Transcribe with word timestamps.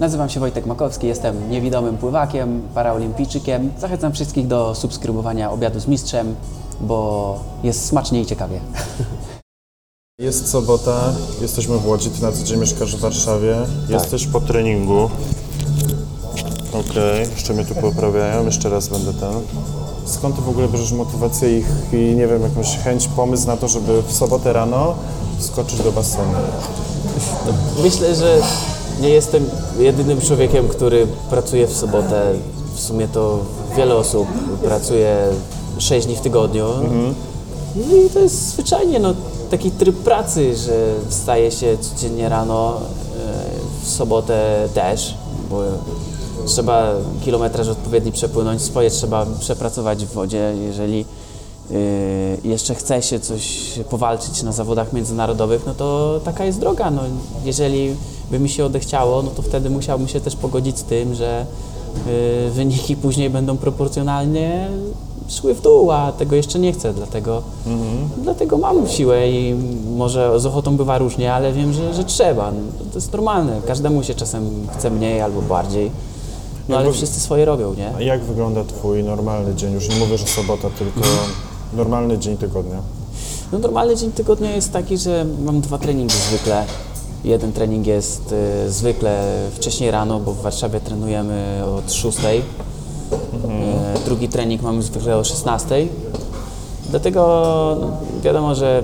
Nazywam 0.00 0.28
się 0.28 0.40
Wojtek 0.40 0.66
Makowski, 0.66 1.06
jestem 1.06 1.50
niewidomym 1.50 1.98
pływakiem, 1.98 2.62
paraolimpijczykiem. 2.74 3.72
Zachęcam 3.78 4.12
wszystkich 4.12 4.46
do 4.46 4.74
subskrybowania 4.74 5.50
obiadu 5.50 5.80
z 5.80 5.86
mistrzem, 5.86 6.34
bo 6.80 7.40
jest 7.62 7.86
smacznie 7.86 8.20
i 8.20 8.26
ciekawie. 8.26 8.60
Jest 10.20 10.50
sobota, 10.50 11.12
jesteśmy 11.40 11.78
w 11.78 11.86
Łodzi, 11.86 12.10
ty 12.10 12.22
na 12.22 12.32
co 12.32 12.44
dzień 12.44 12.60
mieszkasz 12.60 12.96
w 12.96 13.00
Warszawie. 13.00 13.56
Jesteś 13.88 14.26
po 14.26 14.40
treningu. 14.40 15.10
Okej, 16.72 17.30
jeszcze 17.30 17.54
mnie 17.54 17.64
tu 17.64 17.74
poprawiają, 17.74 18.44
jeszcze 18.44 18.70
raz 18.70 18.88
będę 18.88 19.14
ten. 19.14 19.32
Skąd 20.04 20.36
ty 20.36 20.42
w 20.42 20.48
ogóle 20.48 20.68
bierzesz 20.68 20.92
motywację 20.92 21.58
ich 21.58 21.66
i 21.92 21.96
nie 21.96 22.26
wiem, 22.26 22.42
jakąś 22.42 22.78
chęć, 22.78 23.08
pomysł 23.08 23.46
na 23.46 23.56
to, 23.56 23.68
żeby 23.68 24.02
w 24.02 24.12
sobotę 24.12 24.52
rano 24.52 24.94
skoczyć 25.38 25.82
do 25.82 25.92
basenu? 25.92 26.34
Myślę, 27.82 28.14
że 28.14 28.42
nie 29.00 29.08
jestem 29.08 29.44
jedynym 29.78 30.20
człowiekiem, 30.20 30.68
który 30.68 31.06
pracuje 31.30 31.66
w 31.66 31.76
sobotę. 31.76 32.32
W 32.74 32.80
sumie 32.80 33.08
to 33.08 33.38
wiele 33.76 33.96
osób 33.96 34.28
pracuje 34.64 35.16
6 35.78 36.06
dni 36.06 36.16
w 36.16 36.20
tygodniu. 36.20 36.64
No 37.76 37.96
i 37.96 38.10
to 38.10 38.18
jest 38.18 38.48
zwyczajnie 38.48 39.00
no, 39.00 39.14
taki 39.50 39.70
tryb 39.70 39.96
pracy, 39.96 40.56
że 40.56 40.94
wstaje 41.08 41.50
się 41.50 41.78
codziennie 41.80 42.28
rano, 42.28 42.76
e, 42.76 42.80
w 43.84 43.88
sobotę 43.88 44.68
też, 44.74 45.14
bo 45.50 45.62
trzeba 46.46 46.92
kilometraż 47.24 47.68
odpowiedni 47.68 48.12
przepłynąć, 48.12 48.62
swoje 48.62 48.90
trzeba 48.90 49.26
przepracować 49.40 50.06
w 50.06 50.12
wodzie, 50.12 50.54
jeżeli 50.66 51.04
jeszcze 52.44 52.74
chce 52.74 53.02
się 53.02 53.20
coś 53.20 53.72
powalczyć 53.90 54.42
na 54.42 54.52
zawodach 54.52 54.92
międzynarodowych, 54.92 55.62
no 55.66 55.74
to 55.74 56.20
taka 56.24 56.44
jest 56.44 56.60
droga. 56.60 56.90
No, 56.90 57.02
jeżeli 57.44 57.94
by 58.30 58.38
mi 58.38 58.48
się 58.48 58.64
odechciało, 58.64 59.22
no 59.22 59.30
to 59.30 59.42
wtedy 59.42 59.70
musiałbym 59.70 60.08
się 60.08 60.20
też 60.20 60.36
pogodzić 60.36 60.78
z 60.78 60.82
tym, 60.82 61.14
że 61.14 61.46
yy, 62.06 62.50
wyniki 62.50 62.96
później 62.96 63.30
będą 63.30 63.56
proporcjonalnie 63.56 64.68
szły 65.28 65.54
w 65.54 65.60
dół, 65.62 65.90
a 65.90 66.12
tego 66.12 66.36
jeszcze 66.36 66.58
nie 66.58 66.72
chcę, 66.72 66.94
dlatego, 66.94 67.42
dlatego 68.22 68.58
mam 68.58 68.88
siłę 68.88 69.30
i 69.30 69.54
może 69.96 70.40
z 70.40 70.46
ochotą 70.46 70.76
bywa 70.76 70.98
różnie, 70.98 71.34
ale 71.34 71.52
wiem, 71.52 71.72
że, 71.72 71.94
że 71.94 72.04
trzeba. 72.04 72.50
No, 72.50 72.60
to 72.92 72.98
jest 72.98 73.12
normalne, 73.12 73.60
każdemu 73.66 74.02
się 74.02 74.14
czasem 74.14 74.66
chce 74.78 74.90
mniej 74.90 75.20
albo 75.20 75.42
bardziej, 75.42 75.90
no 76.68 76.78
ale 76.78 76.92
wszyscy 76.92 77.20
swoje 77.20 77.44
robią, 77.44 77.74
nie? 77.74 77.96
A 77.96 78.02
jak 78.02 78.24
wygląda 78.24 78.64
twój 78.64 79.04
normalny 79.04 79.54
dzień? 79.54 79.72
Już 79.72 79.88
nie 79.88 79.96
mówię, 79.96 80.18
że 80.18 80.26
sobota, 80.26 80.68
tylko 80.78 81.00
normalny 81.72 82.18
dzień 82.18 82.36
tygodnia. 82.36 82.82
No 83.52 83.58
normalny 83.58 83.96
dzień 83.96 84.12
tygodnia 84.12 84.54
jest 84.54 84.72
taki, 84.72 84.98
że 84.98 85.26
mam 85.44 85.60
dwa 85.60 85.78
treningi 85.78 86.14
zwykle. 86.28 86.64
Jeden 87.24 87.52
trening 87.52 87.86
jest 87.86 88.34
y, 88.66 88.70
zwykle 88.70 89.24
wcześniej 89.54 89.90
rano, 89.90 90.20
bo 90.20 90.32
w 90.32 90.42
Warszawie 90.42 90.80
trenujemy 90.80 91.62
od 91.78 91.92
6. 91.92 92.18
Y, 92.18 92.40
drugi 94.04 94.28
trening 94.28 94.62
mamy 94.62 94.82
zwykle 94.82 95.16
o 95.16 95.24
16. 95.24 95.88
Dlatego 96.90 97.20
no, 97.80 97.90
wiadomo, 98.22 98.54
że 98.54 98.82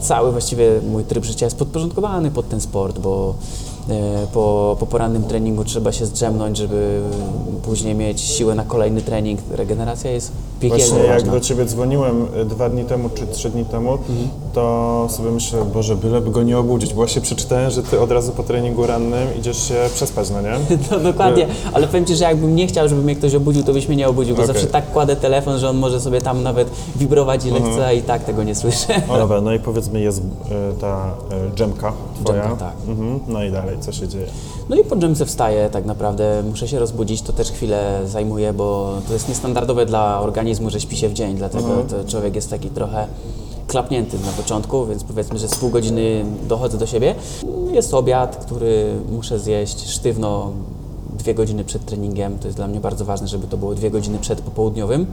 cały 0.00 0.32
właściwie 0.32 0.80
mój 0.90 1.04
tryb 1.04 1.24
życia 1.24 1.46
jest 1.46 1.58
podporządkowany 1.58 2.30
pod 2.30 2.48
ten 2.48 2.60
sport, 2.60 2.98
bo 2.98 3.34
po, 4.32 4.76
po 4.80 4.86
porannym 4.86 5.22
treningu 5.22 5.64
trzeba 5.64 5.92
się 5.92 6.06
zdrzemnąć, 6.06 6.56
żeby 6.56 7.00
później 7.62 7.94
mieć 7.94 8.20
siłę 8.20 8.54
na 8.54 8.64
kolejny 8.64 9.00
trening. 9.02 9.40
Regeneracja 9.50 10.10
jest 10.10 10.32
piekielnie 10.60 10.84
Właśnie 10.84 10.98
jak 11.04 11.14
ważna. 11.14 11.32
do 11.32 11.40
ciebie 11.40 11.64
dzwoniłem 11.64 12.26
y, 12.40 12.44
dwa 12.44 12.68
dni 12.70 12.84
temu 12.84 13.08
czy 13.14 13.26
trzy 13.26 13.50
dni 13.50 13.64
temu, 13.64 13.92
Mhm. 13.92 14.28
to 14.52 15.06
sobie 15.10 15.30
myślę, 15.30 15.64
Boże, 15.74 15.96
byleby 15.96 16.30
go 16.30 16.42
nie 16.42 16.58
obudzić. 16.58 16.90
Bo 16.90 16.96
właśnie 16.96 17.22
przeczytałem, 17.22 17.70
że 17.70 17.82
ty 17.82 18.00
od 18.00 18.10
razu 18.12 18.32
po 18.32 18.42
treningu 18.42 18.86
rannym 18.86 19.28
idziesz 19.38 19.68
się 19.68 19.74
przespać, 19.94 20.30
no 20.30 20.40
nie? 20.42 20.52
No 20.90 20.98
dokładnie, 20.98 21.46
ale 21.72 21.86
powiem 21.86 22.04
Ci, 22.06 22.16
że 22.16 22.24
jakbym 22.24 22.56
nie 22.56 22.66
chciał, 22.66 22.88
żeby 22.88 23.02
mnie 23.02 23.16
ktoś 23.16 23.34
obudził, 23.34 23.62
to 23.64 23.72
byś 23.72 23.88
mnie 23.88 23.96
nie 23.96 24.08
obudził, 24.08 24.36
bo 24.36 24.42
Okej. 24.42 24.54
zawsze 24.54 24.68
tak 24.70 24.92
kładę 24.92 25.16
telefon, 25.16 25.58
że 25.58 25.68
on 25.70 25.76
może 25.76 26.00
sobie 26.00 26.20
tam 26.20 26.42
nawet 26.42 26.70
wibrować 26.96 27.44
ile 27.44 27.60
chce, 27.60 27.86
a 27.86 27.92
i 27.92 28.02
tak 28.02 28.24
tego 28.24 28.42
nie 28.44 28.54
słyszę. 28.54 29.02
O, 29.08 29.18
dobra, 29.22 29.40
no 29.40 29.52
i 29.52 29.58
powiedzmy 29.58 30.00
jest 30.00 30.22
ta 30.80 31.14
dżemka 31.54 31.92
twoja. 32.24 32.42
Dżemka, 32.42 32.64
tak. 32.64 32.74
Mhm. 32.88 33.20
No 33.28 33.44
i 33.44 33.50
dalej, 33.50 33.76
co 33.80 33.92
się 33.92 34.08
dzieje? 34.08 34.26
No 34.68 34.76
i 34.76 34.84
po 34.84 34.96
dżemce 34.96 35.26
wstaję 35.26 35.70
tak 35.70 35.84
naprawdę, 35.84 36.42
muszę 36.50 36.68
się 36.68 36.78
rozbudzić, 36.78 37.22
to 37.22 37.32
też 37.32 37.50
chwilę 37.50 38.00
zajmuje, 38.06 38.52
bo 38.52 38.98
to 39.06 39.12
jest 39.12 39.28
niestandardowe 39.28 39.86
dla 39.86 40.20
organizmu, 40.20 40.70
że 40.70 40.80
śpi 40.80 40.96
się 40.96 41.08
w 41.08 41.12
dzień, 41.12 41.36
dlatego 41.36 41.68
to 41.88 42.10
człowiek 42.10 42.34
jest 42.34 42.50
taki 42.50 42.70
trochę 42.70 43.06
klapnięty 43.66 44.16
na 44.26 44.32
początku, 44.32 44.86
więc 44.86 45.04
powiedzmy, 45.04 45.38
że 45.38 45.48
z 45.48 45.54
pół 45.54 45.70
godziny 45.70 46.24
dochodzę 46.48 46.78
do 46.78 46.86
siebie. 46.86 47.14
Jest 47.72 47.94
obiad, 47.94 48.36
który 48.36 48.94
muszę 49.10 49.38
zjeść 49.38 49.90
sztywno 49.90 50.52
dwie 51.18 51.34
godziny 51.34 51.64
przed 51.64 51.84
treningiem. 51.84 52.38
To 52.38 52.48
jest 52.48 52.56
dla 52.56 52.66
mnie 52.66 52.80
bardzo 52.80 53.04
ważne, 53.04 53.28
żeby 53.28 53.46
to 53.46 53.56
było 53.56 53.74
dwie 53.74 53.90
godziny 53.90 54.18
przed 54.18 54.40
popołudniowym, 54.40 55.06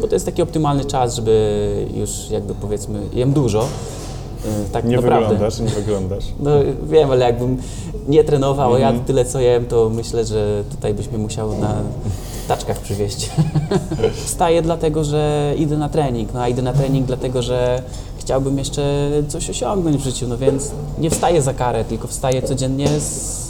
bo 0.00 0.08
to 0.08 0.14
jest 0.14 0.26
taki 0.26 0.42
optymalny 0.42 0.84
czas, 0.84 1.14
żeby 1.14 1.86
już 1.94 2.30
jakby 2.30 2.54
powiedzmy, 2.54 3.00
jem 3.12 3.32
dużo. 3.32 3.66
Yy, 4.44 4.50
Tak 4.72 4.84
Nie 4.84 4.96
naprawdę. 4.96 5.28
wyglądasz, 5.28 5.58
nie 5.60 5.66
wyglądasz. 5.68 6.24
No 6.40 6.50
wiem, 6.90 7.10
ale 7.10 7.24
jakbym 7.24 7.56
nie 8.08 8.24
trenował, 8.24 8.74
Mhm. 8.74 8.94
jadł 8.94 9.06
tyle 9.06 9.24
co 9.24 9.40
jem, 9.40 9.66
to 9.66 9.90
myślę, 9.90 10.24
że 10.24 10.64
tutaj 10.70 10.94
byś 10.94 11.08
mnie 11.08 11.18
musiał 11.18 11.58
na 11.58 11.74
taczkach 12.48 12.78
przywieźć. 12.78 13.30
Wstaję 14.26 14.62
dlatego, 14.62 15.04
że 15.04 15.54
idę 15.58 15.76
na 15.78 15.88
trening, 15.88 16.34
no 16.34 16.40
a 16.40 16.48
idę 16.48 16.62
na 16.62 16.72
trening 16.72 17.06
dlatego, 17.06 17.42
że 17.42 17.82
chciałbym 18.18 18.58
jeszcze 18.58 19.10
coś 19.28 19.50
osiągnąć 19.50 19.96
w 19.96 20.04
życiu, 20.04 20.26
no 20.28 20.38
więc 20.38 20.70
nie 20.98 21.10
wstaję 21.10 21.42
za 21.42 21.54
karę, 21.54 21.84
tylko 21.84 22.08
wstaję 22.08 22.42
codziennie 22.42 22.88
z, 23.00 23.47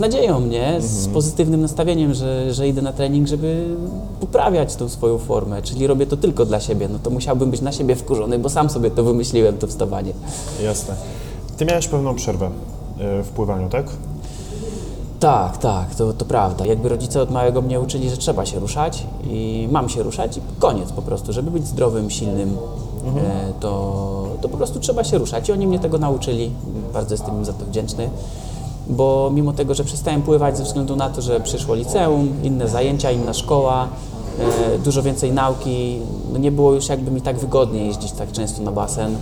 z 0.00 0.02
nadzieją, 0.02 0.40
nie? 0.40 0.80
Z 0.80 0.96
Mhm. 0.96 1.14
pozytywnym 1.14 1.60
nastawieniem, 1.60 2.14
że, 2.14 2.54
że 2.54 2.68
idę 2.68 2.82
na 2.82 2.92
trening, 2.92 3.28
żeby 3.28 3.76
poprawiać 4.20 4.76
tą 4.76 4.88
swoją 4.88 5.18
formę, 5.18 5.62
czyli 5.62 5.86
robię 5.86 6.06
to 6.06 6.16
tylko 6.16 6.44
dla 6.46 6.60
siebie, 6.60 6.88
no 6.92 6.98
to 7.02 7.10
musiałbym 7.10 7.50
być 7.50 7.60
na 7.60 7.72
siebie 7.72 7.96
wkurzony, 7.96 8.38
bo 8.38 8.48
sam 8.48 8.70
sobie 8.70 8.90
to 8.90 9.04
wymyśliłem, 9.04 9.58
to 9.58 9.66
wstawanie. 9.66 10.12
Jasne. 10.64 10.94
Ty 11.56 11.64
miałeś 11.64 11.88
pewną 11.88 12.14
przerwę 12.14 12.46
y, 12.46 13.22
w 13.22 13.28
pływaniu, 13.28 13.68
tak? 13.68 13.86
Tak, 15.20 15.56
tak, 15.58 15.94
to, 15.94 16.12
to 16.12 16.24
prawda. 16.24 16.66
Jakby 16.66 16.88
rodzice 16.88 17.22
od 17.22 17.30
małego 17.30 17.62
mnie 17.62 17.80
uczyli, 17.80 18.10
że 18.10 18.16
trzeba 18.16 18.46
się 18.46 18.58
ruszać 18.58 19.06
i 19.24 19.68
mam 19.70 19.88
się 19.88 20.02
ruszać 20.02 20.36
i 20.36 20.40
koniec 20.58 20.92
po 20.92 21.02
prostu. 21.02 21.32
Żeby 21.32 21.50
być 21.50 21.66
zdrowym, 21.66 22.10
silnym, 22.10 22.56
e, 23.16 23.52
to, 23.60 24.26
to 24.42 24.48
po 24.48 24.56
prostu 24.56 24.80
trzeba 24.80 25.04
się 25.04 25.18
ruszać 25.18 25.48
i 25.48 25.52
oni 25.52 25.66
mnie 25.66 25.78
tego 25.78 25.98
nauczyli. 25.98 26.50
Bardzo 26.92 27.14
jestem 27.14 27.34
im 27.38 27.44
za 27.44 27.52
to 27.52 27.64
wdzięczny. 27.64 28.10
Bo 28.90 29.30
mimo 29.34 29.52
tego, 29.52 29.74
że 29.74 29.84
przestałem 29.84 30.22
pływać 30.22 30.56
ze 30.56 30.64
względu 30.64 30.96
na 30.96 31.10
to, 31.10 31.22
że 31.22 31.40
przyszło 31.40 31.74
liceum, 31.74 32.28
inne 32.42 32.68
zajęcia, 32.68 33.10
inna 33.10 33.34
szkoła, 33.34 33.88
e, 34.74 34.78
dużo 34.78 35.02
więcej 35.02 35.32
nauki, 35.32 35.98
no 36.32 36.38
nie 36.38 36.52
było 36.52 36.72
już 36.72 36.88
jakby 36.88 37.10
mi 37.10 37.20
tak 37.20 37.38
wygodnie 37.38 37.86
jeździć 37.86 38.12
tak 38.12 38.32
często 38.32 38.62
na 38.62 38.72
basen. 38.72 39.16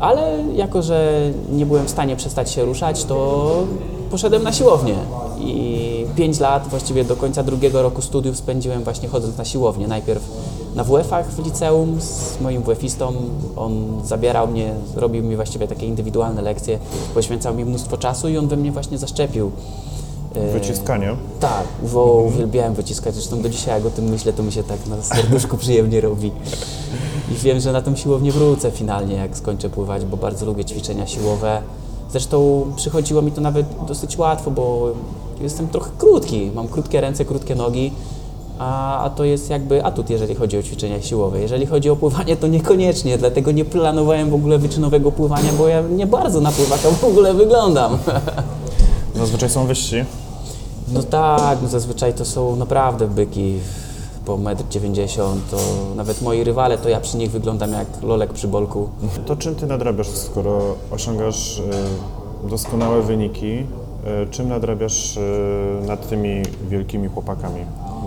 Ale 0.00 0.44
jako, 0.54 0.82
że 0.82 1.30
nie 1.52 1.66
byłem 1.66 1.86
w 1.86 1.90
stanie 1.90 2.16
przestać 2.16 2.50
się 2.50 2.64
ruszać, 2.64 3.04
to 3.04 3.50
poszedłem 4.10 4.42
na 4.42 4.52
siłownię. 4.52 4.94
I 5.40 6.06
5 6.16 6.40
lat, 6.40 6.68
właściwie 6.68 7.04
do 7.04 7.16
końca 7.16 7.42
drugiego 7.42 7.82
roku 7.82 8.02
studiów 8.02 8.36
spędziłem 8.36 8.84
właśnie 8.84 9.08
chodząc 9.08 9.38
na 9.38 9.44
siłownię. 9.44 9.88
Najpierw 9.88 10.22
na 10.74 10.84
WF-ach 10.84 11.26
w 11.30 11.44
liceum 11.44 12.00
z 12.00 12.40
moim 12.40 12.62
WF-istą. 12.62 13.12
On 13.56 14.00
zabierał 14.04 14.48
mnie, 14.48 14.74
robił 14.96 15.22
mi 15.24 15.36
właściwie 15.36 15.68
takie 15.68 15.86
indywidualne 15.86 16.42
lekcje, 16.42 16.78
poświęcał 17.14 17.54
mi 17.54 17.64
mnóstwo 17.64 17.96
czasu 17.96 18.28
i 18.28 18.38
on 18.38 18.48
we 18.48 18.56
mnie 18.56 18.72
właśnie 18.72 18.98
zaszczepił. 18.98 19.50
e, 20.34 20.52
Wyciskanie. 20.52 21.16
tak, 21.40 21.64
bo 21.92 22.04
uwielbiałem 22.04 22.74
wyciskać. 22.74 23.14
Zresztą 23.14 23.42
do 23.42 23.48
dzisiaj, 23.48 23.74
jak 23.78 23.86
o 23.86 23.90
tym 23.90 24.04
myślę, 24.04 24.32
to 24.32 24.42
mi 24.42 24.52
się 24.52 24.62
tak 24.62 24.86
na 24.86 25.02
serduszku 25.02 25.56
przyjemnie 25.64 26.00
robi. 26.00 26.32
I 27.32 27.34
wiem, 27.34 27.60
że 27.60 27.72
na 27.72 27.82
tą 27.82 27.96
siłownię 27.96 28.32
wrócę 28.32 28.70
finalnie, 28.70 29.14
jak 29.14 29.36
skończę 29.36 29.70
pływać, 29.70 30.04
bo 30.04 30.16
bardzo 30.16 30.46
lubię 30.46 30.64
ćwiczenia 30.64 31.06
siłowe. 31.06 31.62
Zresztą 32.10 32.64
przychodziło 32.76 33.22
mi 33.22 33.32
to 33.32 33.40
nawet 33.40 33.66
dosyć 33.88 34.18
łatwo, 34.18 34.50
bo 34.50 34.88
jestem 35.40 35.68
trochę 35.68 35.90
krótki. 35.98 36.50
Mam 36.54 36.68
krótkie 36.68 37.00
ręce, 37.00 37.24
krótkie 37.24 37.54
nogi, 37.54 37.92
a, 38.58 39.00
a 39.04 39.10
to 39.10 39.24
jest 39.24 39.50
jakby 39.50 39.84
atut, 39.84 40.10
jeżeli 40.10 40.34
chodzi 40.34 40.58
o 40.58 40.62
ćwiczenia 40.62 41.02
siłowe. 41.02 41.40
Jeżeli 41.40 41.66
chodzi 41.66 41.90
o 41.90 41.96
pływanie, 41.96 42.36
to 42.36 42.46
niekoniecznie, 42.46 43.18
dlatego 43.18 43.52
nie 43.52 43.64
planowałem 43.64 44.30
w 44.30 44.34
ogóle 44.34 44.58
wyczynowego 44.58 45.12
pływania, 45.12 45.52
bo 45.58 45.68
ja 45.68 45.80
nie 45.80 46.06
bardzo 46.06 46.40
na 46.40 46.52
pływaka 46.52 46.90
w 46.90 47.04
ogóle 47.04 47.34
wyglądam. 47.34 47.98
Zazwyczaj 49.14 49.50
są 49.50 49.66
wyżsi. 49.66 50.04
No 50.92 51.02
tak, 51.02 51.58
no 51.62 51.68
zazwyczaj 51.68 52.14
to 52.14 52.24
są 52.24 52.56
naprawdę 52.56 53.08
byki 53.08 53.58
po 54.24 54.38
1,90 54.38 55.32
m, 55.32 55.40
to 55.50 55.56
nawet 55.96 56.22
moi 56.22 56.44
rywale, 56.44 56.78
to 56.78 56.88
ja 56.88 57.00
przy 57.00 57.16
nich 57.16 57.30
wyglądam 57.30 57.72
jak 57.72 57.86
lolek 58.02 58.32
przy 58.32 58.48
bolku. 58.48 58.88
To 59.26 59.36
czym 59.36 59.54
ty 59.54 59.66
nadrabiasz, 59.66 60.08
skoro 60.08 60.60
osiągasz 60.90 61.58
y, 61.58 62.48
doskonałe 62.48 63.02
wyniki? 63.02 63.66
Y, 64.24 64.30
czym 64.30 64.48
nadrabiasz 64.48 65.16
y, 65.16 65.20
nad 65.86 66.08
tymi 66.08 66.42
wielkimi 66.68 67.08
chłopakami? 67.08 67.60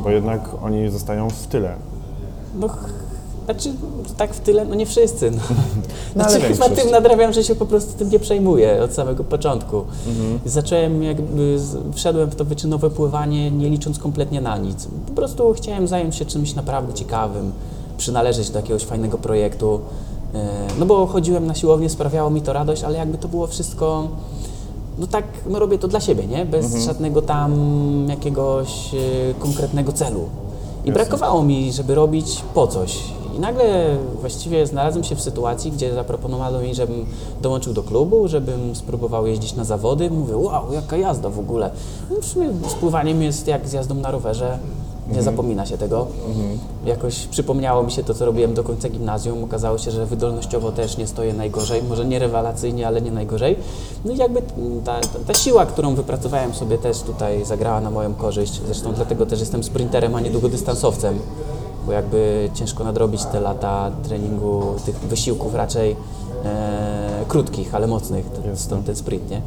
Bo 0.04 0.10
jednak 0.10 0.50
oni 0.64 0.90
zostają 0.90 1.30
w 1.30 1.48
tyle. 1.48 1.76
No 2.60 2.68
Znaczy, 3.46 3.74
tak 4.18 4.34
w 4.34 4.40
tyle, 4.40 4.66
no 4.66 4.76
nie 4.76 4.86
wszyscy. 4.86 5.32
No. 5.32 5.38
No, 6.16 6.24
Znaczy, 6.24 6.42
chyba 6.42 6.48
większość. 6.66 6.82
tym 6.82 6.92
nadrabiam, 6.92 7.34
że 7.34 7.44
się 7.44 7.56
po 7.56 7.66
prostu 7.66 7.94
tym 8.00 8.10
nie 8.10 8.20
przejmuję 8.20 8.84
od 8.84 8.94
samego 8.94 9.24
początku. 9.24 9.78
Mhm. 10.08 10.40
Zacząłem 10.46 11.04
jakby, 11.04 11.58
wszedłem 11.94 12.30
w 12.30 12.36
to 12.36 12.46
wyczynowe 12.46 12.90
pływanie 12.90 13.52
nie 13.52 13.70
licząc 13.70 14.00
kompletnie 14.00 14.42
na 14.42 14.58
nic. 14.58 14.88
Po 15.08 15.14
prostu 15.14 15.54
chciałem 15.54 15.88
zająć 15.88 16.16
się 16.16 16.26
czymś 16.26 16.56
naprawdę 16.56 16.94
ciekawym, 16.94 17.52
przynależeć 17.98 18.50
do 18.50 18.60
jakiegoś 18.60 18.84
fajnego 18.84 19.18
projektu. 19.18 19.80
E, 20.34 20.50
No 20.80 20.86
bo 20.86 21.06
chodziłem 21.08 21.48
na 21.48 21.56
siłownię, 21.56 21.90
sprawiało 21.90 22.30
mi 22.30 22.42
to 22.42 22.54
radość, 22.54 22.84
ale 22.84 22.98
jakby 22.98 23.18
to 23.18 23.28
było 23.28 23.48
wszystko 23.48 24.08
no 24.98 25.08
tak, 25.08 25.26
no 25.50 25.60
robię 25.60 25.78
to 25.78 25.88
dla 25.88 26.00
siebie, 26.00 26.28
nie? 26.28 26.46
Bez 26.46 26.76
żadnego 26.86 27.22
tam 27.22 27.54
jakiegoś 28.10 28.94
e, 28.94 28.98
konkretnego 29.40 29.92
celu. 29.92 30.30
I 30.86 30.92
brakowało 30.92 31.44
mi, 31.44 31.74
żeby 31.74 31.96
robić 31.96 32.44
po 32.54 32.68
coś. 32.68 33.00
I 33.38 33.40
nagle 33.40 33.98
właściwie 34.20 34.68
znalazłem 34.68 35.04
się 35.04 35.16
w 35.16 35.22
sytuacji, 35.22 35.72
gdzie 35.72 35.94
zaproponowano 35.94 36.62
mi, 36.62 36.76
żebym 36.76 37.06
dołączył 37.42 37.74
do 37.74 37.84
klubu, 37.84 38.28
żebym 38.28 38.76
spróbował 38.76 39.28
jeździć 39.28 39.56
na 39.56 39.64
zawody. 39.64 40.10
Mówię, 40.10 40.38
wow, 40.38 40.74
jaka 40.74 40.98
jazda 40.98 41.30
w 41.30 41.40
ogóle. 41.40 41.72
No 42.10 42.22
w 42.22 42.26
sumie 42.26 42.50
z 42.70 42.74
pływaniem 42.74 43.22
jest 43.22 43.48
jak 43.48 43.68
z 43.68 43.74
jazdą 43.74 43.96
na 43.96 44.12
rowerze. 44.12 44.58
Nie 45.12 45.24
zapomina 45.24 45.66
się 45.66 45.78
tego. 45.78 46.08
Jakoś 46.86 47.26
przypomniało 47.28 47.84
mi 47.84 47.92
się 47.92 48.04
to, 48.04 48.14
co 48.14 48.26
robiłem 48.26 48.54
do 48.54 48.64
końca 48.64 48.90
gimnazjum. 48.90 49.44
Okazało 49.44 49.78
się, 49.78 49.92
że 49.92 50.06
wydolnościowo 50.06 50.72
też 50.72 50.98
nie 50.98 51.08
stoję 51.08 51.34
najgorzej. 51.34 51.84
Może 51.84 52.06
nie 52.06 52.20
rewelacyjnie, 52.20 52.88
ale 52.88 53.02
nie 53.02 53.12
najgorzej. 53.12 53.56
No 54.06 54.12
i 54.14 54.18
jakby 54.18 54.42
ta, 54.86 55.00
ta, 55.02 55.20
ta 55.28 55.34
siła, 55.34 55.66
którą 55.66 55.96
wypracowałem 55.96 56.54
sobie 56.54 56.78
też 56.78 57.00
tutaj 57.00 57.46
zagrała 57.46 57.82
na 57.82 57.92
moją 57.92 58.14
korzyść. 58.14 58.62
Zresztą 58.66 58.94
dlatego 58.94 59.26
też 59.26 59.40
jestem 59.40 59.64
sprinterem, 59.64 60.16
a 60.16 60.20
nie 60.20 60.30
długodystansowcem. 60.30 61.20
Bo 61.86 61.92
jakby 61.92 62.50
ciężko 62.54 62.84
nadrobić 62.84 63.26
te 63.26 63.40
lata 63.40 63.92
treningu, 64.04 64.62
tych 64.86 65.00
wysiłków 65.00 65.56
raczej 65.56 65.96
e, 66.46 67.26
krótkich, 67.28 67.76
ale 67.76 67.88
mocnych. 67.88 68.26
Stąd 68.56 68.86
ten 68.86 68.96
sprint, 68.96 69.30
nie? 69.30 69.42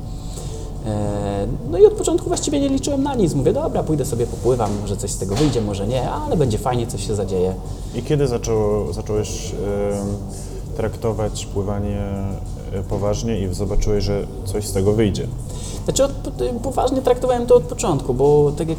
E, 0.90 1.46
No 1.70 1.78
i 1.78 1.86
od 1.86 1.92
początku 1.92 2.28
właściwie 2.28 2.60
nie 2.60 2.68
liczyłem 2.68 3.02
na 3.02 3.14
nic. 3.14 3.34
Mówię, 3.34 3.52
dobra, 3.52 3.82
pójdę 3.82 4.04
sobie 4.04 4.26
popływam, 4.26 4.70
może 4.80 4.96
coś 4.96 5.10
z 5.10 5.18
tego 5.18 5.34
wyjdzie, 5.34 5.60
może 5.60 5.86
nie, 5.86 6.10
ale 6.10 6.36
będzie 6.36 6.58
fajnie, 6.58 6.86
coś 6.86 7.06
się 7.06 7.14
zadzieje. 7.14 7.54
I 7.94 8.02
kiedy 8.02 8.26
zaczęło, 8.28 8.92
zacząłeś 8.92 9.52
traktować 10.76 11.46
pływanie 11.46 12.00
e, 12.72 12.82
poważnie 12.88 13.40
i 13.40 13.54
zobaczyłeś, 13.54 14.04
że 14.04 14.26
coś 14.44 14.66
z 14.66 14.72
tego 14.72 14.92
wyjdzie? 14.92 15.26
Znaczy, 15.84 16.04
od, 16.04 16.12
poważnie 16.62 17.02
traktowałem 17.02 17.46
to 17.46 17.54
od 17.54 17.62
początku, 17.62 18.14
bo 18.14 18.52
tak 18.58 18.68
jak 18.68 18.78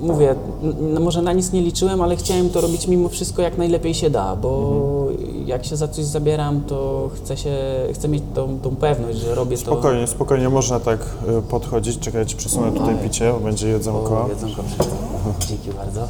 mówię, 0.00 0.34
no 0.80 1.00
może 1.00 1.22
na 1.22 1.32
nic 1.32 1.52
nie 1.52 1.60
liczyłem, 1.60 2.00
ale 2.00 2.16
chciałem 2.16 2.50
to 2.50 2.60
robić 2.60 2.86
mimo 2.86 3.08
wszystko 3.08 3.42
jak 3.42 3.58
najlepiej 3.58 3.94
się 3.94 4.10
da, 4.10 4.36
bo 4.36 5.06
jak 5.46 5.64
się 5.64 5.76
za 5.76 5.88
coś 5.88 6.04
zabieram, 6.04 6.60
to 6.60 7.10
chcę, 7.14 7.36
się, 7.36 7.56
chcę 7.94 8.08
mieć 8.08 8.22
tą, 8.34 8.58
tą 8.58 8.76
pewność, 8.76 9.18
że 9.18 9.34
robię 9.34 9.56
to... 9.56 9.62
Spokojnie, 9.62 10.06
spokojnie, 10.06 10.48
można 10.48 10.80
tak 10.80 10.98
e, 11.38 11.42
podchodzić. 11.42 11.98
Czekaj, 11.98 12.26
ci 12.26 12.36
przesunę 12.36 12.72
tutaj 12.72 12.94
picie, 13.02 13.32
bo 13.32 13.40
będzie 13.40 13.68
jedzonko. 13.68 14.24
O, 14.24 14.28
jedzonko. 14.28 14.62
Dzięki 15.48 15.70
bardzo. 15.70 16.08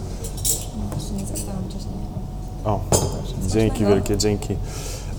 Jeszcze 0.95 1.15
nie 1.15 1.27
zostałam 1.27 1.63
wcześniej. 1.69 1.95
O, 2.65 2.81
dzięki 3.49 3.85
wielkie, 3.85 4.17
dzięki. 4.17 4.57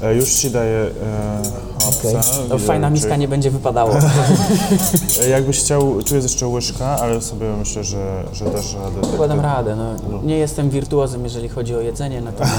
E, 0.04 0.16
Już 0.16 0.30
ci 0.34 0.50
daję 0.52 0.78
e, 0.78 1.42
Okej. 2.00 2.14
To 2.50 2.58
fajna 2.58 2.88
widelczyk. 2.88 2.92
miska 2.92 3.16
nie 3.16 3.28
będzie 3.28 3.52
wypadała. 3.52 4.00
E, 5.26 5.30
Jakbyś 5.30 5.60
chciał, 5.60 6.04
tu 6.04 6.16
jest 6.16 6.28
jeszcze 6.28 6.48
łyżka, 6.48 6.86
ale 6.86 7.22
sobie 7.22 7.46
myślę, 7.60 7.84
że, 7.84 8.24
że 8.34 8.46
dasz 8.46 8.76
radę. 8.76 9.02
tak- 9.02 9.16
Kładam 9.16 9.38
tak- 9.38 9.46
radę. 9.46 9.76
No, 9.76 10.22
nie 10.24 10.38
jestem 10.38 10.70
wirtuozem, 10.70 11.24
jeżeli 11.24 11.50
chodzi 11.50 11.76
o 11.76 11.80
jedzenie, 11.82 12.22
natomiast, 12.22 12.54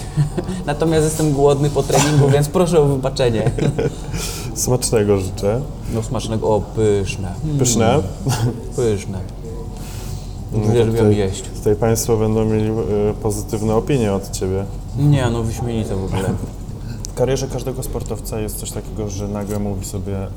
natomiast 0.66 1.04
jestem 1.04 1.32
głodny 1.32 1.70
po 1.70 1.82
treningu, 1.82 2.28
więc 2.28 2.48
proszę 2.48 2.80
o 2.80 2.84
wybaczenie. 2.86 3.50
Smacznego 4.54 5.18
życzę. 5.18 5.60
No 5.94 6.02
smacznego, 6.02 6.48
o 6.48 6.60
pyszne, 6.60 7.32
Pyszne. 7.58 7.98
pyszne. 8.76 9.18
No, 10.52 10.58
Uwielbiam 10.68 11.12
jeść. 11.12 11.42
Tutaj 11.58 11.76
Państwo 11.76 12.16
będą 12.16 12.44
mieli 12.44 12.68
e, 12.70 12.72
pozytywne 13.22 13.74
opinie 13.74 14.12
od 14.12 14.30
Ciebie. 14.30 14.64
Nie, 14.98 15.30
no 15.30 15.42
wyśmienite 15.42 15.96
w 15.96 16.04
ogóle. 16.04 16.22
W 17.22 17.24
karierze 17.24 17.48
każdego 17.48 17.82
sportowca 17.82 18.40
jest 18.40 18.56
coś 18.56 18.70
takiego, 18.70 19.08
że 19.08 19.28
nagle 19.28 19.58
mówi 19.58 19.84
sobie 19.84 20.16
e, 20.16 20.28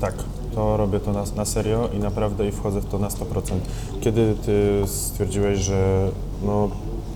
tak, 0.00 0.14
to 0.54 0.76
robię 0.76 1.00
to 1.00 1.12
na, 1.12 1.24
na 1.36 1.44
serio 1.44 1.88
i 1.94 1.98
naprawdę 1.98 2.48
i 2.48 2.52
wchodzę 2.52 2.80
w 2.80 2.86
to 2.86 2.98
na 2.98 3.08
100%. 3.08 3.18
Kiedy 4.00 4.34
Ty 4.46 4.82
stwierdziłeś, 4.86 5.58
że 5.58 6.08
no, 6.42 6.68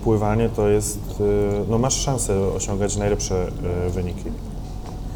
pływanie 0.03 0.49
to 0.49 0.67
jest, 0.67 0.99
e, 1.19 1.23
no 1.69 1.77
masz 1.77 2.01
szansę 2.01 2.53
osiągać 2.55 2.97
najlepsze 2.97 3.47
e, 3.87 3.89
wyniki? 3.89 4.25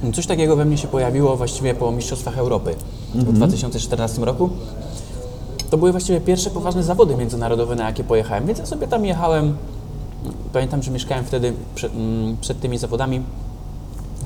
No, 0.04 0.12
Coś 0.12 0.28
takiego 0.28 0.56
we 0.56 0.66
mnie 0.66 0.78
się 0.78 0.88
pojawiło 0.88 1.38
właściwie 1.38 1.74
po 1.74 1.92
Mistrzostwach 1.92 2.38
Europy 2.38 2.76
w 3.16 3.34
2014 3.34 4.26
roku. 4.26 4.50
To 5.70 5.78
były 5.78 5.92
właściwie 5.92 6.22
pierwsze 6.22 6.50
poważne 6.50 6.84
zawody 6.84 7.18
międzynarodowe, 7.18 7.76
na 7.76 7.86
jakie 7.86 8.04
pojechałem, 8.04 8.46
więc 8.46 8.60
ja 8.60 8.66
sobie 8.66 8.88
tam 8.88 9.06
jechałem. 9.06 9.58
Pamiętam, 10.54 10.84
że 10.84 10.92
mieszkałem 10.92 11.26
wtedy 11.26 11.54
przed, 11.76 11.94
mm, 11.94 12.38
przed 12.42 12.60
tymi 12.60 12.78
zawodami 12.78 13.22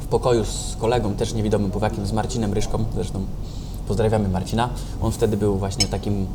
w 0.01 0.07
pokoju 0.07 0.45
z 0.45 0.75
kolegą, 0.79 1.13
też 1.13 1.33
niewidomym 1.33 1.71
pływakiem, 1.71 2.05
z 2.05 2.11
Marcinem 2.11 2.53
Ryszką, 2.53 2.85
zresztą 2.95 3.25
pozdrawiamy 3.87 4.29
Marcina. 4.29 4.69
On 5.01 5.11
wtedy 5.11 5.37
był 5.37 5.57
właśnie 5.57 5.85
takim 5.85 6.27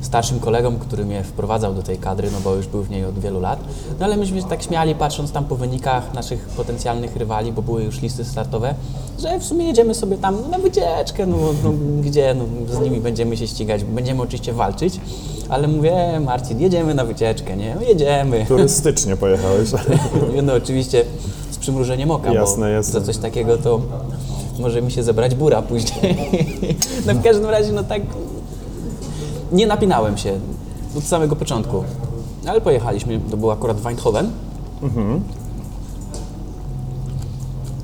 starszym 0.00 0.40
kolegą, 0.40 0.78
który 0.78 1.04
mnie 1.04 1.24
wprowadzał 1.24 1.74
do 1.74 1.82
tej 1.82 1.98
kadry, 1.98 2.30
no 2.30 2.40
bo 2.40 2.54
już 2.54 2.66
był 2.66 2.82
w 2.82 2.90
niej 2.90 3.04
od 3.04 3.18
wielu 3.18 3.40
lat. 3.40 3.60
No 3.98 4.04
ale 4.04 4.16
myśmy 4.16 4.40
się 4.40 4.48
tak 4.48 4.62
śmiali, 4.62 4.94
patrząc 4.94 5.32
tam 5.32 5.44
po 5.44 5.56
wynikach 5.56 6.14
naszych 6.14 6.48
potencjalnych 6.48 7.16
rywali, 7.16 7.52
bo 7.52 7.62
były 7.62 7.84
już 7.84 8.02
listy 8.02 8.24
startowe, 8.24 8.74
że 9.18 9.38
w 9.38 9.44
sumie 9.44 9.66
jedziemy 9.66 9.94
sobie 9.94 10.16
tam 10.16 10.50
na 10.50 10.58
wycieczkę, 10.58 11.26
no, 11.26 11.36
no 11.64 11.72
gdzie, 12.02 12.34
no, 12.34 12.44
z 12.74 12.80
nimi 12.80 13.00
będziemy 13.00 13.36
się 13.36 13.46
ścigać, 13.46 13.84
będziemy 13.84 14.22
oczywiście 14.22 14.52
walczyć, 14.52 15.00
ale 15.50 15.68
mówię, 15.68 16.20
Marcin, 16.20 16.60
jedziemy 16.60 16.94
na 16.94 17.04
wycieczkę, 17.04 17.56
nie? 17.56 17.74
No 17.74 17.82
jedziemy. 17.82 18.44
Turystycznie 18.48 19.16
pojechałeś. 19.16 19.70
No 20.42 20.54
oczywiście 20.54 21.04
z 21.50 21.58
przymrużeniem 21.58 22.10
oka, 22.10 22.32
Jasne, 22.32 22.66
bo 22.66 22.66
jasne. 22.72 23.00
za 23.00 23.06
coś 23.06 23.16
takiego 23.16 23.58
to 23.58 23.80
może 24.58 24.82
mi 24.82 24.90
się 24.92 25.02
zebrać 25.02 25.34
bura 25.34 25.62
później. 25.62 26.16
No 27.06 27.14
w 27.14 27.22
każdym 27.22 27.50
razie, 27.50 27.72
no 27.72 27.82
tak 27.84 28.02
nie 29.52 29.66
napinałem 29.66 30.18
się 30.18 30.32
od 30.98 31.04
samego 31.04 31.36
początku. 31.36 31.84
Ale 32.46 32.60
pojechaliśmy, 32.60 33.20
to 33.30 33.36
był 33.36 33.50
akurat 33.50 33.86
Eindhoven. 33.86 34.30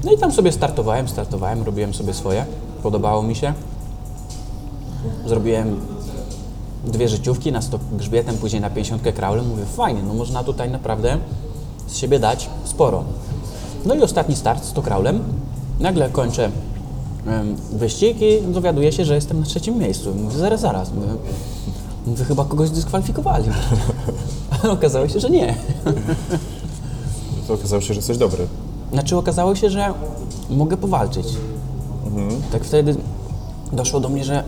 No 0.04 0.12
i 0.12 0.18
tam 0.18 0.32
sobie 0.32 0.52
startowałem, 0.52 1.08
startowałem, 1.08 1.62
robiłem 1.62 1.94
sobie 1.94 2.14
swoje. 2.14 2.44
Podobało 2.82 3.22
mi 3.22 3.34
się. 3.36 3.52
Zrobiłem 5.26 5.80
dwie 6.86 7.08
życiówki 7.08 7.52
na 7.52 7.62
100 7.62 7.78
grzbietem, 7.92 8.36
później 8.36 8.62
na 8.62 8.70
50 8.70 9.02
kraulem. 9.02 9.48
Mówię, 9.48 9.64
fajnie, 9.76 10.02
no 10.02 10.14
można 10.14 10.44
tutaj 10.44 10.70
naprawdę 10.70 11.18
z 11.86 11.96
siebie 11.96 12.18
dać 12.18 12.50
sporo. 12.64 13.04
No 13.84 13.94
i 13.94 14.02
ostatni 14.02 14.36
start 14.36 14.64
100 14.64 14.82
kraulem. 14.82 15.22
Nagle 15.80 16.10
kończę 16.10 16.50
wyścig 17.72 18.16
i 18.20 18.52
dowiaduję 18.52 18.92
się, 18.92 19.04
że 19.04 19.14
jestem 19.14 19.40
na 19.40 19.46
trzecim 19.46 19.78
miejscu. 19.78 20.14
Mówię, 20.14 20.38
zaraz, 20.38 20.60
zaraz. 20.60 20.92
Mówię, 20.92 21.06
mówię 22.06 22.24
chyba 22.24 22.44
kogoś 22.44 22.70
dyskwalifikowali. 22.70 23.48
Ale 24.62 24.72
okazało 24.78 25.08
się, 25.08 25.20
że 25.20 25.30
nie. 25.30 25.54
To 27.48 27.54
okazało 27.54 27.82
się, 27.82 27.94
że 27.94 27.98
jesteś 27.98 28.18
dobry. 28.18 28.46
Znaczy 28.92 29.16
okazało 29.16 29.54
się, 29.54 29.70
że 29.70 29.94
mogę 30.50 30.76
powalczyć. 30.76 31.26
Tak 32.52 32.64
wtedy 32.64 32.96
doszło 33.72 34.00
do 34.00 34.08
mnie, 34.08 34.24
że 34.24 34.44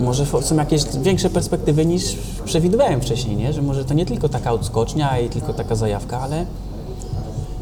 może 0.00 0.26
są 0.40 0.56
jakieś 0.56 0.84
większe 1.02 1.30
perspektywy 1.30 1.86
niż 1.86 2.16
przewidywałem 2.44 3.00
wcześniej, 3.00 3.36
nie? 3.36 3.52
Że 3.52 3.62
może 3.62 3.84
to 3.84 3.94
nie 3.94 4.06
tylko 4.06 4.28
taka 4.28 4.52
odskocznia 4.52 5.18
i 5.18 5.28
tylko 5.28 5.52
taka 5.52 5.74
zajawka, 5.74 6.20
ale... 6.20 6.46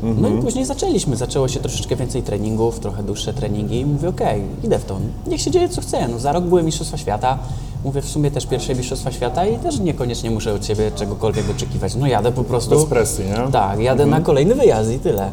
No 0.03 0.29
i 0.29 0.39
później 0.43 0.65
zaczęliśmy, 0.65 1.17
zaczęło 1.17 1.49
się 1.49 1.61
troszeczkę 1.61 1.97
więcej 1.97 2.23
treningów, 2.23 2.81
trochę 2.81 3.03
dłuższe 3.03 3.35
treningi 3.35 3.81
i 3.81 3.87
mówię, 3.87 4.09
okej, 4.09 4.43
idę 4.65 4.79
w 4.79 4.85
to, 4.85 4.99
niech 5.27 5.41
się 5.41 5.51
dzieje 5.51 5.69
co 5.69 5.81
chce. 5.81 6.09
No, 6.09 6.19
za 6.19 6.33
rok 6.33 6.45
były 6.45 6.63
Mistrzostwa 6.63 6.97
Świata, 6.97 7.39
mówię 7.85 8.03
w 8.03 8.09
sumie 8.09 8.31
też 8.31 8.47
pierwsze 8.47 8.75
Mistrzostwa 8.75 9.13
Świata 9.13 9.47
i 9.47 9.59
też 9.59 9.79
niekoniecznie 9.79 10.31
muszę 10.31 10.55
od 10.55 10.67
siebie 10.67 10.91
czegokolwiek 10.91 11.51
oczekiwać. 11.51 11.95
No 11.95 12.07
jadę 12.07 12.33
po 12.33 12.45
prostu... 12.45 12.71
Bez 12.71 12.85
presji, 12.85 13.25
nie? 13.25 13.53
Tak, 13.53 13.81
jadę 13.81 14.07
na 14.07 14.21
kolejny 14.21 14.55
wyjazd 14.55 14.93
i 14.93 14.99
tyle. 14.99 15.31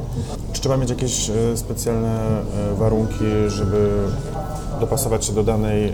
Czy 0.53 0.61
trzeba 0.61 0.77
mieć 0.77 0.89
jakieś 0.89 1.29
e, 1.29 1.57
specjalne 1.57 2.41
e, 2.71 2.75
warunki, 2.75 3.25
żeby 3.47 3.89
dopasować 4.79 5.25
się 5.25 5.33
do 5.33 5.43
danej 5.43 5.87
e, 5.87 5.93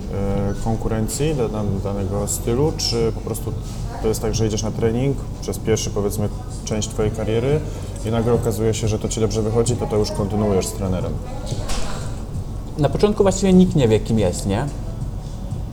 konkurencji, 0.63 1.35
do 1.35 1.49
dan- 1.49 1.79
danego 1.83 2.27
stylu, 2.27 2.73
czy 2.77 3.11
po 3.15 3.21
prostu 3.21 3.51
to 4.01 4.07
jest 4.07 4.21
tak, 4.21 4.35
że 4.35 4.47
idziesz 4.47 4.63
na 4.63 4.71
trening 4.71 5.17
przez 5.41 5.57
pierwszy, 5.57 5.89
powiedzmy, 5.89 6.29
część 6.65 6.89
Twojej 6.89 7.11
kariery 7.11 7.59
i 8.05 8.11
nagle 8.11 8.33
okazuje 8.33 8.73
się, 8.73 8.87
że 8.87 8.99
to 8.99 9.09
Ci 9.09 9.19
dobrze 9.19 9.41
wychodzi, 9.41 9.75
to 9.75 9.85
to 9.87 9.97
już 9.97 10.11
kontynuujesz 10.11 10.67
z 10.67 10.71
trenerem? 10.71 11.13
Na 12.77 12.89
początku 12.89 13.23
właściwie 13.23 13.53
nikt 13.53 13.75
nie 13.75 13.87
wie, 13.87 13.99
kim 13.99 14.19
jest, 14.19 14.45
nie? 14.45 14.65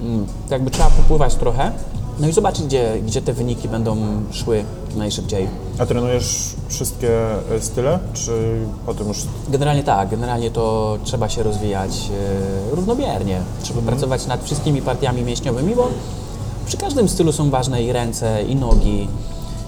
Mm, 0.02 0.26
jakby 0.50 0.70
trzeba 0.70 0.90
popływać 0.90 1.34
trochę 1.34 1.72
No 2.20 2.28
i 2.28 2.32
zobaczyć, 2.32 2.64
gdzie, 2.64 2.92
gdzie 3.06 3.22
te 3.22 3.32
wyniki 3.32 3.68
będą 3.68 3.96
szły 4.30 4.64
najszybciej. 4.96 5.48
A 5.80 5.86
trenujesz 5.86 6.54
wszystkie 6.68 7.10
e, 7.54 7.60
style, 7.60 7.98
czy 8.14 8.32
potem 8.86 9.08
już 9.08 9.18
Generalnie 9.48 9.82
tak, 9.82 10.10
generalnie 10.10 10.50
to 10.50 10.98
trzeba 11.04 11.28
się 11.28 11.42
rozwijać 11.42 11.90
e, 12.70 12.74
równomiernie. 12.74 13.40
Trzeba 13.62 13.82
pracować 13.82 14.26
nad 14.26 14.44
wszystkimi 14.44 14.82
partiami 14.82 15.22
mięśniowymi, 15.22 15.74
bo 15.74 15.88
przy 16.66 16.76
każdym 16.76 17.08
stylu 17.08 17.32
są 17.32 17.50
ważne 17.50 17.82
i 17.82 17.92
ręce, 17.92 18.42
i 18.42 18.56
nogi, 18.56 19.08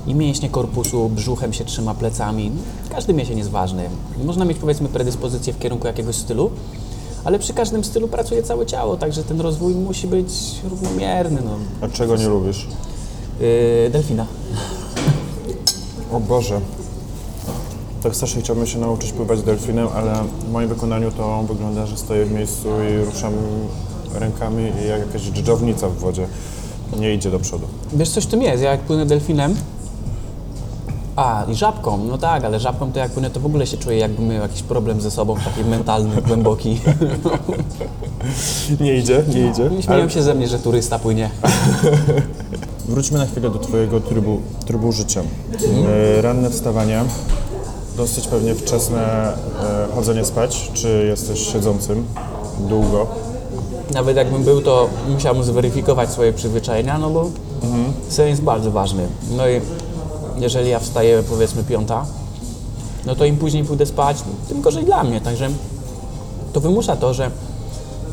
i 0.07 0.14
mięśnie 0.14 0.50
korpusu, 0.50 1.09
brzuchem 1.09 1.52
się 1.52 1.64
trzyma 1.64 1.95
plecami. 1.95 2.52
Każdy 2.90 3.14
mięsień 3.14 3.38
jest 3.38 3.50
ważny. 3.50 3.88
Można 4.25 4.45
mieć 4.45 4.59
powiedzmy 4.59 4.88
predyspozycję 4.88 5.52
w 5.52 5.59
kierunku 5.59 5.87
jakiegoś 5.87 6.16
stylu, 6.16 6.50
ale 7.25 7.38
przy 7.38 7.52
każdym 7.52 7.85
stylu 7.85 8.09
pracuje 8.09 8.42
całe 8.42 8.66
ciało, 8.66 8.97
także 8.97 9.23
ten 9.25 9.40
rozwój 9.40 9.75
musi 9.75 10.07
być 10.07 10.31
równomierny. 10.71 11.40
No. 11.45 11.57
a 11.81 11.88
czego 11.88 12.16
nie 12.16 12.28
lubisz? 12.28 12.66
Yy, 13.40 13.90
delfina. 13.90 14.26
O 16.12 16.21
Boże. 16.21 16.61
Tak 18.02 18.16
strasznie 18.16 18.42
chciałbym 18.42 18.66
się 18.66 18.78
nauczyć 18.78 19.12
pływać 19.12 19.42
delfinem, 19.42 19.88
ale 19.95 20.14
w 20.49 20.52
moim 20.52 20.69
wykonaniu 20.69 21.11
to 21.11 21.42
wygląda, 21.42 21.87
że 21.87 21.97
stoję 21.97 22.25
w 22.25 22.33
miejscu 22.33 22.69
i 22.90 23.04
ruszam 23.04 23.33
rękami 24.14 24.62
i 24.85 24.88
jak 24.88 24.99
jakaś 25.00 25.23
dżdżownica 25.23 25.88
w 25.88 25.99
wodzie. 25.99 26.26
Nie 26.99 27.14
idzie 27.14 27.31
do 27.31 27.38
przodu. 27.38 27.66
Wiesz, 27.92 28.11
coś 28.11 28.25
w 28.25 28.26
tym 28.26 28.42
jest. 28.42 28.62
Ja 28.62 28.71
jak 28.71 28.81
płynę 28.81 29.07
delfinem. 29.07 29.54
A, 31.16 31.45
i 31.49 31.54
żabką, 31.54 31.99
no 32.04 32.19
tak, 32.19 32.45
ale 32.45 32.61
żabką 32.61 32.92
to 32.92 32.99
jak 32.99 33.11
płynę, 33.11 33.31
to 33.31 33.40
w 33.40 33.47
ogóle 33.47 33.66
się 33.66 33.76
czuję, 33.76 33.99
jakbym 33.99 34.28
miał 34.28 34.42
jakiś 34.42 34.62
problem 34.62 35.00
ze 35.00 35.11
sobą, 35.11 35.37
taki 35.37 35.64
mentalny, 35.71 36.23
głęboki. 36.26 36.81
Nie 38.81 38.97
idzie, 38.97 39.25
nie 39.35 39.50
idzie. 39.50 39.71
Śmieją 39.83 40.09
się 40.09 40.23
ze 40.23 40.35
mnie, 40.35 40.49
że 40.49 40.59
turysta 40.59 40.99
płynie. 40.99 41.31
Wróćmy 42.89 43.19
na 43.19 43.27
chwilę 43.27 43.51
do 43.51 43.59
Twojego 43.59 44.01
trybu, 44.01 44.41
trybu 44.67 44.93
życia. 44.93 45.23
E, 46.19 46.23
Ranne 46.23 46.51
wstawanie, 46.51 47.05
dosyć 47.97 48.27
pewnie 48.29 48.55
wczesne 48.55 49.33
e, 49.33 49.95
chodzenie 49.95 50.25
spać. 50.25 50.71
Czy 50.75 51.05
jesteś 51.09 51.53
siedzącym 51.53 52.07
długo? 52.69 53.07
Nawet 53.95 54.17
jakbym 54.17 54.43
był, 54.43 54.62
to 54.62 54.89
musiałbym 55.09 55.45
zweryfikować 55.45 56.11
swoje 56.11 56.33
przyzwyczajenia, 56.33 56.99
no 56.99 57.11
bo 57.11 57.31
sen 58.09 58.29
jest 58.29 58.43
bardzo 58.43 58.71
ważny. 58.71 59.07
No 59.37 59.49
i 59.49 59.61
jeżeli 60.37 60.71
ja 60.71 60.79
wstaję 60.79 61.23
powiedzmy 61.31 61.65
piąta, 61.65 62.07
no 63.07 63.15
to 63.15 63.25
im 63.25 63.37
później 63.37 63.65
pójdę 63.65 63.87
spać, 63.87 64.17
tym 64.49 64.61
gorzej 64.61 64.85
dla 64.85 65.05
mnie. 65.05 65.21
Także 65.21 65.51
to 66.53 66.61
wymusza 66.61 66.97
to, 66.97 67.15
że 67.15 67.31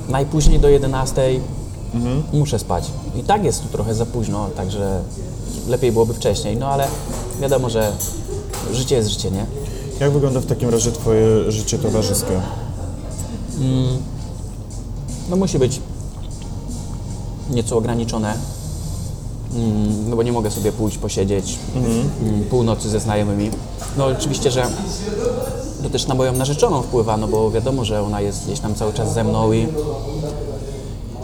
najpóźniej 0.09 0.59
do 0.59 0.69
11 0.69 1.21
muszę 2.34 2.60
spać. 2.60 2.91
I 3.15 3.24
tak 3.24 3.43
jest 3.43 3.62
tu 3.63 3.67
trochę 3.69 3.96
za 3.96 4.05
późno, 4.05 4.50
także 4.55 5.01
lepiej 5.67 5.91
byłoby 5.91 6.13
wcześniej. 6.13 6.58
No 6.58 6.67
ale 6.67 6.88
wiadomo, 7.41 7.69
że 7.69 7.91
życie 8.74 8.96
jest 8.96 9.10
życie, 9.10 9.31
nie? 9.31 9.46
Jak 10.00 10.12
wygląda 10.12 10.39
w 10.39 10.46
takim 10.46 10.69
razie 10.69 10.91
Twoje 10.91 11.51
życie 11.51 11.79
towarzyskie? 11.79 12.41
No 15.29 15.36
musi 15.36 15.60
być 15.60 15.81
nieco 17.50 17.77
ograniczone. 17.77 18.34
Mm, 19.55 20.10
No 20.10 20.15
bo 20.15 20.24
nie 20.24 20.31
mogę 20.31 20.51
sobie 20.51 20.72
pójść 20.72 20.98
posiedzieć 20.98 21.60
mm, 21.75 22.43
północy 22.50 22.89
ze 22.89 23.00
znajomymi. 23.00 23.51
No 23.98 24.05
oczywiście, 24.05 24.51
że 24.51 24.67
to 25.84 25.89
też 25.89 26.08
na 26.08 26.15
moją 26.15 26.34
narzeczoną 26.34 26.81
wpływa, 26.81 27.17
no 27.17 27.27
bo 27.27 27.51
wiadomo, 27.51 27.86
że 27.86 28.03
ona 28.03 28.22
jest 28.22 28.46
gdzieś 28.46 28.60
tam 28.60 28.75
cały 28.75 28.93
czas 28.93 29.13
ze 29.13 29.24
mną 29.24 29.53
i, 29.53 29.67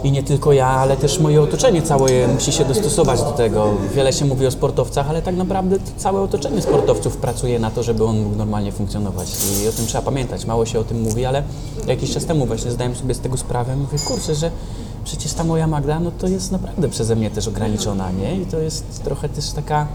i 0.06 0.12
nie 0.12 0.22
tylko 0.22 0.52
ja, 0.52 0.66
ale 0.66 0.96
też 0.96 1.18
moje 1.18 1.42
otoczenie 1.42 1.82
całe 1.82 2.28
musi 2.28 2.52
się 2.52 2.64
dostosować 2.64 3.20
do 3.20 3.32
tego. 3.32 3.74
Wiele 3.94 4.12
się 4.12 4.24
mówi 4.24 4.46
o 4.46 4.50
sportowcach, 4.50 5.10
ale 5.10 5.22
tak 5.22 5.36
naprawdę 5.36 5.76
całe 5.96 6.20
otoczenie 6.20 6.62
sportowców 6.62 7.16
pracuje 7.16 7.58
na 7.58 7.70
to, 7.70 7.82
żeby 7.82 8.04
on 8.04 8.22
mógł 8.22 8.36
normalnie 8.36 8.72
funkcjonować. 8.72 9.28
I 9.64 9.68
o 9.68 9.72
tym 9.72 9.86
trzeba 9.86 10.04
pamiętać. 10.04 10.46
Mało 10.46 10.66
się 10.66 10.80
o 10.80 10.84
tym 10.84 11.00
mówi, 11.02 11.24
ale 11.24 11.42
jakiś 11.86 12.14
czas 12.14 12.24
temu 12.24 12.46
właśnie 12.46 12.70
zdałem 12.70 12.94
sobie 12.94 13.14
z 13.14 13.20
tego 13.20 13.36
sprawę. 13.36 13.76
Mówię, 13.76 13.98
kurczę, 13.98 14.34
że 14.34 14.50
przecież 15.04 15.32
ta 15.32 15.44
moja 15.44 15.66
Magda, 15.66 16.00
no 16.00 16.10
to 16.18 16.28
jest 16.28 16.52
naprawdę 16.52 16.88
przeze 16.88 17.16
mnie 17.16 17.30
też 17.30 17.48
ograniczona, 17.48 18.10
nie? 18.10 18.36
I 18.36 18.46
to 18.46 18.58
jest 18.58 19.04
trochę 19.04 19.28
też 19.28 19.50
taka 19.50 19.86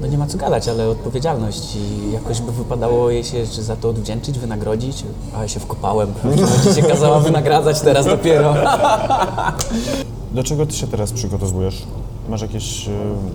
no 0.00 0.06
nie 0.06 0.18
ma 0.18 0.26
co 0.26 0.38
gadać, 0.38 0.68
ale 0.68 0.88
odpowiedzialność 0.88 1.76
i 1.76 2.12
jakoś 2.12 2.40
by 2.40 2.52
wypadało 2.52 3.10
jej 3.10 3.24
się 3.24 3.46
czy 3.52 3.62
za 3.62 3.76
to 3.76 3.88
odwdzięczyć, 3.88 4.38
wynagrodzić, 4.38 5.04
a 5.36 5.42
ja 5.42 5.48
się 5.48 5.60
wkopałem. 5.60 6.12
Będzie 6.24 6.74
się 6.74 6.82
kazała 6.82 7.20
wynagradzać 7.20 7.80
teraz 7.80 8.06
dopiero. 8.06 8.54
Do 10.34 10.42
czego 10.44 10.66
Ty 10.66 10.72
się 10.74 10.86
teraz 10.86 11.12
przygotowujesz? 11.12 11.82
Masz 12.28 12.42
jakieś 12.42 12.88
e, 12.88 12.90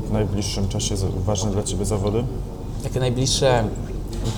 w 0.10 0.12
najbliższym 0.14 0.68
czasie 0.68 0.98
za- 0.98 1.08
ważne 1.26 1.52
dla 1.52 1.64
Ciebie 1.64 1.86
zawody? 1.86 2.24
Takie 2.84 3.00
najbliższe, 3.00 3.64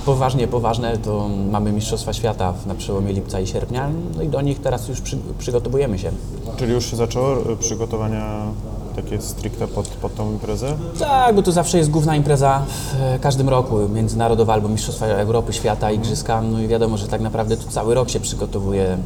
poważnie 0.05 0.47
poważne, 0.47 0.97
to 0.97 1.29
mamy 1.51 1.71
Mistrzostwa 1.71 2.13
Świata 2.13 2.53
na 2.65 2.75
przełomie 2.75 3.13
lipca 3.13 3.39
i 3.39 3.47
sierpnia, 3.47 3.89
no 4.15 4.21
i 4.21 4.27
do 4.29 4.41
nich 4.41 4.61
teraz 4.61 4.87
już 4.87 5.01
przy, 5.01 5.17
przygotowujemy 5.39 5.99
się. 5.99 6.11
Czyli 6.57 6.73
już 6.73 6.85
się 6.85 6.95
zaczęło 6.97 7.31
e, 7.33 7.55
przygotowania 7.59 8.45
takie 8.97 9.21
stricte 9.21 9.67
pod, 9.67 9.87
pod 9.87 10.15
tą 10.15 10.31
imprezę? 10.31 10.77
Tak, 10.99 11.35
bo 11.35 11.41
to 11.41 11.51
zawsze 11.51 11.77
jest 11.77 11.89
główna 11.89 12.15
impreza 12.15 12.65
w 12.65 13.01
e, 13.01 13.19
każdym 13.19 13.49
roku, 13.49 13.89
międzynarodowa 13.89 14.53
albo 14.53 14.69
Mistrzostwa 14.69 15.05
Europy, 15.05 15.53
Świata, 15.53 15.91
Igrzyska, 15.91 16.41
no 16.41 16.61
i 16.61 16.67
wiadomo, 16.67 16.97
że 16.97 17.07
tak 17.07 17.21
naprawdę 17.21 17.57
to 17.57 17.69
cały 17.69 17.93
rok 17.95 18.09
się 18.09 18.19
przygotowuje 18.19 18.97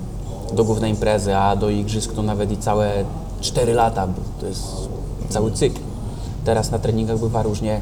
do 0.53 0.63
głównej 0.63 0.91
imprezy, 0.91 1.35
a 1.35 1.55
do 1.55 1.69
Igrzysk 1.69 2.13
to 2.13 2.23
nawet 2.23 2.51
i 2.51 2.57
całe 2.57 3.05
4 3.41 3.73
lata, 3.73 4.07
bo 4.07 4.21
to 4.39 4.45
jest 4.45 4.63
cały 5.29 5.51
cykl. 5.51 5.79
Teraz 6.45 6.71
na 6.71 6.79
treningach 6.79 7.19
bywa 7.19 7.43
różnie, 7.43 7.81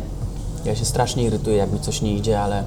ja 0.65 0.75
się 0.75 0.85
strasznie 0.85 1.23
irytuję, 1.23 1.57
jak 1.57 1.71
mi 1.71 1.79
coś 1.79 2.01
nie 2.01 2.13
idzie, 2.13 2.41
ale 2.41 2.63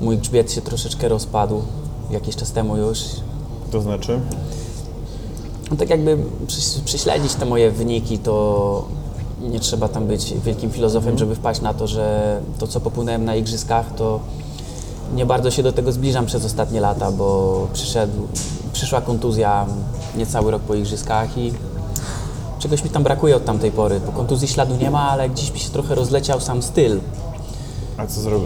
mój 0.00 0.18
grzbiet 0.18 0.52
się 0.52 0.60
troszeczkę 0.60 1.08
rozpadł 1.08 1.62
jakiś 2.10 2.36
czas 2.36 2.52
temu 2.52 2.76
już, 2.76 2.98
To 3.72 3.80
znaczy? 3.80 4.20
No 5.70 5.76
tak 5.76 5.90
jakby 5.90 6.18
prześ- 6.46 6.80
prześledzić 6.84 7.34
te 7.34 7.44
moje 7.44 7.70
wyniki, 7.70 8.18
to 8.18 8.84
nie 9.40 9.60
trzeba 9.60 9.88
tam 9.88 10.06
być 10.06 10.34
wielkim 10.44 10.70
filozofem, 10.70 11.18
żeby 11.18 11.34
wpaść 11.34 11.60
na 11.60 11.74
to, 11.74 11.86
że 11.86 12.40
to, 12.58 12.66
co 12.66 12.80
popłynąłem 12.80 13.24
na 13.24 13.36
igrzyskach, 13.36 13.94
to 13.94 14.20
nie 15.14 15.26
bardzo 15.26 15.50
się 15.50 15.62
do 15.62 15.72
tego 15.72 15.92
zbliżam 15.92 16.26
przez 16.26 16.44
ostatnie 16.44 16.80
lata, 16.80 17.12
bo 17.12 17.66
przyszedł, 17.72 18.12
przyszła 18.72 19.00
kontuzja 19.00 19.66
niecały 20.16 20.50
rok 20.50 20.62
po 20.62 20.74
igrzyskach 20.74 21.38
i 21.38 21.52
czegoś 22.58 22.84
mi 22.84 22.90
tam 22.90 23.02
brakuje 23.02 23.36
od 23.36 23.44
tamtej 23.44 23.70
pory. 23.70 24.00
Po 24.00 24.12
kontuzji 24.12 24.48
śladu 24.48 24.76
nie 24.76 24.90
ma, 24.90 25.10
ale 25.10 25.28
gdzieś 25.30 25.52
mi 25.52 25.58
się 25.58 25.70
trochę 25.70 25.94
rozleciał 25.94 26.40
sam 26.40 26.62
styl. 26.62 27.00
A 27.96 28.06
co 28.06 28.20
zro... 28.20 28.40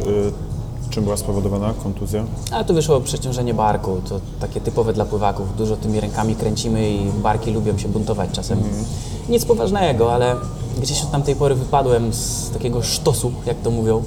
czym 0.90 1.04
była 1.04 1.16
spowodowana 1.16 1.75
kontuzja? 1.83 2.25
A 2.52 2.64
to 2.64 2.75
wyszło 2.75 3.00
przeciążenie 3.00 3.54
barku, 3.54 4.00
to 4.09 4.21
takie 4.40 4.61
typowe 4.61 4.92
dla 4.92 5.04
pływaków. 5.04 5.57
Dużo 5.57 5.76
tymi 5.76 6.00
rękami 6.00 6.35
kręcimy 6.35 6.90
i 6.90 7.11
barki 7.23 7.50
lubią 7.50 7.78
się 7.78 7.88
buntować 7.88 8.30
czasem. 8.30 8.59
Nic 9.28 9.45
poważnego, 9.45 10.12
ale 10.14 10.37
gdzieś 10.83 11.02
od 11.02 11.11
tamtej 11.11 11.37
pory 11.37 11.54
wypadłem 11.54 12.12
z 12.12 12.50
takiego 12.50 12.83
sztosu, 12.83 13.33
jak 13.47 13.57
to 13.61 13.71
mówią. 13.71 14.02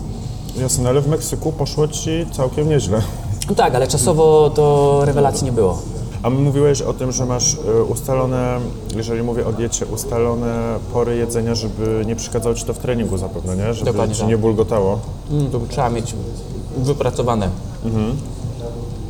Jasne, 0.58 0.90
ale 0.90 1.02
w 1.02 1.08
Meksyku 1.08 1.52
poszło 1.52 1.88
Ci 1.88 2.26
całkiem 2.32 2.70
nieźle. 2.70 3.02
No 3.50 3.56
tak, 3.56 3.76
ale 3.76 3.88
czasowo 3.88 4.50
to 4.56 5.00
rewelacji 5.06 5.46
nie 5.46 5.52
było. 5.52 5.78
A 6.24 6.30
mówiłeś 6.30 6.82
o 6.82 6.94
tym, 6.94 7.12
że 7.12 7.26
masz 7.26 7.54
y, 7.54 7.84
ustalone, 7.84 8.60
jeżeli 8.96 9.24
mówię 9.24 9.48
o 9.48 9.54
diecie, 9.54 9.86
ustalone 9.86 10.80
pory 10.94 11.16
jedzenia, 11.18 11.56
żeby 11.56 12.04
nie 12.06 12.16
przeszkadzało 12.16 12.56
Ci 12.56 12.66
to 12.66 12.74
w 12.74 12.80
treningu 12.80 13.18
zapewne, 13.18 13.58
nie? 13.58 13.74
Żeby 13.74 13.86
Dokładnie 13.92 14.16
Ci 14.16 14.22
tak. 14.22 14.30
nie 14.30 14.38
bulgotało. 14.38 15.00
Mm, 15.32 15.52
to 15.52 15.60
trzeba 15.70 15.90
mieć 15.90 16.16
wypracowane. 16.78 17.50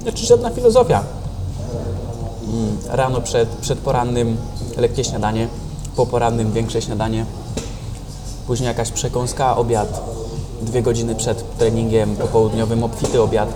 Znaczy 0.02 0.26
żadna 0.26 0.50
filozofia. 0.50 1.04
Rano 2.90 3.22
przed, 3.22 3.50
przed 3.50 3.80
porannym 3.80 4.38
lekkie 4.78 5.04
śniadanie, 5.04 5.48
po 5.96 6.06
porannym 6.06 6.52
większe 6.52 6.82
śniadanie, 6.82 7.26
później 8.48 8.68
jakaś 8.68 8.92
przekąska, 8.92 9.58
obiad, 9.58 10.02
dwie 10.62 10.82
godziny 10.82 11.16
przed 11.16 11.58
treningiem 11.58 12.16
popołudniowym 12.16 12.84
obfity 12.84 13.22
obiad, 13.22 13.54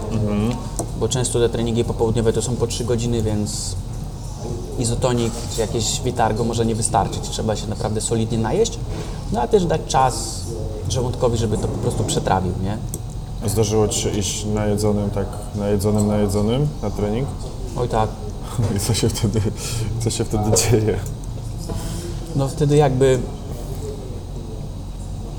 bo 1.00 1.08
często 1.08 1.40
te 1.40 1.50
treningi 1.50 1.84
popołudniowe 1.84 2.34
to 2.34 2.42
są 2.42 2.56
po 2.56 2.68
trzy 2.68 2.86
godziny, 2.86 3.22
więc 3.22 3.76
izotonik 4.80 5.34
czy 5.56 5.62
jakieś 5.62 6.02
witargo 6.02 6.44
może 6.44 6.66
nie 6.66 6.76
wystarczyć. 6.76 7.30
Trzeba 7.30 7.56
się 7.56 7.68
naprawdę 7.68 8.02
solidnie 8.02 8.38
najeść, 8.38 8.80
no 9.32 9.42
a 9.42 9.48
też 9.48 9.66
dać 9.66 9.82
czas 9.88 10.42
żołądkowi, 10.90 11.38
żeby 11.38 11.58
to 11.58 11.68
po 11.68 11.78
prostu 11.78 12.04
przetrawił, 12.04 12.54
nie? 12.64 12.78
Zdarzyło 13.48 13.88
Ci 13.88 14.02
się 14.02 14.10
iść 14.10 14.46
najedzonym, 14.46 15.10
tak 15.10 15.26
najedzonym, 15.56 16.08
najedzonym 16.08 16.68
na 16.82 16.90
trening? 16.90 17.28
Oj 17.78 17.90
tak, 17.90 18.10
I 18.78 18.80
co 18.80 18.94
się 18.94 19.10
wtedy, 19.10 19.42
co 20.04 20.10
się 20.10 20.26
wtedy 20.26 20.44
dzieje? 20.58 21.00
no 22.36 22.48
wtedy 22.48 22.76
jakby 22.76 23.20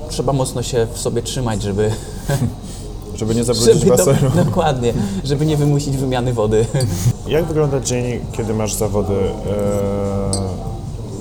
trzeba 0.09 0.33
mocno 0.33 0.63
się 0.63 0.87
w 0.93 0.99
sobie 0.99 1.21
trzymać, 1.21 1.61
żeby, 1.61 1.91
Żeby 3.17 3.35
nie 3.35 3.43
zabrudzić 3.43 3.79
żeby 3.79 3.97
basenu. 3.97 4.29
dokładnie, 4.45 4.93
żeby 5.23 5.45
nie 5.45 5.57
wymusić 5.57 5.97
wymiany 5.97 6.33
wody. 6.33 6.65
Jak 7.27 7.45
wygląda 7.45 7.79
dzień, 7.79 8.19
kiedy 8.31 8.53
masz 8.53 8.73
zawody? 8.73 9.13
Eee, 9.13 10.67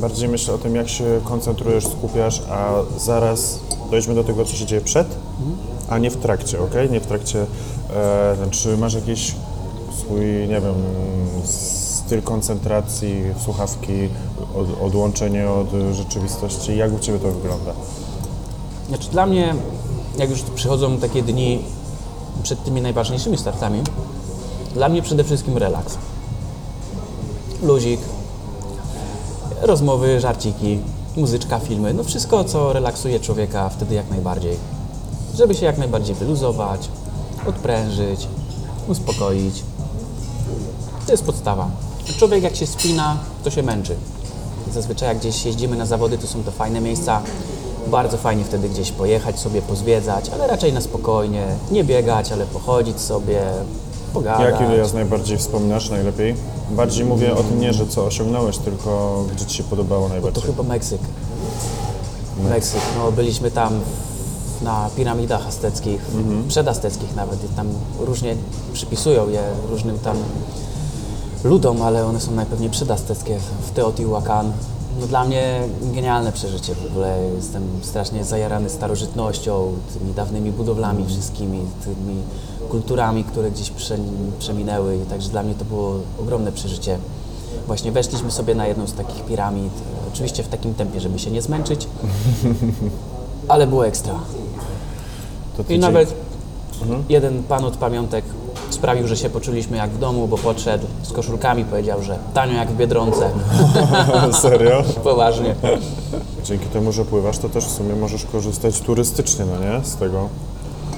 Bardziej 0.01 0.29
myślę 0.29 0.55
o 0.55 0.59
tym, 0.59 0.75
jak 0.77 0.89
się 0.89 1.05
koncentrujesz, 1.25 1.87
skupiasz, 1.87 2.43
a 2.51 2.73
zaraz 2.99 3.59
dojdźmy 3.91 4.15
do 4.15 4.25
tego, 4.25 4.45
co 4.45 4.53
się 4.57 4.67
dzieje 4.67 4.81
przed, 4.81 5.07
a 5.89 5.99
nie 5.99 6.11
w 6.11 6.17
trakcie, 6.17 6.61
ok? 6.61 6.73
Nie 6.91 7.01
w 7.01 7.07
trakcie. 7.07 7.47
E, 7.97 8.37
czy 8.51 8.77
masz 8.77 8.95
jakiś 8.95 9.35
swój, 9.99 10.21
nie 10.49 10.61
wiem, 10.61 10.75
styl 11.45 12.23
koncentracji, 12.23 13.23
słuchawki, 13.45 14.09
od, 14.57 14.83
odłączenie 14.83 15.51
od 15.51 15.69
rzeczywistości? 15.93 16.77
Jak 16.77 16.93
u 16.93 16.99
Ciebie 16.99 17.19
to 17.19 17.31
wygląda? 17.33 17.73
Znaczy 18.89 19.11
dla 19.11 19.27
mnie, 19.27 19.55
jak 20.19 20.31
już 20.31 20.43
przychodzą 20.43 20.99
takie 20.99 21.23
dni 21.23 21.65
przed 22.43 22.65
tymi 22.65 22.81
najważniejszymi 22.81 23.39
startami, 23.39 23.83
dla 24.75 24.89
mnie 24.89 25.03
przede 25.03 25.25
wszystkim 25.25 25.57
relaks. 25.57 25.99
Luzik, 27.63 28.01
rozmowy, 29.63 30.21
żarciki, 30.21 30.79
muzyczka, 31.17 31.59
filmy, 31.59 31.95
no 31.95 32.05
wszystko, 32.05 32.45
co 32.45 32.73
relaksuje 32.73 33.21
człowieka 33.21 33.69
wtedy 33.69 33.95
jak 33.95 34.11
najbardziej. 34.11 34.57
Żeby 35.37 35.55
się 35.55 35.67
jak 35.67 35.79
najbardziej 35.79 36.15
wyluzować, 36.15 36.89
odprężyć, 37.47 38.29
uspokoić. 38.89 39.63
To 41.07 41.13
jest 41.13 41.25
podstawa. 41.25 41.69
Człowiek 42.19 42.43
jak 42.43 42.57
się 42.57 42.67
spina, 42.67 43.17
to 43.45 43.51
się 43.51 43.63
męczy. 43.63 43.97
Zazwyczaj 44.75 45.09
jak 45.09 45.19
gdzieś 45.19 45.45
jeździmy 45.47 45.77
na 45.77 45.87
zawody, 45.87 46.19
to 46.19 46.27
są 46.27 46.43
to 46.45 46.51
fajne 46.51 46.81
miejsca. 46.81 47.23
Bardzo 47.87 48.17
fajnie 48.17 48.45
wtedy 48.45 48.69
gdzieś 48.69 48.93
pojechać 48.93 49.39
sobie, 49.41 49.63
pozwiedzać, 49.63 50.29
ale 50.29 50.47
raczej 50.47 50.73
na 50.73 50.81
spokojnie. 50.81 51.47
Nie 51.71 51.85
biegać, 51.85 52.33
ale 52.33 52.47
pochodzić 52.47 53.01
sobie, 53.01 53.43
pogadać. 54.15 54.53
Jaki 54.53 54.65
wyjazd 54.65 54.95
najbardziej 54.95 55.39
wspominasz, 55.39 55.91
najlepiej? 55.91 56.35
Bardziej 56.71 57.05
mówię 57.05 57.33
o 57.35 57.43
tym 57.43 57.61
nie, 57.61 57.73
że 57.73 57.87
co 57.87 58.05
osiągnąłeś, 58.05 58.59
tylko 58.59 59.25
gdzie 59.33 59.47
Ci 59.47 59.57
się 59.57 59.65
podobało 59.65 60.03
To 60.03 60.09
najbardziej. 60.09 60.43
chyba 60.43 60.63
Meksyk. 60.63 61.01
Meksyk, 62.51 62.81
no 62.99 63.13
byliśmy 63.13 63.51
tam 63.51 63.81
na 64.63 64.91
piramidach 64.97 65.47
azteckich, 65.47 66.01
przedazteckich 66.49 67.17
nawet 67.17 67.45
i 67.45 67.49
tam 67.49 67.69
różnie 68.01 68.37
przypisują 68.73 69.29
je 69.29 69.43
różnym 69.71 69.99
tam 69.99 70.17
ludom, 71.45 71.83
ale 71.83 72.07
one 72.07 72.21
są 72.21 72.33
najpewniej 72.33 72.71
przedazteckie 72.71 73.39
w 73.67 73.71
Teotihuacan. 73.71 74.53
No 75.01 75.07
dla 75.07 75.25
mnie 75.25 75.61
genialne 75.83 76.33
przeżycie 76.33 76.75
w 76.75 76.87
ogóle. 76.91 77.19
Jestem 77.37 77.63
strasznie 77.83 78.25
zajarany 78.25 78.71
starożytnością, 78.71 79.73
tymi 79.99 80.15
dawnymi 80.15 80.51
budowlami 80.53 81.07
wszystkimi, 81.07 81.61
tymi 81.85 82.23
kulturami, 82.71 83.25
które 83.25 83.51
gdzieś 83.51 83.71
prze, 83.71 83.99
przeminęły 84.39 84.97
i 84.97 85.01
także 85.01 85.29
dla 85.29 85.43
mnie 85.43 85.55
to 85.55 85.65
było 85.65 85.95
ogromne 86.21 86.53
przeżycie. 86.53 86.99
Właśnie 87.67 87.93
weszliśmy 87.93 88.31
sobie 88.31 88.55
na 88.55 88.67
jedną 88.67 88.87
z 88.87 88.93
takich 88.93 89.25
piramid, 89.25 89.73
oczywiście 90.13 90.43
w 90.43 90.49
takim 90.49 90.75
tempie, 90.75 91.01
żeby 91.01 91.19
się 91.19 91.31
nie 91.31 91.43
zmęczyć, 91.43 91.89
ale 93.49 93.67
było 93.67 93.87
ekstra. 93.87 94.15
To 95.57 95.63
I 95.63 95.65
tydzień- 95.65 95.81
nawet 95.81 96.15
jeden 97.09 97.43
pan 97.43 97.65
od 97.65 97.77
pamiątek 97.77 98.25
sprawił, 98.71 99.07
że 99.09 99.17
się 99.17 99.31
poczuliśmy 99.31 99.77
jak 99.77 99.91
w 99.91 99.99
domu, 99.99 100.29
bo 100.29 100.39
podszedł 100.39 100.87
z 101.03 101.13
koszulkami, 101.13 101.65
powiedział, 101.65 102.03
że 102.03 102.19
tanio 102.35 102.55
jak 102.55 102.69
w 102.71 102.77
Biedronce. 102.77 103.31
Serio? 104.43 104.83
Poważnie. 105.05 105.55
Dzięki 106.45 106.67
temu, 106.67 106.93
że 106.93 107.05
pływasz, 107.05 107.39
to 107.39 107.49
też 107.49 107.65
w 107.65 107.71
sumie 107.71 107.95
możesz 107.97 108.25
korzystać 108.25 108.81
turystycznie, 108.81 109.45
no 109.45 109.59
nie? 109.79 109.85
Z 109.85 109.97
tego. 109.97 110.29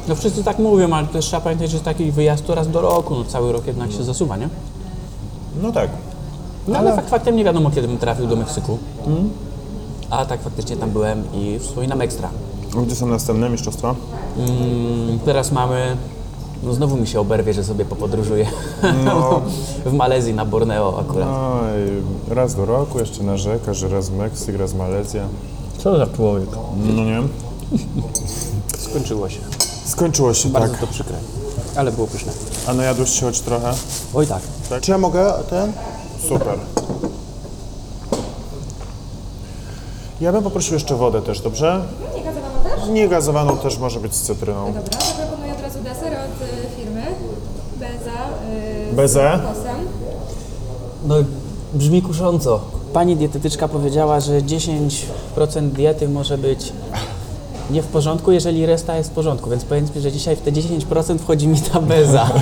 No 0.09 0.15
wszyscy 0.15 0.45
tak 0.45 0.59
mówią, 0.59 0.93
ale 0.93 1.07
też 1.07 1.25
trzeba 1.27 1.41
pamiętać, 1.41 1.71
że 1.71 1.81
taki 1.81 2.12
wyjazd 2.12 2.47
to 2.47 2.55
raz 2.55 2.69
do 2.71 2.81
roku, 2.81 3.15
no 3.15 3.25
cały 3.25 3.53
rok 3.53 3.67
jednak 3.67 3.93
się 3.93 4.05
zasuwa, 4.05 4.37
nie? 4.37 4.49
No 5.62 5.73
tak. 5.73 5.91
No 6.69 6.79
ale 6.79 6.97
fakt 6.97 7.11
faktem 7.11 7.37
nie 7.37 7.45
wiadomo, 7.45 7.71
kiedy 7.71 7.88
bym 7.88 7.99
trafił 7.99 8.27
do 8.27 8.37
Meksyku. 8.37 8.79
A 10.11 10.25
tak 10.27 10.41
faktycznie 10.43 10.77
tam 10.77 10.91
byłem 10.91 11.25
i 11.35 11.59
wspominam 11.59 12.00
ekstra. 12.00 12.29
A 12.78 12.80
Gdzie 12.82 12.97
są 12.97 13.06
następne 13.06 13.50
mistrzostwa? 13.50 13.94
Mm, 14.38 15.18
Teraz 15.25 15.52
mamy, 15.52 15.97
no 16.62 16.75
znowu 16.75 16.97
mi 16.97 17.06
się 17.06 17.20
oberwie, 17.20 17.52
że 17.54 17.64
sobie 17.64 17.85
popodróżuję. 17.85 18.47
w 19.87 19.92
Malezji, 19.92 20.35
na 20.35 20.44
Borneo 20.44 21.00
akurat. 21.00 21.28
No 21.28 21.61
i 22.30 22.35
raz 22.35 22.54
do 22.54 22.64
roku 22.64 22.99
jeszcze 22.99 23.23
narzekasz, 23.23 23.76
że 23.78 23.88
raz 23.88 24.11
Meksyk, 24.11 24.56
raz 24.58 24.75
Malezja. 24.75 25.23
Co 25.78 25.99
za 25.99 26.06
człowiek? 26.06 26.49
No 26.97 27.04
nie? 27.04 27.23
Skończyło 28.79 29.29
się. 29.29 29.40
Skończyło 29.85 30.35
się 30.35 30.48
Bardzo 30.48 30.72
tak. 30.72 30.81
to 30.81 30.87
przykre. 30.87 31.16
Ale 31.76 31.92
było 31.92 32.07
pyszne. 32.07 32.33
A 32.66 32.74
najadłeś 32.74 33.11
się 33.11 33.26
choć 33.26 33.40
trochę? 33.40 33.72
Oj 34.14 34.26
tak. 34.26 34.42
Tak. 34.70 34.81
Czy 34.83 34.90
ja 34.90 34.98
mogę 34.98 35.33
ten? 35.50 35.72
Super. 36.29 36.59
Ja 40.20 40.33
bym 40.33 40.42
poprosił 40.42 40.74
jeszcze 40.74 40.94
wodę 40.96 41.22
też, 41.22 41.40
dobrze? 41.40 41.81
Nie 42.88 43.09
gazowaną 43.09 43.57
też? 43.59 43.79
Może 43.79 44.01
być 44.01 44.14
z 44.14 44.20
cytryną. 44.22 44.66
Dobra, 44.66 44.83
to 44.98 45.14
proponuję 45.16 45.53
od 45.53 45.62
razu 45.62 45.79
deser 45.79 46.12
od 46.12 46.42
y, 46.48 46.77
firmy. 46.77 47.03
Beza. 47.77 48.29
Y, 48.92 48.96
Beze? 48.96 49.38
Z 49.38 49.42
kokosem. 49.42 49.77
No 51.07 51.14
brzmi 51.74 52.03
kusząco. 52.03 52.61
Pani 52.92 53.16
dietetyczka 53.16 53.68
powiedziała, 53.68 54.20
że 54.20 54.40
10% 54.40 55.70
diety 55.72 56.09
może 56.09 56.38
być 56.38 56.72
nie 57.70 57.83
w 57.83 57.87
porządku, 57.87 58.33
jeżeli 58.33 58.66
reszta 58.66 58.96
jest 58.96 59.11
w 59.11 59.12
porządku, 59.12 59.51
więc 59.51 59.64
powiedz 59.64 59.94
mi, 59.94 60.03
że 60.03 60.12
dzisiaj 60.12 60.37
w 60.37 60.40
te 60.40 60.53
10% 60.53 61.18
wchodzi 61.18 61.48
mi 61.48 61.61
ta 61.61 61.81
beza. 61.81 62.31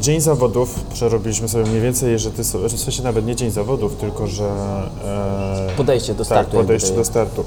Dzień 0.00 0.20
zawodów 0.20 0.84
przerobiliśmy 0.94 1.48
sobie 1.48 1.64
mniej 1.64 1.80
więcej, 1.80 2.18
że 2.18 2.30
ty 2.30 2.42
w 2.44 2.80
sensie 2.80 3.02
nawet 3.02 3.26
nie 3.26 3.36
dzień 3.36 3.50
zawodów, 3.50 3.96
tylko 3.96 4.26
że... 4.26 4.48
E, 5.04 5.76
Podejście 5.76 6.14
do 6.14 6.18
tak, 6.18 6.26
startu. 6.26 6.56
jakby 6.56 6.58
podejście 6.58 6.88
to 6.88 6.94
do 6.94 7.00
jest. 7.00 7.10
startu. 7.10 7.44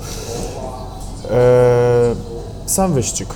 E, 1.32 2.16
sam 2.66 2.94
wyścig. 2.94 3.28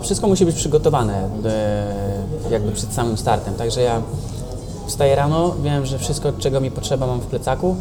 Wszystko 0.00 0.28
musi 0.28 0.44
być 0.44 0.56
przygotowane 0.56 1.28
e, 1.44 2.50
jakby 2.50 2.72
przed 2.72 2.92
samym 2.92 3.18
startem, 3.18 3.54
także 3.54 3.82
ja 3.82 4.02
wstaję 4.86 5.14
rano, 5.14 5.54
wiem, 5.62 5.86
że 5.86 5.98
wszystko, 5.98 6.32
czego 6.32 6.60
mi 6.60 6.70
potrzeba 6.70 7.06
mam 7.06 7.20
w 7.20 7.26
plecaku, 7.26 7.76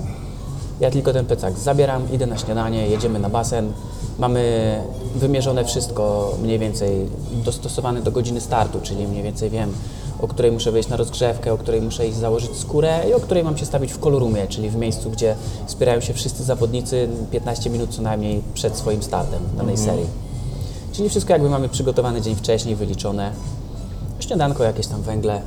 ja 0.80 0.92
tylko 0.92 1.14
ten 1.14 1.26
plecak 1.26 1.60
zabieram, 1.60 2.12
idę 2.12 2.26
na 2.26 2.38
śniadanie, 2.38 2.88
jedziemy 2.88 3.20
na 3.20 3.30
basen, 3.30 3.74
mamy 4.20 4.82
wymierzone 5.16 5.66
wszystko 5.66 6.34
mniej 6.42 6.60
więcej 6.60 7.10
dostosowane 7.32 8.02
do 8.02 8.12
godziny 8.12 8.42
startu, 8.42 8.80
czyli 8.84 9.08
mniej 9.08 9.24
więcej 9.24 9.50
wiem, 9.50 9.74
o 10.22 10.28
której 10.28 10.52
muszę 10.52 10.72
wejść 10.72 10.90
na 10.90 10.98
rozgrzewkę, 10.98 11.54
o 11.54 11.58
której 11.58 11.82
muszę 11.82 12.08
iść 12.08 12.18
założyć 12.18 12.58
skórę 12.58 13.04
i 13.10 13.14
o 13.14 13.20
której 13.20 13.44
mam 13.44 13.58
się 13.58 13.66
stawić 13.66 13.94
w 13.94 14.00
kolorumie, 14.00 14.48
czyli 14.48 14.70
w 14.70 14.76
miejscu, 14.76 15.12
gdzie 15.12 15.36
spierają 15.68 16.02
się 16.02 16.14
wszyscy 16.14 16.44
zawodnicy 16.44 17.10
15 17.32 17.70
minut 17.70 17.90
co 17.90 18.02
najmniej 18.02 18.42
przed 18.54 18.78
swoim 18.78 19.04
startem 19.04 19.40
danej 19.58 19.78
serii. 19.78 20.08
Czyli 20.92 21.10
wszystko 21.10 21.34
jakby 21.34 21.50
mamy 21.50 21.70
przygotowane 21.70 22.22
dzień 22.22 22.36
wcześniej, 22.36 22.76
wyliczone. 22.76 23.32
Śniadanko, 24.20 24.64
jakieś 24.64 24.88
tam 24.88 25.02
węgle, 25.02 25.42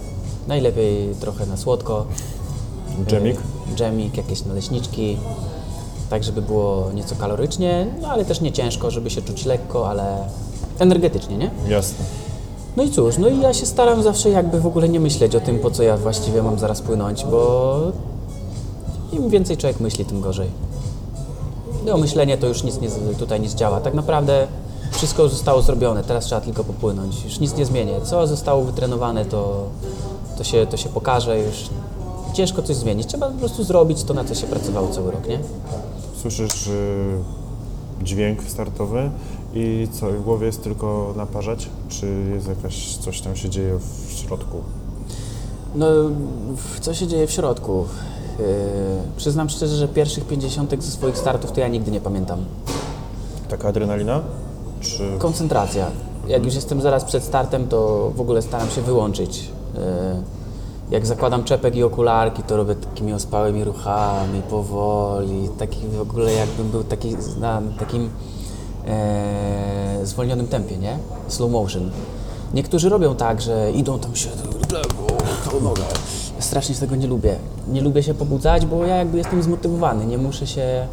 najlepiej 0.48 1.14
trochę 1.20 1.46
na 1.46 1.56
słodko. 1.56 2.06
Dżemik? 3.06 3.36
Dżemik, 3.74 4.16
jakieś 4.16 4.44
naleśniczki, 4.44 5.18
tak 6.10 6.24
żeby 6.24 6.42
było 6.42 6.90
nieco 6.94 7.16
kalorycznie, 7.16 7.86
no 8.02 8.08
ale 8.08 8.24
też 8.24 8.40
nie 8.40 8.52
ciężko, 8.52 8.90
żeby 8.90 9.10
się 9.10 9.22
czuć 9.22 9.44
lekko, 9.46 9.90
ale 9.90 10.16
energetycznie, 10.78 11.36
nie? 11.36 11.50
Jasne. 11.68 12.04
No 12.76 12.82
i 12.82 12.90
cóż, 12.90 13.18
no 13.18 13.28
i 13.28 13.40
ja 13.40 13.54
się 13.54 13.66
staram 13.66 14.02
zawsze 14.02 14.30
jakby 14.30 14.60
w 14.60 14.66
ogóle 14.66 14.88
nie 14.88 15.00
myśleć 15.00 15.34
o 15.34 15.40
tym, 15.40 15.58
po 15.58 15.70
co 15.70 15.82
ja 15.82 15.96
właściwie 15.96 16.42
mam 16.42 16.58
zaraz 16.58 16.82
płynąć, 16.82 17.24
bo 17.24 17.78
im 19.12 19.30
więcej 19.30 19.56
człowiek 19.56 19.80
myśli, 19.80 20.04
tym 20.04 20.20
gorzej. 20.20 20.48
No 21.86 21.96
myślenie 21.98 22.38
to 22.38 22.46
już 22.46 22.64
nic 22.64 22.80
nie, 22.80 22.88
tutaj 23.18 23.40
nie 23.40 23.48
zdziała. 23.48 23.80
Tak 23.80 23.94
naprawdę 23.94 24.46
wszystko 24.92 25.22
już 25.22 25.32
zostało 25.32 25.62
zrobione, 25.62 26.04
teraz 26.04 26.24
trzeba 26.24 26.40
tylko 26.40 26.64
popłynąć. 26.64 27.24
Już 27.24 27.40
nic 27.40 27.56
nie 27.56 27.66
zmienię. 27.66 27.94
Co 28.04 28.26
zostało 28.26 28.64
wytrenowane, 28.64 29.24
to, 29.24 29.64
to, 30.38 30.44
się, 30.44 30.66
to 30.66 30.76
się 30.76 30.88
pokaże. 30.88 31.38
Już 31.38 31.70
ciężko 32.32 32.62
coś 32.62 32.76
zmienić. 32.76 33.06
Trzeba 33.06 33.30
po 33.30 33.38
prostu 33.38 33.64
zrobić 33.64 34.04
to, 34.04 34.14
na 34.14 34.24
co 34.24 34.34
się 34.34 34.46
pracowało 34.46 34.88
cały 34.88 35.10
rok, 35.10 35.28
nie? 35.28 35.38
Słyszysz 36.22 36.66
y, 36.66 37.18
dźwięk 38.02 38.42
startowy 38.42 39.10
i 39.54 39.88
co, 39.92 40.10
w 40.10 40.22
głowie 40.22 40.46
jest 40.46 40.62
tylko 40.62 41.14
naparzać? 41.16 41.68
Czy 41.88 42.06
jest 42.34 42.48
jakaś, 42.48 42.96
coś 42.96 43.20
tam 43.20 43.36
się 43.36 43.48
dzieje 43.48 43.78
w 43.78 44.12
środku? 44.12 44.56
No, 45.74 45.86
co 46.80 46.94
się 46.94 47.06
dzieje 47.06 47.26
w 47.26 47.30
środku? 47.30 47.84
Yy, 48.38 48.44
przyznam 49.16 49.48
szczerze, 49.48 49.76
że 49.76 49.88
pierwszych 49.88 50.24
50 50.24 50.82
ze 50.84 50.90
swoich 50.90 51.18
startów 51.18 51.52
to 51.52 51.60
ja 51.60 51.68
nigdy 51.68 51.90
nie 51.90 52.00
pamiętam. 52.00 52.44
Taka 53.48 53.68
adrenalina? 53.68 54.20
Czy... 54.80 55.02
Koncentracja. 55.18 55.86
Jak 56.28 56.44
już 56.44 56.54
jestem 56.54 56.80
zaraz 56.80 57.04
przed 57.04 57.24
startem, 57.24 57.68
to 57.68 58.10
w 58.16 58.20
ogóle 58.20 58.42
staram 58.42 58.70
się 58.70 58.82
wyłączyć. 58.82 59.50
Yy, 59.74 59.80
Jak 60.90 61.06
zakładam 61.06 61.44
czepek 61.44 61.76
i 61.76 61.82
okularki, 61.82 62.42
to 62.42 62.56
robię 62.56 62.74
takimi 62.74 63.12
ospałymi 63.12 63.64
ruchami, 63.64 64.42
powoli, 64.50 65.48
taki 65.58 65.88
w 65.88 66.00
ogóle 66.00 66.32
jakbym 66.32 66.70
był 66.70 66.84
taki 66.84 67.16
na 67.40 67.62
takim 67.78 68.10
e, 68.86 70.00
zwolnionym 70.04 70.46
tempie, 70.46 70.76
nie? 70.78 70.98
Slow 71.28 71.50
motion. 71.50 71.90
Niektórzy 72.54 72.88
robią 72.88 73.14
tak, 73.14 73.40
że 73.40 73.72
idą 73.72 73.98
tam 73.98 74.16
się 74.16 74.30
lewo, 74.72 75.06
tą 75.50 75.60
nogę, 75.60 75.82
strasznie 76.38 76.74
tego 76.74 76.96
nie 76.96 77.06
lubię. 77.06 77.36
Nie 77.68 77.80
lubię 77.80 78.02
się 78.02 78.14
pobudzać, 78.14 78.66
bo 78.66 78.84
ja 78.84 78.96
jakby 78.96 79.18
jestem 79.18 79.42
zmotywowany, 79.42 80.06
nie 80.06 80.18
muszę 80.18 80.46
się 80.46 80.86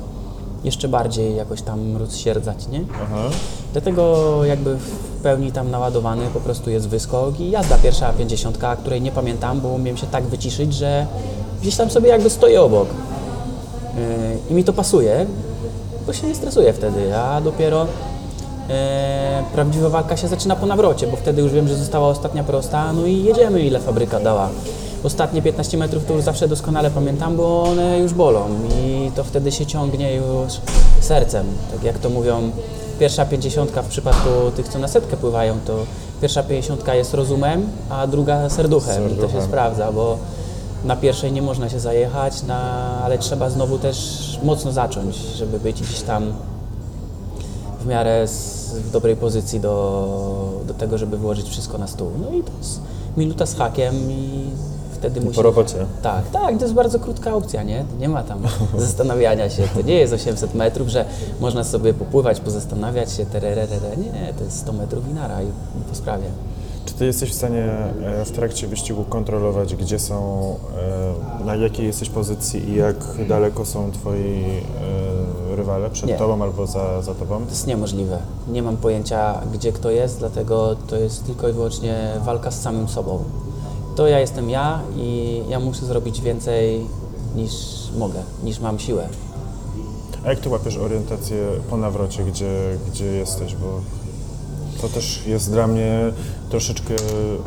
jeszcze 0.64 0.88
bardziej 0.88 1.36
jakoś 1.36 1.62
tam 1.62 1.98
rozsierdzać, 1.98 2.68
nie? 2.68 2.82
Aha. 3.04 3.30
Dlatego 3.74 4.46
jakby 4.46 4.78
pełni 5.26 5.52
tam 5.52 5.72
naładowany 5.72 6.28
po 6.34 6.40
prostu 6.40 6.70
jest 6.70 6.88
wyskok 6.90 7.40
i 7.40 7.52
jazda 7.52 7.78
pierwsza 7.78 8.14
50, 8.14 8.58
której 8.80 9.02
nie 9.02 9.12
pamiętam, 9.12 9.62
bo 9.62 9.70
umiem 9.70 9.98
się 9.98 10.08
tak 10.08 10.24
wyciszyć, 10.24 10.74
że 10.74 11.06
gdzieś 11.62 11.76
tam 11.76 11.90
sobie 11.90 12.10
jakby 12.10 12.30
stoję 12.30 12.62
obok. 12.62 12.88
Yy, 12.88 14.02
I 14.50 14.54
mi 14.54 14.64
to 14.64 14.74
pasuje, 14.74 15.26
bo 16.08 16.14
się 16.14 16.28
nie 16.28 16.36
stresuję 16.36 16.74
wtedy, 16.74 17.18
a 17.18 17.42
dopiero 17.42 17.82
yy, 17.84 18.76
prawdziwa 19.54 19.90
walka 19.90 20.18
się 20.18 20.28
zaczyna 20.28 20.56
po 20.56 20.66
nawrocie, 20.66 21.08
bo 21.08 21.18
wtedy 21.18 21.42
już 21.42 21.52
wiem, 21.52 21.68
że 21.68 21.76
została 21.76 22.08
ostatnia 22.08 22.44
prosta, 22.44 22.94
no 22.94 23.06
i 23.06 23.24
jedziemy 23.24 23.62
ile 23.62 23.80
fabryka 23.80 24.20
dała. 24.20 24.50
Ostatnie 25.04 25.42
15 25.42 25.78
metrów 25.78 26.06
to 26.06 26.14
już 26.14 26.24
zawsze 26.24 26.48
doskonale 26.48 26.92
pamiętam, 26.92 27.38
bo 27.38 27.64
one 27.64 28.00
już 28.00 28.14
bolą 28.14 28.46
i 28.80 29.12
to 29.16 29.24
wtedy 29.24 29.52
się 29.52 29.66
ciągnie 29.66 30.16
już 30.16 30.54
sercem. 31.00 31.46
Tak 31.72 31.84
jak 31.84 32.00
to 32.00 32.10
mówią, 32.10 32.52
pierwsza 33.00 33.26
50 33.26 33.72
w 33.72 33.88
przypadku 33.88 34.30
tych, 34.56 34.68
co 34.68 34.80
na 34.80 34.88
setkę 34.88 35.18
pływają, 35.18 35.60
to 35.66 35.78
pierwsza 36.22 36.44
50 36.44 36.88
jest 36.94 37.14
rozumem, 37.14 37.68
a 37.90 38.08
druga 38.08 38.50
serduchem. 38.50 39.04
I 39.04 39.10
to 39.10 39.10
się 39.10 39.16
Serduchem. 39.16 39.48
sprawdza, 39.48 39.92
bo 39.92 40.18
na 40.86 40.96
pierwszej 40.96 41.32
nie 41.32 41.42
można 41.42 41.70
się 41.70 41.80
zajechać, 41.80 42.44
na, 42.44 42.60
ale 43.04 43.18
trzeba 43.18 43.50
znowu 43.50 43.78
też 43.80 44.40
mocno 44.44 44.72
zacząć, 44.72 45.16
żeby 45.16 45.60
być 45.60 45.82
gdzieś 45.82 46.02
tam 46.02 46.34
w 47.80 47.86
miarę 47.86 48.28
z, 48.28 48.74
w 48.74 48.92
dobrej 48.92 49.16
pozycji 49.16 49.60
do, 49.60 50.62
do 50.68 50.74
tego, 50.74 50.98
żeby 50.98 51.18
wyłożyć 51.18 51.50
wszystko 51.50 51.78
na 51.78 51.88
stół. 51.88 52.12
No 52.22 52.38
i 52.38 52.44
to 52.44 52.52
jest 52.58 52.80
minuta 53.18 53.46
z 53.46 53.56
hakiem 53.56 54.12
i 54.12 54.50
wtedy 55.06 55.26
musi... 55.26 55.42
robocie. 55.42 55.86
Tak, 56.02 56.30
tak, 56.32 56.58
to 56.58 56.62
jest 56.62 56.74
bardzo 56.74 57.00
krótka 57.00 57.34
opcja, 57.34 57.64
nie? 57.64 57.86
Nie 58.00 58.10
ma 58.10 58.24
tam 58.24 58.40
zastanawiania 58.78 59.50
się. 59.50 59.64
To 59.68 59.82
nie 59.82 59.94
jest 59.94 60.14
800 60.14 60.56
metrów, 60.56 60.88
że 60.88 61.06
można 61.40 61.64
sobie 61.64 61.94
popływać, 61.94 62.40
pozastanawiać 62.40 63.12
się, 63.12 63.26
tererere. 63.26 63.98
Nie, 63.98 64.34
to 64.38 64.44
jest 64.44 64.58
100 64.60 64.74
metrów 64.74 65.10
i 65.10 65.14
nara 65.14 65.42
i 65.42 65.48
po 65.90 65.96
sprawie. 65.96 66.26
Czy 66.86 66.94
ty 66.94 67.06
jesteś 67.06 67.32
w 67.32 67.34
stanie 67.34 67.64
e, 67.64 68.26
w 68.26 68.32
trakcie 68.32 68.68
wyścigu 68.68 69.04
kontrolować, 69.04 69.76
gdzie 69.76 70.00
są, 70.00 70.42
e, 71.42 71.46
na 71.46 71.56
jakiej 71.56 71.86
jesteś 71.86 72.10
pozycji 72.10 72.70
i 72.70 72.76
jak 72.76 72.96
daleko 73.28 73.66
są 73.66 73.92
twoi 73.92 74.44
e, 75.52 75.56
rywale 75.56 75.90
przed 75.90 76.10
Nie. 76.10 76.18
tobą 76.18 76.44
albo 76.44 76.68
za, 76.68 77.02
za 77.02 77.16
tobą? 77.16 77.40
To 77.44 77.50
jest 77.50 77.68
niemożliwe. 77.68 78.18
Nie 78.52 78.64
mam 78.64 78.78
pojęcia, 78.78 79.42
gdzie 79.54 79.72
kto 79.72 79.92
jest, 79.92 80.20
dlatego 80.20 80.76
to 80.88 80.96
jest 80.96 81.26
tylko 81.26 81.50
i 81.50 81.54
wyłącznie 81.54 82.12
walka 82.26 82.52
z 82.52 82.62
samym 82.62 82.88
sobą. 82.88 83.24
To 83.96 84.08
ja 84.08 84.20
jestem 84.20 84.50
ja 84.50 84.82
i 84.98 85.42
ja 85.50 85.60
muszę 85.60 85.86
zrobić 85.86 86.22
więcej 86.22 86.86
niż 87.36 87.52
mogę, 87.98 88.24
niż 88.44 88.60
mam 88.60 88.80
siłę. 88.80 89.10
A 90.26 90.30
jak 90.30 90.40
ty 90.40 90.50
łapiesz 90.50 90.78
orientację 90.78 91.38
po 91.70 91.78
nawrocie, 91.78 92.24
gdzie, 92.24 92.78
gdzie 92.92 93.06
jesteś? 93.06 93.56
Bo 93.56 93.82
to 94.82 94.88
też 94.90 95.28
jest 95.28 95.52
dla 95.52 95.68
mnie 95.68 96.14
troszeczkę 96.50 96.96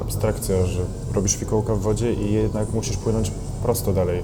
abstrakcja, 0.01 0.67
że 0.67 0.81
robisz 1.15 1.37
fikołka 1.37 1.75
w 1.75 1.81
wodzie 1.81 2.13
i 2.13 2.33
jednak 2.33 2.73
musisz 2.73 2.97
płynąć 2.97 3.31
prosto 3.63 3.93
dalej. 3.93 4.23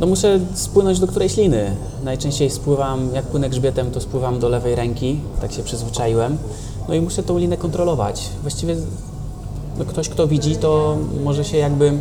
No 0.00 0.06
muszę 0.06 0.40
spłynąć 0.54 1.00
do 1.00 1.06
którejś 1.06 1.36
liny. 1.36 1.76
Najczęściej 2.04 2.50
spływam, 2.50 3.14
jak 3.14 3.24
płynę 3.24 3.50
grzbietem, 3.50 3.90
to 3.90 4.00
spływam 4.00 4.38
do 4.38 4.48
lewej 4.48 4.74
ręki, 4.74 5.20
tak 5.40 5.52
się 5.52 5.62
przyzwyczaiłem. 5.62 6.38
No 6.88 6.94
i 6.94 7.00
muszę 7.00 7.22
tą 7.22 7.38
linę 7.38 7.56
kontrolować. 7.56 8.30
Właściwie 8.42 8.76
no 9.78 9.84
ktoś, 9.84 10.08
kto 10.08 10.28
widzi, 10.28 10.56
to 10.56 10.96
może 11.24 11.44
się 11.44 11.56
jakby 11.56 11.92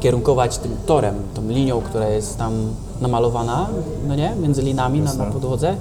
kierunkować 0.00 0.58
tym 0.58 0.76
torem, 0.86 1.14
tą 1.34 1.48
linią, 1.48 1.80
która 1.80 2.08
jest 2.08 2.38
tam 2.38 2.52
namalowana, 3.00 3.68
no 4.08 4.14
nie, 4.14 4.34
między 4.42 4.62
linami 4.62 5.00
na, 5.00 5.14
na 5.14 5.24
podłodze, 5.24 5.76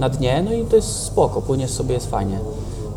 na 0.00 0.08
dnie, 0.08 0.42
no 0.44 0.52
i 0.52 0.64
to 0.64 0.76
jest 0.76 0.88
spoko, 0.88 1.42
płyniesz 1.42 1.70
sobie, 1.70 1.94
jest 1.94 2.10
fajnie. 2.10 2.38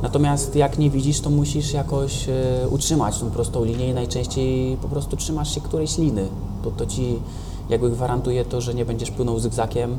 Natomiast 0.01 0.55
jak 0.55 0.77
nie 0.77 0.89
widzisz, 0.89 1.21
to 1.21 1.29
musisz 1.29 1.73
jakoś 1.73 2.29
e, 2.29 2.67
utrzymać 2.69 3.19
tą 3.19 3.31
prostą 3.31 3.63
linię 3.63 3.89
i 3.89 3.93
najczęściej 3.93 4.77
po 4.77 4.87
prostu 4.87 5.17
trzymasz 5.17 5.55
się 5.55 5.61
którejś 5.61 5.97
liny, 5.97 6.27
bo 6.63 6.71
to 6.71 6.85
ci 6.85 7.19
jakby 7.69 7.89
gwarantuje 7.89 8.45
to, 8.45 8.61
że 8.61 8.73
nie 8.73 8.85
będziesz 8.85 9.11
płynął 9.11 9.39
zygzakiem, 9.39 9.97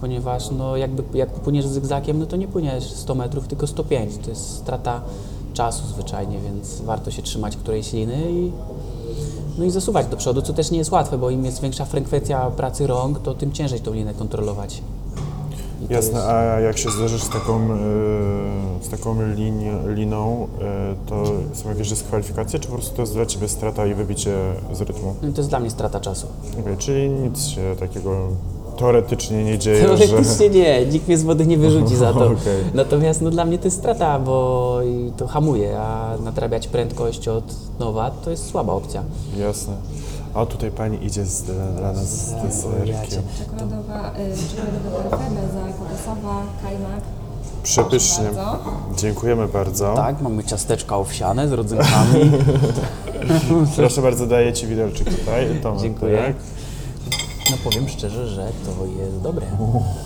ponieważ 0.00 0.50
no 0.50 0.76
jakby 0.76 1.18
jak 1.18 1.28
płyniesz 1.28 1.66
zygzakiem, 1.66 2.18
no 2.18 2.26
to 2.26 2.36
nie 2.36 2.48
płyniesz 2.48 2.84
100 2.84 3.14
metrów, 3.14 3.48
tylko 3.48 3.66
105, 3.66 4.12
to 4.24 4.30
jest 4.30 4.56
strata 4.56 5.00
czasu 5.52 5.86
zwyczajnie, 5.86 6.38
więc 6.40 6.80
warto 6.80 7.10
się 7.10 7.22
trzymać 7.22 7.56
którejś 7.56 7.92
liny 7.92 8.32
i 8.32 8.52
no 9.58 9.64
i 9.64 9.70
zasuwać 9.70 10.06
do 10.06 10.16
przodu, 10.16 10.42
co 10.42 10.52
też 10.52 10.70
nie 10.70 10.78
jest 10.78 10.90
łatwe, 10.92 11.18
bo 11.18 11.30
im 11.30 11.44
jest 11.44 11.60
większa 11.62 11.84
frekwencja 11.84 12.50
pracy 12.50 12.86
rąk, 12.86 13.18
to 13.22 13.34
tym 13.34 13.52
ciężej 13.52 13.80
tą 13.80 13.92
linę 13.92 14.14
kontrolować. 14.14 14.82
I 15.90 15.92
Jasne, 15.92 16.12
jest- 16.18 16.28
a 16.30 16.60
jak 16.60 16.78
się 16.78 16.90
zderzysz 16.90 17.22
z 17.22 17.28
taką, 17.28 17.60
e, 17.62 17.66
z 18.82 18.88
taką 18.90 19.14
lini- 19.34 19.94
liną, 19.94 20.46
e, 20.60 20.94
to 21.06 21.24
są 21.52 21.68
jakieś 21.68 21.88
dyskwalifikacje, 21.90 22.58
czy 22.58 22.68
po 22.68 22.74
prostu 22.74 22.96
to 22.96 23.02
jest 23.02 23.12
dla 23.14 23.26
Ciebie 23.26 23.48
strata 23.48 23.86
i 23.86 23.94
wybicie 23.94 24.36
z 24.72 24.80
rytmu? 24.80 25.14
no 25.22 25.32
to 25.32 25.36
jest 25.38 25.48
dla 25.50 25.60
mnie 25.60 25.70
strata 25.70 26.00
czasu. 26.00 26.26
Okej, 26.60 26.76
czyli 26.76 27.08
nic 27.10 27.46
się 27.46 27.76
takiego 27.80 28.16
teoretycznie 28.76 29.44
nie 29.44 29.58
dzieje, 29.58 29.84
Teoretycznie 29.84 30.48
nie, 30.48 30.86
nikt 30.86 31.08
mnie 31.08 31.18
z 31.18 31.22
wody 31.22 31.46
nie 31.46 31.58
wyrzuci 31.58 31.96
za 31.96 32.12
to. 32.12 32.24
Okej. 32.40 32.64
Natomiast 32.74 33.22
no, 33.22 33.30
dla 33.30 33.44
mnie 33.44 33.58
to 33.58 33.64
jest 33.64 33.78
strata, 33.78 34.18
bo 34.18 34.78
i 34.82 35.12
to 35.16 35.26
hamuje, 35.26 35.78
a 35.80 36.16
nadrabiać 36.24 36.68
prędkość 36.68 37.28
od 37.28 37.44
nowa 37.78 38.10
to 38.10 38.30
jest 38.30 38.50
słaba 38.50 38.72
opcja. 38.72 39.02
że... 39.36 39.42
Jasne. 39.42 39.74
A 40.34 40.46
tutaj 40.46 40.70
Pani 40.70 41.04
idzie 41.06 41.24
z, 41.24 41.42
dla 41.76 41.92
nas 41.92 42.28
z 42.28 42.34
deserkiem. 42.42 43.22
Czekoladowa, 43.38 44.10
y, 44.10 44.50
czekoladowe 44.50 45.10
parfait, 45.10 45.34
beza 45.34 45.78
kokosowa, 45.78 46.42
kajmak. 46.62 47.02
Przepysznie. 47.62 48.24
Bardzo. 48.24 48.58
Dziękujemy 48.96 49.48
bardzo. 49.48 49.94
Tak, 49.94 50.20
mamy 50.20 50.44
ciasteczka 50.44 50.96
owsiane 50.96 51.48
z 51.48 51.52
rodzynkami. 51.52 52.30
Proszę 53.76 54.02
bardzo, 54.02 54.26
daję 54.26 54.52
Ci 54.52 54.66
widelczyk 54.66 55.18
tutaj. 55.18 55.46
Tomek, 55.62 55.80
Dziękuję. 55.80 56.18
tak? 56.18 56.36
No 57.52 57.58
powiem 57.64 57.88
szczerze, 57.88 58.28
że 58.28 58.52
to 58.64 58.86
jest 58.86 59.20
dobre. 59.22 59.46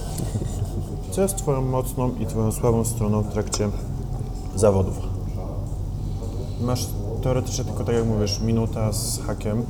Co 1.10 1.22
jest 1.22 1.36
Twoją 1.36 1.62
mocną 1.62 2.10
i 2.20 2.26
Twoją 2.26 2.52
słabą 2.52 2.84
stroną 2.84 3.22
w 3.22 3.32
trakcie 3.32 3.68
zawodów? 4.56 4.98
Masz 6.60 6.86
teoretycznie 7.22 7.64
tylko, 7.64 7.84
tak 7.84 7.94
jak 7.94 8.06
mówisz, 8.06 8.40
minuta 8.40 8.92
z 8.92 9.20
hakiem, 9.20 9.62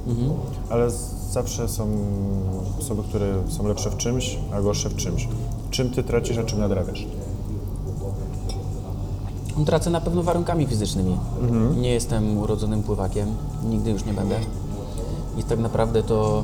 ale 0.70 0.90
z- 0.90 1.10
zawsze 1.32 1.68
są 1.68 1.88
osoby, 2.80 3.02
które 3.02 3.34
są 3.48 3.68
lepsze 3.68 3.90
w 3.90 3.96
czymś, 3.96 4.38
a 4.54 4.62
gorsze 4.62 4.88
w 4.88 4.96
czymś. 4.96 5.28
Czym 5.70 5.90
Ty 5.90 6.02
tracisz, 6.02 6.38
a 6.38 6.44
czym 6.44 6.58
nadrabiasz? 6.60 7.06
Tracę 9.66 9.90
na 9.90 10.00
pewno 10.00 10.22
warunkami 10.22 10.66
fizycznymi. 10.66 11.16
Nie 11.76 11.90
jestem 11.90 12.38
urodzonym 12.38 12.82
pływakiem, 12.82 13.28
nigdy 13.70 13.90
już 13.90 14.04
nie 14.04 14.12
będę. 14.12 14.36
I 15.38 15.42
tak 15.42 15.58
naprawdę 15.58 16.02
to 16.02 16.42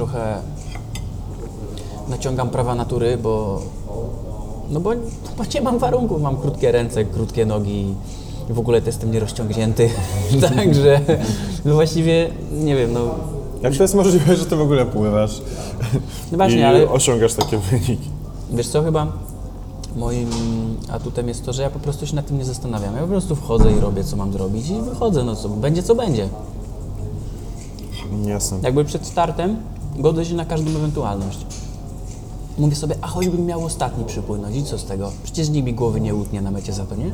trochę 0.00 0.36
naciągam 2.08 2.50
prawa 2.50 2.74
natury, 2.74 3.18
bo, 3.18 3.62
no 4.70 4.80
bo, 4.80 4.90
bo 5.38 5.44
nie 5.54 5.60
mam 5.60 5.78
warunków. 5.78 6.22
Mam 6.22 6.36
krótkie 6.36 6.72
ręce, 6.72 7.04
krótkie 7.04 7.46
nogi 7.46 7.94
i 8.50 8.52
w 8.52 8.58
ogóle 8.58 8.80
to 8.80 8.86
jestem 8.86 9.10
nierozciągnięty. 9.10 9.90
Także 10.56 11.00
no 11.64 11.74
właściwie 11.74 12.30
nie 12.52 12.76
wiem, 12.76 12.92
no 12.92 13.00
Jak 13.62 13.76
to 13.76 13.82
jest 13.82 13.94
możliwe, 13.94 14.36
że 14.36 14.46
Ty 14.46 14.56
w 14.56 14.60
ogóle 14.60 14.86
pływasz 14.86 15.42
No 16.32 16.38
właśnie, 16.38 16.60
i 16.60 16.62
ale- 16.62 16.90
osiągasz 16.90 17.34
takie 17.34 17.58
wyniki? 17.58 18.10
Wiesz 18.50 18.68
co, 18.68 18.82
chyba 18.82 19.06
moim 19.96 20.28
atutem 20.90 21.28
jest 21.28 21.44
to, 21.44 21.52
że 21.52 21.62
ja 21.62 21.70
po 21.70 21.78
prostu 21.78 22.06
się 22.06 22.16
nad 22.16 22.26
tym 22.26 22.38
nie 22.38 22.44
zastanawiam. 22.44 22.94
Ja 22.94 23.00
po 23.00 23.08
prostu 23.08 23.36
wchodzę 23.36 23.72
i 23.72 23.80
robię, 23.80 24.04
co 24.04 24.16
mam 24.16 24.32
zrobić 24.32 24.68
i 24.70 24.80
wychodzę, 24.80 25.24
no 25.24 25.36
co, 25.36 25.48
będzie 25.48 25.82
co 25.82 25.94
będzie. 25.94 26.28
Jasne. 28.26 28.58
Jakby 28.62 28.84
przed 28.84 29.06
startem 29.06 29.56
godzę 29.98 30.24
się 30.24 30.34
na 30.34 30.44
każdą 30.44 30.70
ewentualność. 30.70 31.46
Mówię 32.58 32.76
sobie, 32.76 32.94
a 33.00 33.06
choćbym 33.06 33.46
miał 33.46 33.64
ostatni 33.64 34.04
przypłynąć 34.04 34.56
i 34.56 34.64
co 34.64 34.78
z 34.78 34.84
tego? 34.84 35.12
Przecież 35.22 35.48
nikt 35.48 35.66
mi 35.66 35.74
głowy 35.74 36.00
nie 36.00 36.14
utnie 36.14 36.40
na 36.40 36.50
mecie 36.50 36.72
za 36.72 36.84
to, 36.84 36.94
nie? 36.94 37.10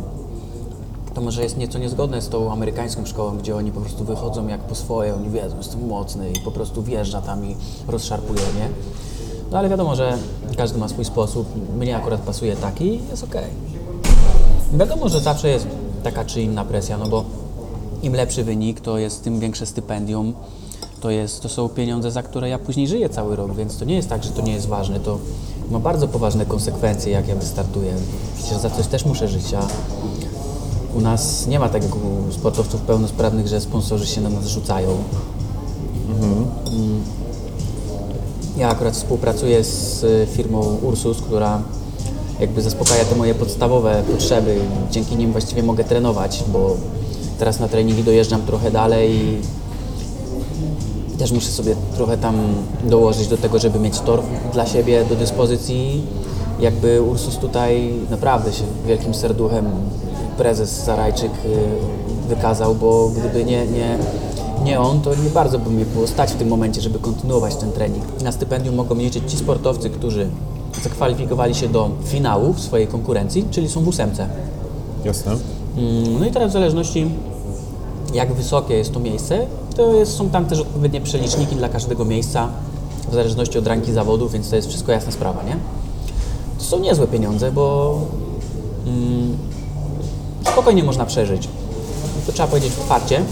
To 1.14 1.20
może 1.20 1.42
jest 1.42 1.56
nieco 1.56 1.78
niezgodne 1.78 2.22
z 2.22 2.28
tą 2.28 2.52
amerykańską 2.52 3.06
szkołą, 3.06 3.38
gdzie 3.38 3.56
oni 3.56 3.72
po 3.72 3.80
prostu 3.80 4.04
wychodzą 4.04 4.48
jak 4.48 4.60
po 4.60 4.74
swoje, 4.74 5.14
oni 5.14 5.30
wiedzą, 5.30 5.56
jestem 5.56 5.86
mocny 5.86 6.32
i 6.32 6.40
po 6.40 6.50
prostu 6.50 6.82
wjeżdża 6.82 7.22
tam 7.22 7.44
i 7.44 7.56
rozszarpuje, 7.88 8.40
nie? 8.40 8.68
No 9.50 9.58
ale 9.58 9.68
wiadomo, 9.68 9.96
że 9.96 10.18
każdy 10.56 10.78
ma 10.78 10.88
swój 10.88 11.04
sposób, 11.04 11.46
mnie 11.76 11.96
akurat 11.96 12.20
pasuje 12.20 12.56
taki 12.56 13.00
jest 13.10 13.24
okej. 13.24 13.50
Wiadomo, 14.72 15.08
że 15.08 15.20
zawsze 15.20 15.48
jest 15.48 15.66
taka 16.02 16.24
czy 16.24 16.42
inna 16.42 16.64
presja, 16.64 16.98
no 16.98 17.08
bo 17.08 17.24
im 18.02 18.12
lepszy 18.12 18.44
wynik, 18.44 18.80
to 18.80 18.98
jest 18.98 19.24
tym 19.24 19.40
większe 19.40 19.66
stypendium, 19.66 20.34
to, 21.00 21.10
jest, 21.10 21.40
to 21.40 21.48
są 21.48 21.68
pieniądze, 21.68 22.10
za 22.10 22.22
które 22.22 22.48
ja 22.48 22.58
później 22.58 22.88
żyję 22.88 23.08
cały 23.08 23.36
rok, 23.36 23.54
więc 23.54 23.78
to 23.78 23.84
nie 23.84 23.94
jest 23.94 24.08
tak, 24.08 24.24
że 24.24 24.30
to 24.30 24.42
nie 24.42 24.52
jest 24.52 24.66
ważne, 24.66 25.00
to 25.00 25.18
ma 25.70 25.78
bardzo 25.78 26.08
poważne 26.08 26.46
konsekwencje, 26.46 27.12
jak 27.12 27.28
ja 27.28 27.34
wystartuję. 27.34 27.94
Przecież 28.36 28.58
za 28.58 28.70
coś 28.70 28.86
też 28.86 29.04
muszę 29.04 29.28
żyć, 29.28 29.54
a 29.54 29.66
u 30.98 31.00
nas 31.00 31.46
nie 31.46 31.58
ma 31.58 31.68
tak 31.68 31.82
jak 31.82 31.96
u 31.96 32.32
sportowców 32.32 32.80
pełnosprawnych, 32.80 33.46
że 33.46 33.60
sponsorzy 33.60 34.06
się 34.06 34.20
na 34.20 34.30
nas 34.30 34.46
rzucają 34.46 34.96
Mm. 36.08 37.02
Ja 38.56 38.68
akurat 38.68 38.94
współpracuję 38.94 39.64
z 39.64 40.04
y, 40.04 40.26
firmą 40.32 40.76
Ursus, 40.82 41.20
która 41.20 41.62
jakby 42.40 42.62
zaspokaja 42.62 43.04
te 43.04 43.16
moje 43.16 43.34
podstawowe 43.34 44.02
potrzeby. 44.12 44.60
Dzięki 44.90 45.16
nim 45.16 45.32
właściwie 45.32 45.62
mogę 45.62 45.84
trenować, 45.84 46.44
bo 46.52 46.76
teraz 47.38 47.60
na 47.60 47.68
treningi 47.68 48.04
dojeżdżam 48.04 48.42
trochę 48.42 48.70
dalej 48.70 49.38
też 51.18 51.32
muszę 51.32 51.50
sobie 51.50 51.76
trochę 51.96 52.18
tam 52.18 52.36
dołożyć 52.84 53.28
do 53.28 53.36
tego, 53.36 53.58
żeby 53.58 53.78
mieć 53.78 54.00
tor 54.00 54.22
dla 54.52 54.66
siebie 54.66 55.04
do 55.04 55.14
dyspozycji. 55.16 56.02
Jakby 56.60 57.02
Ursus 57.02 57.36
tutaj 57.36 57.92
naprawdę 58.10 58.52
się 58.52 58.64
wielkim 58.86 59.14
serduchem 59.14 59.66
prezes 60.38 60.84
Zarajczyk 60.84 61.32
y, 61.32 62.28
wykazał, 62.28 62.74
bo 62.74 63.08
gdyby 63.08 63.44
nie, 63.44 63.66
nie, 63.66 63.98
nie 64.64 64.80
on, 64.80 65.00
to 65.00 65.14
nie 65.14 65.30
bardzo 65.30 65.58
by 65.58 65.70
mnie 65.70 65.84
było 65.84 66.06
stać 66.06 66.30
w 66.32 66.36
tym 66.36 66.48
momencie, 66.48 66.80
żeby 66.80 66.98
kontynuować 66.98 67.56
ten 67.56 67.72
trening. 67.72 68.04
Na 68.22 68.32
stypendium 68.32 68.74
mogą 68.74 68.94
liczyć 68.94 69.30
ci 69.30 69.36
sportowcy, 69.36 69.90
którzy 69.90 70.28
zakwalifikowali 70.82 71.54
się 71.54 71.68
do 71.68 71.90
finału 72.04 72.52
w 72.52 72.60
swojej 72.60 72.86
konkurencji, 72.86 73.44
czyli 73.50 73.68
są 73.68 73.80
w 73.80 73.88
ósemce. 73.88 74.28
Jasne. 75.04 75.32
Mm, 75.76 76.20
No 76.20 76.26
i 76.26 76.30
teraz 76.30 76.50
w 76.50 76.52
zależności 76.52 77.10
jak 78.14 78.32
wysokie 78.32 78.74
jest 78.74 78.92
to 78.92 79.00
miejsce, 79.00 79.46
to 79.76 79.94
jest, 79.94 80.16
są 80.16 80.30
tam 80.30 80.46
też 80.46 80.60
odpowiednie 80.60 81.00
przeliczniki 81.00 81.56
dla 81.56 81.68
każdego 81.68 82.04
miejsca 82.04 82.48
w 83.10 83.14
zależności 83.14 83.58
od 83.58 83.66
ranki 83.66 83.92
zawodów, 83.92 84.32
więc 84.32 84.50
to 84.50 84.56
jest 84.56 84.68
wszystko 84.68 84.92
jasna 84.92 85.12
sprawa, 85.12 85.42
nie? 85.42 85.56
To 86.58 86.64
są 86.64 86.78
niezłe 86.78 87.06
pieniądze, 87.06 87.52
bo 87.52 87.98
mm, 88.86 89.36
spokojnie 90.52 90.84
można 90.84 91.06
przeżyć. 91.06 91.48
To 92.26 92.32
trzeba 92.32 92.48
powiedzieć 92.48 92.72
otwarcie. 92.80 93.22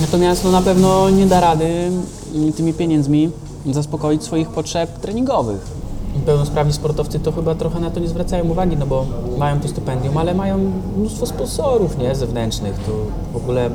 Natomiast 0.00 0.44
no, 0.44 0.50
na 0.50 0.62
pewno 0.62 1.10
nie 1.10 1.26
da 1.26 1.40
rady 1.40 1.90
mm, 2.34 2.52
tymi 2.52 2.72
pieniędzmi 2.72 3.30
zaspokoić 3.66 4.24
swoich 4.24 4.48
potrzeb 4.48 4.98
treningowych. 4.98 5.80
Pełnosprawni 6.26 6.72
sportowcy 6.72 7.20
to 7.20 7.32
chyba 7.32 7.54
trochę 7.54 7.80
na 7.80 7.90
to 7.90 8.00
nie 8.00 8.08
zwracają 8.08 8.44
uwagi, 8.44 8.76
no 8.76 8.86
bo 8.86 9.06
mają 9.38 9.60
to 9.60 9.68
stypendium, 9.68 10.16
ale 10.16 10.34
mają 10.34 10.72
mnóstwo 10.96 11.26
sponsorów 11.26 11.98
nie, 11.98 12.14
zewnętrznych. 12.14 12.74
To 12.74 12.92
w 13.32 13.36
ogóle 13.36 13.70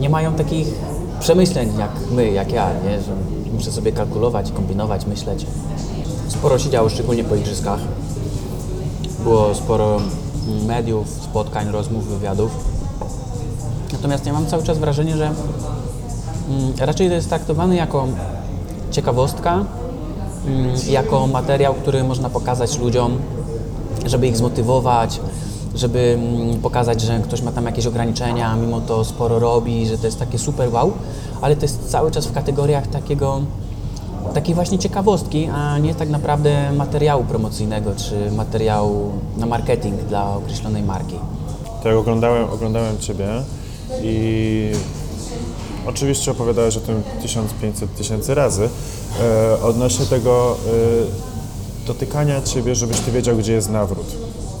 nie 0.00 0.10
mają 0.10 0.34
takich 0.34 0.68
przemyśleń 1.20 1.72
jak 1.78 1.90
my, 2.10 2.30
jak 2.30 2.52
ja, 2.52 2.70
nie? 2.84 3.02
że 3.02 3.12
muszę 3.52 3.72
sobie 3.72 3.92
kalkulować, 3.92 4.52
kombinować, 4.52 5.06
myśleć. 5.06 5.46
Sporo 6.28 6.58
się 6.58 6.70
działo, 6.70 6.88
szczególnie 6.88 7.24
po 7.24 7.34
igrzyskach. 7.34 7.80
Było 9.24 9.54
sporo 9.54 9.96
mm, 9.96 10.64
mediów, 10.64 11.08
spotkań, 11.08 11.68
rozmów, 11.68 12.06
wywiadów. 12.06 12.50
Natomiast 13.92 14.26
ja 14.26 14.32
mam 14.32 14.46
cały 14.46 14.62
czas 14.62 14.78
wrażenie, 14.78 15.16
że 15.16 15.26
mm, 15.26 16.72
raczej 16.80 17.08
to 17.08 17.14
jest 17.14 17.28
traktowane 17.28 17.76
jako 17.76 18.06
ciekawostka, 18.90 19.64
mm, 20.46 20.74
jako 20.88 21.26
materiał, 21.26 21.74
który 21.74 22.04
można 22.04 22.30
pokazać 22.30 22.78
ludziom, 22.78 23.18
żeby 24.06 24.26
ich 24.26 24.36
zmotywować, 24.36 25.20
żeby 25.78 26.18
mm, 26.18 26.60
pokazać, 26.60 27.00
że 27.00 27.20
ktoś 27.24 27.42
ma 27.42 27.52
tam 27.52 27.66
jakieś 27.66 27.86
ograniczenia, 27.86 28.56
mimo 28.56 28.80
to 28.80 29.04
sporo 29.04 29.38
robi, 29.38 29.86
że 29.86 29.98
to 29.98 30.06
jest 30.06 30.18
takie 30.18 30.38
super 30.38 30.74
wow, 30.74 30.92
ale 31.40 31.56
to 31.56 31.62
jest 31.62 31.90
cały 31.90 32.10
czas 32.10 32.26
w 32.26 32.32
kategoriach 32.32 32.86
takiego, 32.86 33.40
takiej 34.34 34.54
właśnie 34.54 34.78
ciekawostki, 34.78 35.48
a 35.54 35.78
nie 35.78 35.94
tak 35.94 36.08
naprawdę 36.08 36.72
materiału 36.72 37.24
promocyjnego 37.24 37.90
czy 37.96 38.30
materiału 38.30 39.12
na 39.36 39.46
marketing 39.46 40.00
dla 40.00 40.36
określonej 40.36 40.82
marki. 40.82 41.14
To 41.82 41.88
jak 41.88 41.98
oglądałem, 41.98 42.50
oglądałem 42.50 42.98
Ciebie 42.98 43.28
i 44.02 44.72
oczywiście 45.86 46.30
opowiadałeś 46.30 46.76
o 46.76 46.80
tym 46.80 47.02
1500 47.22 47.94
tysięcy 47.94 48.34
razy 48.34 48.68
e, 49.20 49.62
odnośnie 49.62 50.06
tego 50.06 50.56
e, 50.56 51.86
dotykania 51.86 52.42
Ciebie, 52.42 52.74
żebyś 52.74 53.00
Ty 53.00 53.12
wiedział, 53.12 53.36
gdzie 53.36 53.52
jest 53.52 53.70
nawrót. 53.70 54.06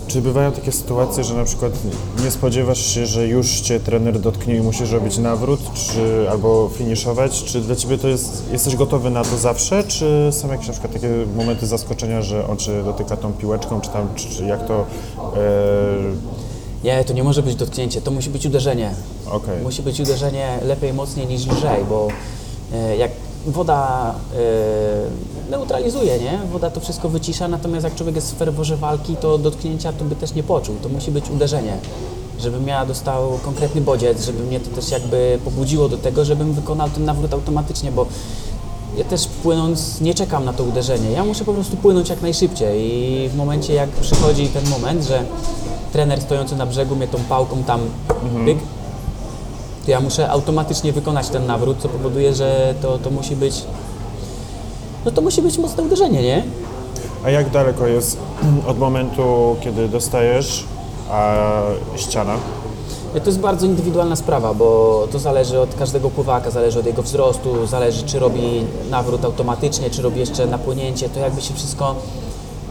Czy 0.08 0.22
bywają 0.22 0.52
takie 0.52 0.72
sytuacje, 0.72 1.24
że 1.24 1.34
na 1.34 1.44
przykład 1.44 1.72
nie 2.24 2.30
spodziewasz 2.30 2.86
się, 2.94 3.06
że 3.06 3.28
już 3.28 3.60
Cię 3.60 3.80
trener 3.80 4.20
dotknie 4.20 4.56
i 4.56 4.60
musisz 4.60 4.90
robić 4.90 5.18
nawrót, 5.18 5.60
czy 5.74 6.30
albo 6.30 6.70
finiszować? 6.74 7.44
Czy 7.44 7.60
dla 7.60 7.76
Ciebie 7.76 7.98
to 7.98 8.08
jest, 8.08 8.44
jesteś 8.52 8.76
gotowy 8.76 9.10
na 9.10 9.24
to 9.24 9.36
zawsze, 9.36 9.84
czy 9.84 10.28
są 10.30 10.48
jakieś 10.48 10.66
na 10.66 10.72
przykład 10.72 10.92
takie 10.92 11.10
momenty 11.36 11.66
zaskoczenia, 11.66 12.22
że 12.22 12.48
on 12.48 12.56
Cię 12.56 12.82
dotyka 12.84 13.16
tą 13.16 13.32
piłeczką, 13.32 13.80
czy 13.80 13.90
tam, 13.90 14.08
czy, 14.14 14.28
czy 14.28 14.44
jak 14.44 14.66
to... 14.66 14.86
E, 15.36 16.38
Nie, 16.84 17.04
to 17.04 17.12
nie 17.12 17.24
może 17.24 17.42
być 17.42 17.54
dotknięcie, 17.54 18.00
to 18.00 18.10
musi 18.10 18.30
być 18.30 18.46
uderzenie. 18.46 18.90
Okej. 19.30 19.62
Musi 19.62 19.82
być 19.82 20.00
uderzenie 20.00 20.58
lepiej 20.62 20.92
mocniej 20.92 21.26
niż 21.26 21.46
lżej, 21.46 21.84
bo 21.88 22.08
e, 22.72 22.96
jak 22.96 23.10
woda 23.48 24.14
e, 24.36 25.50
neutralizuje, 25.50 26.18
nie? 26.18 26.38
Woda 26.52 26.70
to 26.70 26.80
wszystko 26.80 27.08
wycisza, 27.08 27.48
natomiast 27.48 27.84
jak 27.84 27.94
człowiek 27.94 28.16
jest 28.16 28.34
w 28.34 28.36
ferworze 28.38 28.76
walki, 28.76 29.16
to 29.16 29.38
dotknięcia 29.38 29.92
to 29.92 30.04
by 30.04 30.16
też 30.16 30.34
nie 30.34 30.42
poczuł. 30.42 30.76
To 30.82 30.88
musi 30.88 31.10
być 31.10 31.30
uderzenie, 31.30 31.76
żebym 32.40 32.68
ja 32.68 32.86
dostał 32.86 33.38
konkretny 33.44 33.80
bodziec, 33.80 34.24
żeby 34.24 34.42
mnie 34.42 34.60
to 34.60 34.70
też 34.70 34.90
jakby 34.90 35.38
pobudziło 35.44 35.88
do 35.88 35.96
tego, 35.96 36.24
żebym 36.24 36.52
wykonał 36.52 36.90
ten 36.90 37.04
nawrót 37.04 37.34
automatycznie, 37.34 37.92
bo 37.92 38.06
ja 38.96 39.04
też 39.04 39.26
płynąc 39.26 40.00
nie 40.00 40.14
czekam 40.14 40.44
na 40.44 40.52
to 40.52 40.64
uderzenie. 40.64 41.10
Ja 41.10 41.24
muszę 41.24 41.44
po 41.44 41.54
prostu 41.54 41.76
płynąć 41.76 42.08
jak 42.08 42.22
najszybciej 42.22 42.92
i 42.92 43.28
w 43.28 43.36
momencie 43.36 43.74
jak 43.74 43.90
przychodzi 43.90 44.48
ten 44.48 44.68
moment, 44.68 45.04
że 45.04 45.24
trener 45.92 46.20
stojący 46.20 46.56
na 46.56 46.66
brzegu 46.66 46.96
mnie 46.96 47.08
tą 47.08 47.18
pałką 47.18 47.64
tam 47.64 47.80
pyk, 48.44 48.58
to 49.88 49.92
ja 49.92 50.00
muszę 50.00 50.30
automatycznie 50.30 50.92
wykonać 50.92 51.28
ten 51.28 51.46
nawrót, 51.46 51.78
co 51.78 51.88
powoduje, 51.88 52.34
że 52.34 52.74
to, 52.82 52.98
to 52.98 53.10
musi 53.10 53.36
być 53.36 53.64
no 55.04 55.10
to 55.10 55.20
musi 55.20 55.42
być 55.42 55.58
mocne 55.58 55.82
uderzenie, 55.82 56.22
nie? 56.22 56.44
A 57.24 57.30
jak 57.30 57.50
daleko 57.50 57.86
jest 57.86 58.18
od 58.70 58.78
momentu, 58.78 59.56
kiedy 59.60 59.88
dostajesz, 59.88 60.64
a 61.10 61.36
ściana? 61.96 62.34
To 63.14 63.26
jest 63.26 63.40
bardzo 63.40 63.66
indywidualna 63.66 64.16
sprawa, 64.16 64.54
bo 64.54 65.08
to 65.12 65.18
zależy 65.18 65.60
od 65.60 65.74
każdego 65.74 66.10
pływaka, 66.10 66.50
zależy 66.50 66.78
od 66.80 66.86
jego 66.86 67.02
wzrostu, 67.02 67.66
zależy 67.66 68.02
czy 68.02 68.18
robi 68.18 68.64
nawrót 68.90 69.24
automatycznie, 69.24 69.90
czy 69.90 70.02
robi 70.02 70.20
jeszcze 70.20 70.46
napłynięcie, 70.46 71.08
to 71.08 71.20
jakby 71.20 71.40
się 71.40 71.54
wszystko 71.54 71.94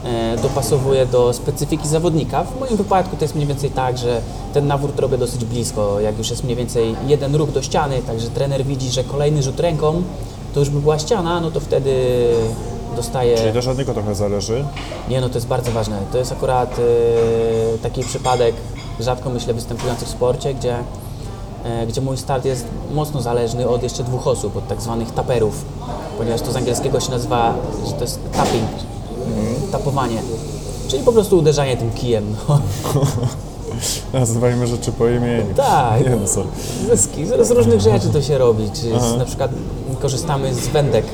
e, 0.08 0.38
dopasowuje 0.38 1.06
do 1.06 1.34
specyfiki 1.34 1.88
zawodnika. 1.88 2.43
W 2.43 2.60
moim 2.60 2.78
wypadku 2.78 3.15
to 3.15 3.24
jest 3.24 3.36
mniej 3.36 3.48
więcej 3.48 3.72
tak, 3.72 3.98
że 3.98 4.22
ten 4.54 4.67
nawrót 4.67 5.00
robię 5.00 5.17
dosyć 5.17 5.46
blisko, 5.46 6.00
jak 6.00 6.17
już 6.17 6.30
jest 6.30 6.43
mniej 6.43 6.56
więcej 6.56 6.96
jeden 7.08 7.36
ruch 7.36 7.52
do 7.52 7.62
ściany, 7.62 8.02
także 8.02 8.28
trener 8.28 8.65
widzi, 8.65 8.89
że 8.89 9.04
kolejny 9.04 9.43
rzut 9.43 9.60
ręką 9.60 10.04
to 10.58 10.60
już 10.60 10.70
by 10.70 10.82
była 10.82 11.00
ściana, 11.00 11.41
no 11.41 11.52
to 11.52 11.60
wtedy 11.60 11.93
dostaje... 12.96 13.38
Czyli 13.38 13.54
też 13.54 13.67
od 13.67 13.78
niego 13.78 13.93
trochę 13.93 14.15
zależy. 14.15 14.65
Nie, 15.10 15.22
no 15.22 15.30
to 15.30 15.36
jest 15.36 15.48
bardzo 15.48 15.72
ważne. 15.72 16.00
To 16.12 16.17
jest 16.17 16.32
akurat 16.32 16.80
e, 16.80 17.78
taki 17.78 18.04
przypadek, 18.04 18.56
rzadko 19.00 19.30
myślę 19.30 19.54
występujący 19.54 20.06
w 20.06 20.10
sporcie, 20.10 20.54
gdzie, 20.54 20.76
e, 21.63 21.88
gdzie 21.88 22.02
mój 22.02 22.17
start 22.17 22.46
jest 22.46 22.65
mocno 22.93 23.22
zależny 23.22 23.70
od 23.70 23.84
jeszcze 23.84 24.04
dwóch 24.04 24.28
osób, 24.28 24.58
od 24.58 24.67
tak 24.67 24.82
zwanych 24.82 25.12
taperów, 25.12 25.65
ponieważ 26.17 26.41
to 26.41 26.52
z 26.52 26.56
angielskiego 26.56 27.00
się 27.00 27.12
nazywa, 27.12 27.54
że 27.86 27.93
to 27.93 28.02
jest 28.02 28.20
tapping, 28.32 28.70
tapowanie, 29.71 30.21
czyli 30.88 31.03
po 31.03 31.12
prostu 31.12 31.38
uderzanie 31.38 31.77
tym 31.77 31.91
kijem. 31.91 32.36
No. 32.49 32.60
Nazywajmy 34.19 34.67
rzeczy 34.67 34.91
po 34.91 35.08
imieniu. 35.08 35.45
Tak. 35.56 36.03
Nie 36.03 36.15
no, 36.15 36.27
sorry. 36.27 36.49
Z, 36.93 37.47
z 37.47 37.51
różnych 37.51 37.82
rzeczy 37.82 38.10
to 38.10 38.21
się 38.21 38.38
robi. 38.38 38.67
Z, 38.73 39.17
na 39.17 39.25
przykład 39.25 39.51
korzystamy 40.01 40.56
z 40.56 40.67
wędek. 40.67 41.06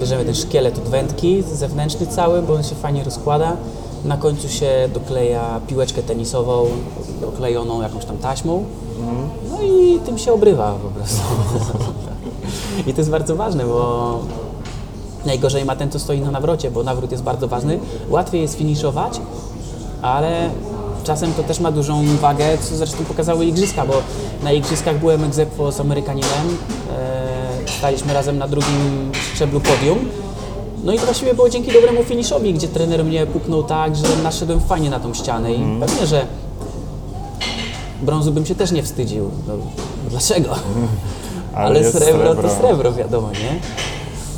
Bierzemy 0.00 0.24
ten 0.24 0.34
szkielet 0.34 0.78
od 0.78 0.84
wędki, 0.84 1.42
zewnętrzny 1.42 2.06
cały, 2.06 2.42
bo 2.42 2.54
on 2.54 2.62
się 2.62 2.74
fajnie 2.74 3.04
rozkłada. 3.04 3.56
Na 4.04 4.16
końcu 4.16 4.48
się 4.48 4.88
dokleja 4.94 5.60
piłeczkę 5.66 6.02
tenisową, 6.02 6.66
oklejoną 7.28 7.82
jakąś 7.82 8.04
tam 8.04 8.18
taśmą. 8.18 8.64
No 9.50 9.62
i 9.62 10.00
tym 10.00 10.18
się 10.18 10.32
obrywa 10.32 10.74
po 10.82 10.88
prostu. 10.88 11.20
I 12.86 12.92
to 12.94 13.00
jest 13.00 13.10
bardzo 13.10 13.36
ważne, 13.36 13.64
bo 13.64 14.18
najgorzej 15.26 15.64
ma 15.64 15.76
ten, 15.76 15.90
co 15.90 15.98
stoi 15.98 16.20
na 16.20 16.30
nawrocie, 16.30 16.70
bo 16.70 16.82
nawrót 16.82 17.10
jest 17.10 17.22
bardzo 17.22 17.48
ważny. 17.48 17.78
Łatwiej 18.08 18.42
jest 18.42 18.54
finiszować, 18.54 19.20
ale 20.02 20.50
czasem 21.04 21.32
to 21.34 21.42
też 21.42 21.60
ma 21.60 21.72
dużą 21.72 22.16
wagę, 22.16 22.58
co 22.58 22.76
zresztą 22.76 23.04
pokazały 23.04 23.44
igrzyska, 23.46 23.86
bo 23.86 23.94
na 24.42 24.52
igrzyskach 24.52 24.98
byłem 24.98 25.24
aequo 25.24 25.72
z 25.72 25.80
Amerykaninem, 25.80 26.58
e, 26.98 27.68
staliśmy 27.78 28.14
razem 28.14 28.38
na 28.38 28.48
drugim 28.48 29.12
szczeblu 29.34 29.60
podium. 29.60 29.98
No 30.84 30.92
i 30.92 30.98
to 30.98 31.04
właściwie 31.04 31.34
było 31.34 31.50
dzięki 31.50 31.72
dobremu 31.72 32.04
finiszowi, 32.04 32.54
gdzie 32.54 32.68
trener 32.68 33.04
mnie 33.04 33.26
puknął 33.26 33.62
tak, 33.62 33.96
że 33.96 34.02
naszedłem 34.22 34.60
fajnie 34.60 34.90
na 34.90 35.00
tą 35.00 35.14
ścianę 35.14 35.52
i 35.52 35.80
pewnie, 35.80 36.06
że 36.06 36.26
brązu 38.02 38.32
bym 38.32 38.46
się 38.46 38.54
też 38.54 38.72
nie 38.72 38.82
wstydził. 38.82 39.30
No, 39.48 39.54
dlaczego? 40.10 40.54
Ale, 41.54 41.78
jest 41.80 41.98
srebro, 41.98 42.32
srebro. 42.32 42.48
to 42.48 42.56
srebro, 42.56 42.92
wiadomo, 42.92 43.28
nie? 43.30 43.60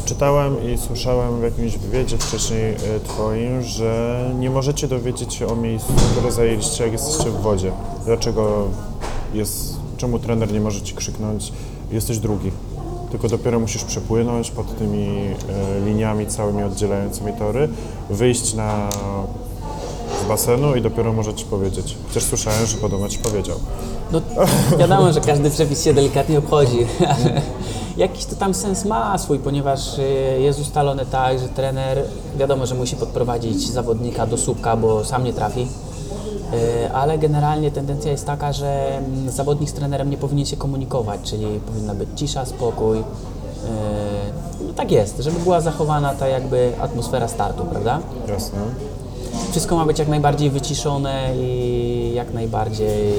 Czytałem 0.05 0.57
i 0.73 0.79
słyszałem 0.79 1.41
w 1.41 1.43
jakimś 1.43 1.77
wywiadzie 1.79 2.19
wcześniej 2.19 2.75
e, 2.75 3.01
Twoim, 3.05 3.63
że 3.63 4.21
nie 4.39 4.51
możecie 4.51 4.89
dowiedzieć 4.89 5.35
się 5.35 5.47
o 5.47 5.57
miejscu, 5.57 5.93
które 6.13 6.33
zajęliście, 6.33 6.85
jak 6.85 6.93
jesteście 6.93 7.31
w 7.31 7.41
wodzie. 7.41 7.73
Dlaczego 8.05 8.69
jest, 9.35 9.77
czemu 9.97 10.19
trener 10.19 10.53
nie 10.53 10.61
może 10.61 10.81
Ci 10.81 10.95
krzyknąć 10.95 11.53
jesteś 11.93 12.19
drugi. 12.19 12.51
Tylko 13.11 13.29
dopiero 13.29 13.61
musisz 13.61 13.85
przepłynąć 13.85 14.51
pod 14.51 14.79
tymi 14.79 15.07
e, 15.09 15.87
liniami 15.87 16.27
całymi 16.27 16.63
oddzielającymi 16.63 17.33
tory, 17.33 17.69
wyjść 18.11 18.55
na 18.55 18.89
z 20.25 20.29
basenu 20.29 20.77
i 20.77 20.83
dopiero 20.83 21.13
może 21.13 21.35
ci 21.35 21.45
powiedzieć. 21.45 21.97
Chociaż 22.09 22.23
słyszałem, 22.23 22.67
że 22.67 22.77
podobno 22.77 23.09
ci 23.09 23.19
powiedział. 23.19 23.57
No 24.13 24.21
wiadomo, 24.79 25.13
że 25.13 25.21
każdy 25.21 25.51
przepis 25.51 25.85
się 25.85 25.95
delikatnie 25.95 26.39
obchodzi. 26.39 26.79
Jakiś 27.97 28.25
to 28.25 28.37
tam 28.37 28.55
sens 28.55 28.85
ma 28.85 29.19
swój, 29.19 29.39
ponieważ 29.39 29.99
y, 29.99 30.03
jest 30.41 30.61
ustalone 30.61 31.07
tak, 31.07 31.39
że 31.39 31.49
trener 31.49 32.03
wiadomo, 32.37 32.67
że 32.67 32.75
musi 32.75 32.97
podprowadzić 32.97 33.71
zawodnika 33.71 34.27
do 34.27 34.37
słupka, 34.39 34.77
bo 34.77 35.05
sam 35.05 35.25
nie 35.25 35.33
trafi. 35.33 35.61
Y, 35.63 36.93
Ale 36.93 37.19
generalnie 37.19 37.71
tendencja 37.71 38.11
jest 38.11 38.27
taka, 38.27 38.53
że 38.53 38.99
mm, 38.99 39.31
zawodnik 39.31 39.71
z 39.71 39.73
trenerem 39.73 40.11
nie 40.11 40.17
powinien 40.17 40.47
się 40.47 40.57
komunikować, 40.57 41.21
czyli 41.25 41.47
powinna 41.67 41.95
być 41.95 42.09
cisza, 42.17 42.45
spokój. 42.47 42.99
Y, 42.99 43.03
No 44.67 44.73
tak 44.77 44.91
jest, 44.93 45.19
żeby 45.19 45.39
była 45.41 45.61
zachowana 45.61 46.15
ta 46.15 46.29
jakby 46.29 46.73
atmosfera 46.81 47.29
startu, 47.29 47.65
prawda? 47.65 48.01
Jasne. 48.29 48.59
Wszystko 49.51 49.77
ma 49.77 49.87
być 49.87 49.99
jak 49.99 50.09
najbardziej 50.09 50.51
wyciszone 50.51 51.37
i 51.37 52.13
jak 52.15 52.35
najbardziej 52.35 53.15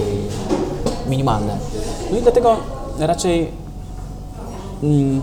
minimalne. 1.09 1.57
No 2.11 2.17
i 2.17 2.21
dlatego 2.21 2.55
raczej 2.99 3.51
mm, 4.85 5.21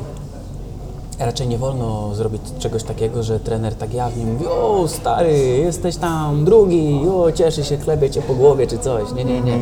raczej 1.19 1.49
nie 1.49 1.59
wolno 1.59 2.15
zrobić 2.15 2.43
czegoś 2.59 2.83
takiego, 2.83 3.23
że 3.23 3.41
trener 3.41 3.75
tak 3.75 3.95
jawnie 3.95 4.27
mówi 4.27 4.47
o 4.47 4.89
stary, 4.89 5.39
jesteś 5.39 5.97
tam 5.97 6.45
drugi, 6.45 7.01
o 7.09 7.33
cieszy 7.33 7.65
się, 7.65 7.77
klebie 7.77 8.11
cię 8.11 8.23
po 8.23 8.35
głowie 8.35 8.67
czy 8.67 8.79
coś. 8.79 9.13
Nie, 9.13 9.25
nie, 9.25 9.41
nie. 9.41 9.59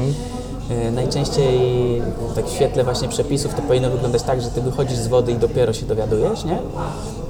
E, 0.70 0.90
Najczęściej 0.90 2.02
tak 2.35 2.46
w 2.46 2.52
świetle 2.52 2.85
właśnie 2.85 3.09
przepisów 3.09 3.54
to 3.54 3.62
powinno 3.62 3.90
wyglądać 3.90 4.22
tak, 4.22 4.42
że 4.42 4.48
ty 4.48 4.61
wychodzisz 4.61 4.98
z 4.98 5.06
wody 5.06 5.33
i 5.33 5.37
dopiero 5.37 5.72
się 5.72 5.87
dowiadujesz, 5.87 6.44
nie? 6.44 6.59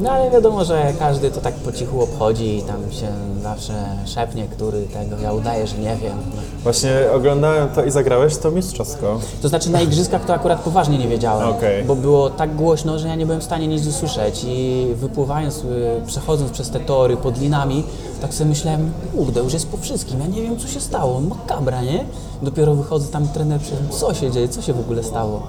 No 0.01 0.11
ale 0.11 0.31
wiadomo, 0.31 0.65
że 0.65 0.93
każdy 0.99 1.31
to 1.31 1.41
tak 1.41 1.55
po 1.55 1.73
cichu 1.73 2.03
obchodzi 2.03 2.59
i 2.59 2.63
tam 2.63 2.77
się 2.93 3.07
zawsze 3.43 3.73
szepnie, 4.07 4.45
który 4.49 4.83
tego, 4.83 5.17
ja 5.23 5.33
udaję, 5.33 5.67
że 5.67 5.79
nie 5.79 5.97
wiem. 5.97 6.19
Właśnie 6.63 6.93
oglądałem 7.15 7.69
to 7.69 7.85
i 7.85 7.91
zagrałeś 7.91 8.37
to 8.37 8.51
mistrzowsko. 8.51 9.21
To 9.43 9.49
znaczy 9.49 9.71
na 9.71 9.81
igrzyskach 9.81 10.25
to 10.25 10.35
akurat 10.35 10.61
poważnie 10.61 10.99
nie 10.99 11.09
wiedziałem, 11.09 11.49
Okej. 11.49 11.85
bo 11.85 11.97
było 11.97 12.31
tak 12.31 12.55
głośno, 12.57 12.99
że 12.99 13.09
ja 13.09 13.15
nie 13.15 13.27
byłem 13.27 13.41
w 13.41 13.45
stanie 13.45 13.69
nic 13.69 13.87
usłyszeć 13.87 14.45
i 14.49 14.87
wypływając, 14.95 15.59
y, 15.59 15.65
przechodząc 16.07 16.51
przez 16.51 16.71
te 16.71 16.81
tory 16.81 17.17
pod 17.17 17.41
linami, 17.41 17.85
tak 18.21 18.35
sobie 18.35 18.51
myślałem, 18.51 18.93
kurde, 19.17 19.41
już 19.41 19.53
jest 19.53 19.69
po 19.69 19.77
wszystkim, 19.77 20.21
ja 20.21 20.27
nie 20.27 20.43
wiem 20.43 20.59
co 20.59 20.69
się 20.69 20.81
stało, 20.81 21.21
makabra, 21.21 21.83
nie? 21.83 22.05
Dopiero 22.43 22.75
wychodzę 22.75 23.09
tam 23.09 23.29
trener, 23.29 23.61
przed 23.61 23.79
co 23.91 24.15
się 24.15 24.31
dzieje, 24.31 24.49
co 24.49 24.63
się 24.63 24.73
w 24.73 24.81
ogóle 24.81 25.03
stało? 25.03 25.43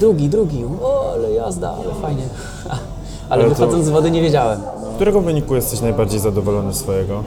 Drugi, 0.00 0.28
drugi, 0.28 0.64
o, 0.82 1.12
ale 1.12 1.32
jazda, 1.32 1.70
ale 1.84 1.94
fajnie. 2.02 2.22
Ale, 3.30 3.42
Ale 3.44 3.54
to- 3.54 3.60
wychodząc 3.60 3.84
z 3.86 3.88
wody 3.88 4.10
nie 4.10 4.22
wiedziałem. 4.22 4.60
Którego 4.96 5.20
wyniku 5.20 5.54
jesteś 5.54 5.80
najbardziej 5.80 6.20
zadowolony 6.20 6.74
swojego? 6.74 7.22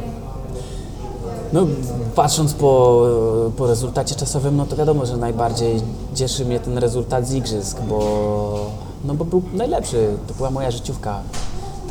No, 1.54 1.66
patrząc 2.16 2.54
po, 2.54 3.02
po 3.58 3.68
rezultacie 3.68 4.16
czasowym, 4.16 4.58
no 4.58 4.66
to 4.66 4.76
wiadomo, 4.76 5.06
że 5.06 5.18
najbardziej 5.18 5.82
cieszy 6.16 6.46
mnie 6.46 6.60
ten 6.60 6.78
rezultat 6.78 7.28
z 7.28 7.34
igrzysk, 7.34 7.78
bo, 7.90 8.52
no 9.06 9.14
bo 9.14 9.26
był 9.26 9.42
najlepszy. 9.54 10.08
To 10.28 10.34
była 10.34 10.50
moja 10.52 10.72
życiówka. 10.72 11.20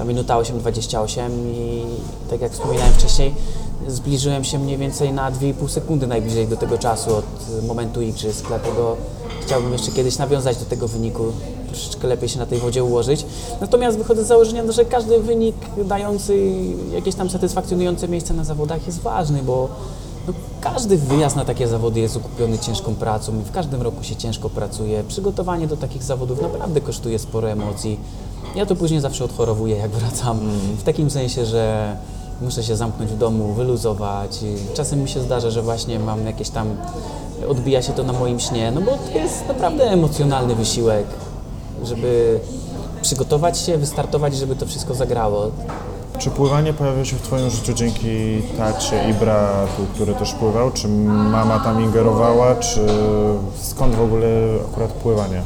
Ta 0.01 0.05
minuta 0.05 0.37
8.28 0.37 1.31
i 1.55 1.83
tak 2.31 2.41
jak 2.41 2.53
wspominałem 2.53 2.93
wcześniej, 2.93 3.35
zbliżyłem 3.89 4.45
się 4.45 4.59
mniej 4.59 4.79
więcej 4.79 5.13
na 5.13 5.33
2,5 5.33 5.69
sekundy 5.69 6.07
najbliżej 6.07 6.49
do 6.49 6.57
tego 6.57 6.79
czasu 6.79 7.17
od 7.17 7.25
momentu 7.67 8.03
igrzysk, 8.03 8.47
dlatego 8.49 8.97
chciałbym 9.43 9.73
jeszcze 9.73 9.93
kiedyś 9.93 10.19
nawiązać 10.19 10.57
do 10.57 10.65
tego 10.65 10.89
wyniku, 10.89 11.25
troszeczkę 11.67 12.09
lepiej 12.09 12.29
się 12.29 12.39
na 12.39 12.47
tej 12.47 12.59
wodzie 12.59 12.85
ułożyć. 12.85 13.27
Natomiast 13.61 13.99
wychodzę 13.99 14.25
z 14.25 14.27
założenia, 14.27 14.73
że 14.73 14.85
każdy 14.85 15.21
wynik 15.21 15.57
dający 15.85 16.53
jakieś 16.93 17.15
tam 17.15 17.31
satysfakcjonujące 17.31 18.09
miejsce 18.09 18.35
na 18.35 18.45
zawodach 18.45 18.87
jest 18.87 19.01
ważny, 19.01 19.43
bo 19.43 19.69
no, 20.27 20.33
każdy 20.61 20.97
wyjazd 20.97 21.37
na 21.37 21.45
takie 21.45 21.69
zawody 21.69 22.01
jest 22.01 22.17
okupiony 22.17 22.59
ciężką 22.59 22.95
pracą 22.95 23.41
i 23.41 23.45
w 23.45 23.53
każdym 23.53 23.83
roku 23.83 24.05
się 24.05 24.17
ciężko 24.17 24.51
pracuje. 24.51 25.05
Przygotowanie 25.05 25.67
do 25.67 25.77
takich 25.77 26.03
zawodów 26.03 26.43
naprawdę 26.43 26.81
kosztuje 26.81 27.19
sporo 27.19 27.51
emocji. 27.51 28.01
Ja 28.55 28.67
to 28.67 28.77
później 28.77 29.01
zawsze 29.01 29.25
odchorowuję, 29.25 29.77
jak 29.77 29.91
wracam. 29.91 30.39
W 30.79 30.83
takim 30.83 31.11
sensie, 31.11 31.47
że 31.47 31.97
muszę 32.43 32.63
się 32.63 32.77
zamknąć 32.77 33.11
w 33.11 33.19
domu, 33.19 33.53
wyluzować. 33.53 34.39
Czasem 34.75 35.03
mi 35.03 35.09
się 35.09 35.21
zdarza, 35.21 35.51
że 35.51 35.63
właśnie 35.63 35.99
mam 35.99 36.27
jakieś 36.27 36.51
tam, 36.51 36.69
odbija 37.49 37.83
się 37.83 37.93
to 37.93 38.03
na 38.03 38.13
moim 38.13 38.41
śnie, 38.41 38.73
no 38.75 38.81
bo 38.81 38.91
to 39.13 39.19
jest 39.19 39.49
naprawdę 39.49 39.85
emocjonalny 39.85 40.55
wysiłek, 40.55 41.07
żeby 41.85 42.41
przygotować 43.03 43.59
się, 43.59 43.79
wystartować, 43.79 44.37
żeby 44.37 44.57
to 44.57 44.67
wszystko 44.67 44.95
zagrało. 44.95 45.51
Czy 46.19 46.31
pływanie 46.31 46.73
pojawia 46.73 47.05
się 47.05 47.17
w 47.17 47.23
Twoim 47.23 47.51
życiu 47.51 47.73
dzięki 47.73 48.43
tacie 48.59 49.11
i 49.11 49.15
bratu, 49.15 49.83
który 49.95 50.15
też 50.15 50.33
pływał? 50.33 50.71
Czy 50.71 50.89
mama 50.89 51.59
tam 51.61 51.83
ingerowała? 51.83 52.55
Czy 52.55 52.87
skąd 53.63 53.95
w 53.95 54.01
ogóle 54.01 54.27
akurat 54.73 54.91
pływanie? 54.91 55.43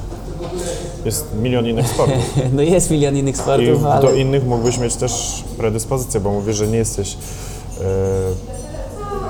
Jest 1.04 1.34
milion 1.42 1.66
innych 1.66 1.88
sportów. 1.88 2.16
No 2.56 2.62
jest 2.62 2.90
milion 2.90 3.16
innych 3.16 3.34
I 3.34 3.38
sportów, 3.38 3.84
ale... 3.84 4.02
do 4.02 4.14
innych 4.14 4.46
mógłbyś 4.46 4.78
mieć 4.78 4.96
też 4.96 5.44
predyspozycję, 5.56 6.20
bo 6.20 6.32
mówisz, 6.32 6.56
że 6.56 6.66
nie 6.66 6.78
jesteś 6.78 7.16
e, 7.80 7.84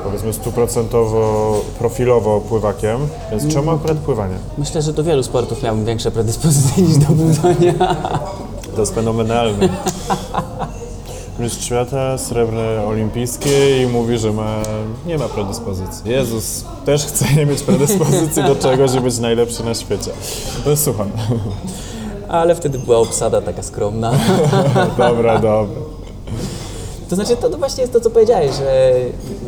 powiedzmy 0.05 0.33
stuprocentowo 0.33 1.55
profilowo 1.79 2.41
pływakiem, 2.41 2.99
więc 3.31 3.55
czemu 3.55 3.71
akurat 3.71 3.99
pływanie? 3.99 4.35
Myślę, 4.59 4.83
że 4.83 4.93
do 4.93 5.05
wielu 5.05 5.23
sportów 5.23 5.63
miałbym 5.63 5.85
większe 5.85 6.11
predyspozycje 6.11 6.83
niż 6.87 6.97
do 6.97 7.07
budowania. 7.07 7.97
To 8.75 8.81
jest 8.81 8.95
fenomenalne. 8.95 9.69
Mistrz 11.39 11.65
świata, 11.65 12.19
srebrne 12.19 12.87
olimpijskie 12.87 13.83
i 13.83 13.87
mówi, 13.87 14.19
że 14.19 14.33
ma, 14.33 14.57
nie 15.07 15.19
ma 15.19 15.29
predyspozycji. 15.29 16.11
Jezus 16.11 16.65
też 16.85 17.05
chce 17.05 17.35
nie 17.37 17.47
mieć 17.47 17.63
predyspozycji 17.63 18.43
do 18.43 18.57
czegoś, 18.57 18.91
żeby 18.91 19.03
być 19.03 19.19
najlepszy 19.19 19.65
na 19.65 19.75
świecie. 19.75 20.11
No 20.67 20.77
słucham. 20.77 21.11
Ale 22.29 22.55
wtedy 22.55 22.79
była 22.79 22.99
obsada 22.99 23.43
taka 23.43 23.63
skromna. 23.63 24.13
Dobra, 24.99 25.39
dobra. 25.39 25.81
To 27.09 27.17
znaczy, 27.17 27.37
to, 27.37 27.51
to 27.51 27.59
właśnie 27.59 27.81
jest 27.81 27.93
to, 27.93 28.01
co 28.01 28.11
powiedziałeś, 28.11 28.55
że 28.57 28.93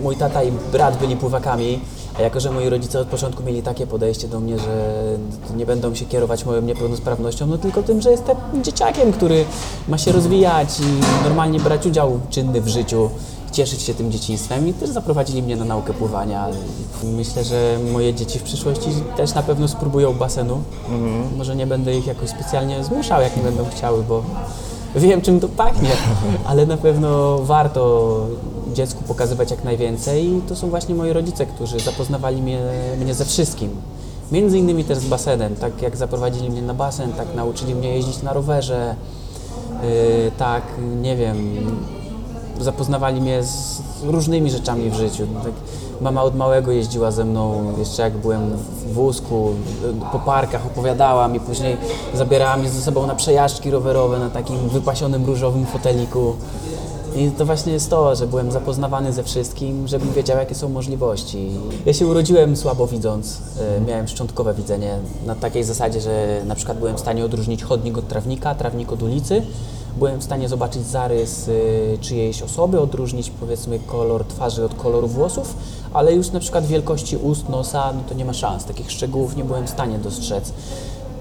mój 0.03 0.17
tata 0.17 0.43
i 0.43 0.53
brat 0.73 0.99
byli 0.99 1.17
pływakami, 1.17 1.81
a 2.19 2.23
jako, 2.23 2.41
że 2.41 2.51
moi 2.51 2.69
rodzice 2.69 3.01
od 3.01 3.09
początku 3.09 3.43
mieli 3.43 3.63
takie 3.63 3.87
podejście 3.87 4.29
do 4.29 4.41
mnie, 4.41 4.59
że 4.59 5.03
nie 5.57 5.67
będą 5.67 5.95
się 5.95 6.05
kierować 6.05 6.45
moją 6.45 6.63
niepełnosprawnością, 6.63 7.47
no 7.47 7.59
tylko 7.59 7.83
tym, 7.83 8.01
że 8.01 8.11
jestem 8.11 8.37
dzieciakiem, 8.63 9.13
który 9.13 9.45
ma 9.89 9.99
się 9.99 10.13
rozwijać 10.13 10.81
i 10.81 11.23
normalnie 11.25 11.61
brać 11.61 11.87
udział 11.87 12.21
czynny 12.31 12.61
w 12.61 12.69
życiu, 12.69 13.11
cieszyć 13.53 13.83
się 13.83 13.95
tym 13.95 14.13
dzieciństwem 14.13 14.69
i 14.69 14.73
też 14.73 14.91
zaprowadzili 14.91 15.43
mnie 15.43 15.57
na 15.57 15.65
naukę 15.65 15.95
pływania. 15.95 16.47
Myślę, 17.05 17.45
że 17.45 17.79
moje 17.93 18.15
dzieci 18.15 18.39
w 18.39 18.43
przyszłości 18.43 18.89
też 19.17 19.35
na 19.35 19.43
pewno 19.43 19.69
spróbują 19.69 20.15
basenu. 20.15 20.63
Może 21.37 21.57
nie 21.57 21.67
będę 21.67 21.97
ich 21.97 22.07
jakoś 22.07 22.31
specjalnie 22.31 22.85
zmuszał, 22.85 23.23
jak 23.23 23.37
nie 23.37 23.43
będą 23.43 23.65
chciały, 23.77 24.03
bo 24.03 24.23
wiem 24.97 25.21
czym 25.21 25.41
to 25.41 25.49
pachnie, 25.49 25.91
ale 26.47 26.67
na 26.67 26.77
pewno 26.77 27.39
warto 27.39 28.21
dziecku 28.75 29.05
pokazywać 29.05 29.51
jak 29.51 29.65
najwięcej 29.65 30.27
i 30.27 30.41
to 30.49 30.57
są 30.57 30.71
właśnie 30.71 30.95
moi 30.95 31.13
rodzice, 31.13 31.47
którzy 31.47 31.81
zapoznawali 31.81 32.43
mnie, 32.43 32.61
mnie 33.01 33.15
ze 33.15 33.25
wszystkim. 33.25 33.71
Między 34.33 34.59
innymi 34.59 34.85
też 34.85 34.99
z 34.99 35.07
basenem, 35.07 35.57
tak 35.57 35.83
jak 35.83 35.97
zaprowadzili 35.97 36.51
mnie 36.51 36.63
na 36.63 36.75
basen, 36.75 37.13
tak 37.13 37.35
nauczyli 37.35 37.75
mnie 37.75 37.95
jeździć 37.95 38.23
na 38.23 38.33
rowerze, 38.33 38.95
yy, 39.83 39.89
tak, 40.39 40.63
nie 41.03 41.17
wiem, 41.17 41.37
zapoznawali 42.61 43.21
mnie 43.21 43.43
z 43.43 43.83
różnymi 44.03 44.51
rzeczami 44.51 44.91
w 44.91 44.95
życiu. 44.95 45.27
Tak, 45.43 45.53
mama 46.01 46.23
od 46.23 46.37
małego 46.37 46.73
jeździła 46.73 47.11
ze 47.11 47.25
mną, 47.25 47.73
jeszcze 47.79 48.03
jak 48.03 48.17
byłem 48.17 48.51
w 48.57 48.93
wózku, 48.93 49.51
po 50.13 50.19
parkach 50.19 50.67
opowiadała 50.67 51.29
mi, 51.29 51.41
później 51.41 51.77
zabierała 52.15 52.57
mnie 52.57 52.71
ze 52.71 52.81
sobą 52.81 53.07
na 53.07 53.15
przejażdżki 53.15 53.71
rowerowe 53.71 54.19
na 54.19 54.31
takim 54.31 54.69
wypasionym 54.69 55.25
różowym 55.25 55.67
foteliku. 55.67 56.35
I 57.17 57.31
to 57.31 57.47
właśnie 57.47 57.73
jest 57.73 57.91
to, 57.91 58.17
że 58.17 58.27
byłem 58.27 58.53
zapoznawany 58.53 59.13
ze 59.13 59.23
wszystkim, 59.23 59.89
żebym 59.89 60.13
wiedział, 60.13 60.39
jakie 60.39 60.55
są 60.55 60.69
możliwości. 60.69 61.51
Ja 61.87 61.93
się 61.93 62.07
urodziłem 62.07 62.57
słabo 62.57 62.87
widząc, 62.87 63.41
y, 63.79 63.81
miałem 63.87 64.09
szczątkowe 64.09 64.55
widzenie 64.55 64.99
na 65.27 65.35
takiej 65.35 65.65
zasadzie, 65.65 66.01
że 66.01 66.43
na 66.47 66.55
przykład 66.55 66.79
byłem 66.79 66.97
w 66.97 67.01
stanie 67.01 67.25
odróżnić 67.25 67.65
chodnik 67.65 67.99
od 67.99 68.09
trawnika, 68.09 68.55
trawnik 68.55 68.93
od 68.93 69.03
ulicy. 69.03 69.43
Byłem 69.97 70.21
w 70.21 70.25
stanie 70.25 70.49
zobaczyć 70.49 70.87
zarys 70.87 71.49
y, 71.49 71.99
czyjejś 72.01 72.43
osoby, 72.43 72.81
odróżnić 72.81 73.31
powiedzmy 73.31 73.79
kolor 73.79 74.25
twarzy 74.25 74.65
od 74.65 74.75
koloru 74.75 75.09
włosów, 75.09 75.55
ale 75.93 76.15
już 76.15 76.31
na 76.31 76.41
przykład 76.41 76.67
wielkości 76.67 77.17
ust, 77.17 77.49
nosa, 77.49 77.93
no 77.93 78.01
to 78.09 78.15
nie 78.15 78.25
ma 78.25 78.33
szans. 78.33 78.65
Takich 78.65 78.91
szczegółów 78.93 79.37
nie 79.37 79.45
byłem 79.45 79.67
w 79.67 79.71
stanie 79.71 79.99
dostrzec. 79.99 80.53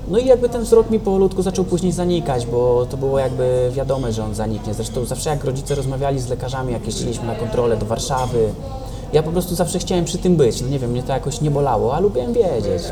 No 0.07 0.17
i 0.17 0.25
jakby 0.25 0.49
ten 0.49 0.63
wzrok 0.63 0.89
mi 0.89 0.99
powolutku 0.99 1.41
zaczął 1.41 1.65
później 1.65 1.91
zanikać, 1.91 2.45
bo 2.45 2.85
to 2.89 2.97
było 2.97 3.19
jakby 3.19 3.69
wiadome, 3.73 4.11
że 4.13 4.23
on 4.23 4.35
zaniknie. 4.35 4.73
Zresztą 4.73 5.05
zawsze 5.05 5.29
jak 5.29 5.43
rodzice 5.43 5.75
rozmawiali 5.75 6.19
z 6.19 6.27
lekarzami, 6.27 6.73
jak 6.73 6.85
jeździliśmy 6.85 7.25
na 7.25 7.35
kontrolę 7.35 7.77
do 7.77 7.85
Warszawy, 7.85 8.49
ja 9.13 9.23
po 9.23 9.31
prostu 9.31 9.55
zawsze 9.55 9.79
chciałem 9.79 10.05
przy 10.05 10.17
tym 10.17 10.35
być. 10.35 10.61
No 10.61 10.67
nie 10.67 10.79
wiem, 10.79 10.91
mnie 10.91 11.03
to 11.03 11.13
jakoś 11.13 11.41
nie 11.41 11.51
bolało, 11.51 11.95
a 11.95 11.99
lubiłem 11.99 12.33
wiedzieć. 12.33 12.83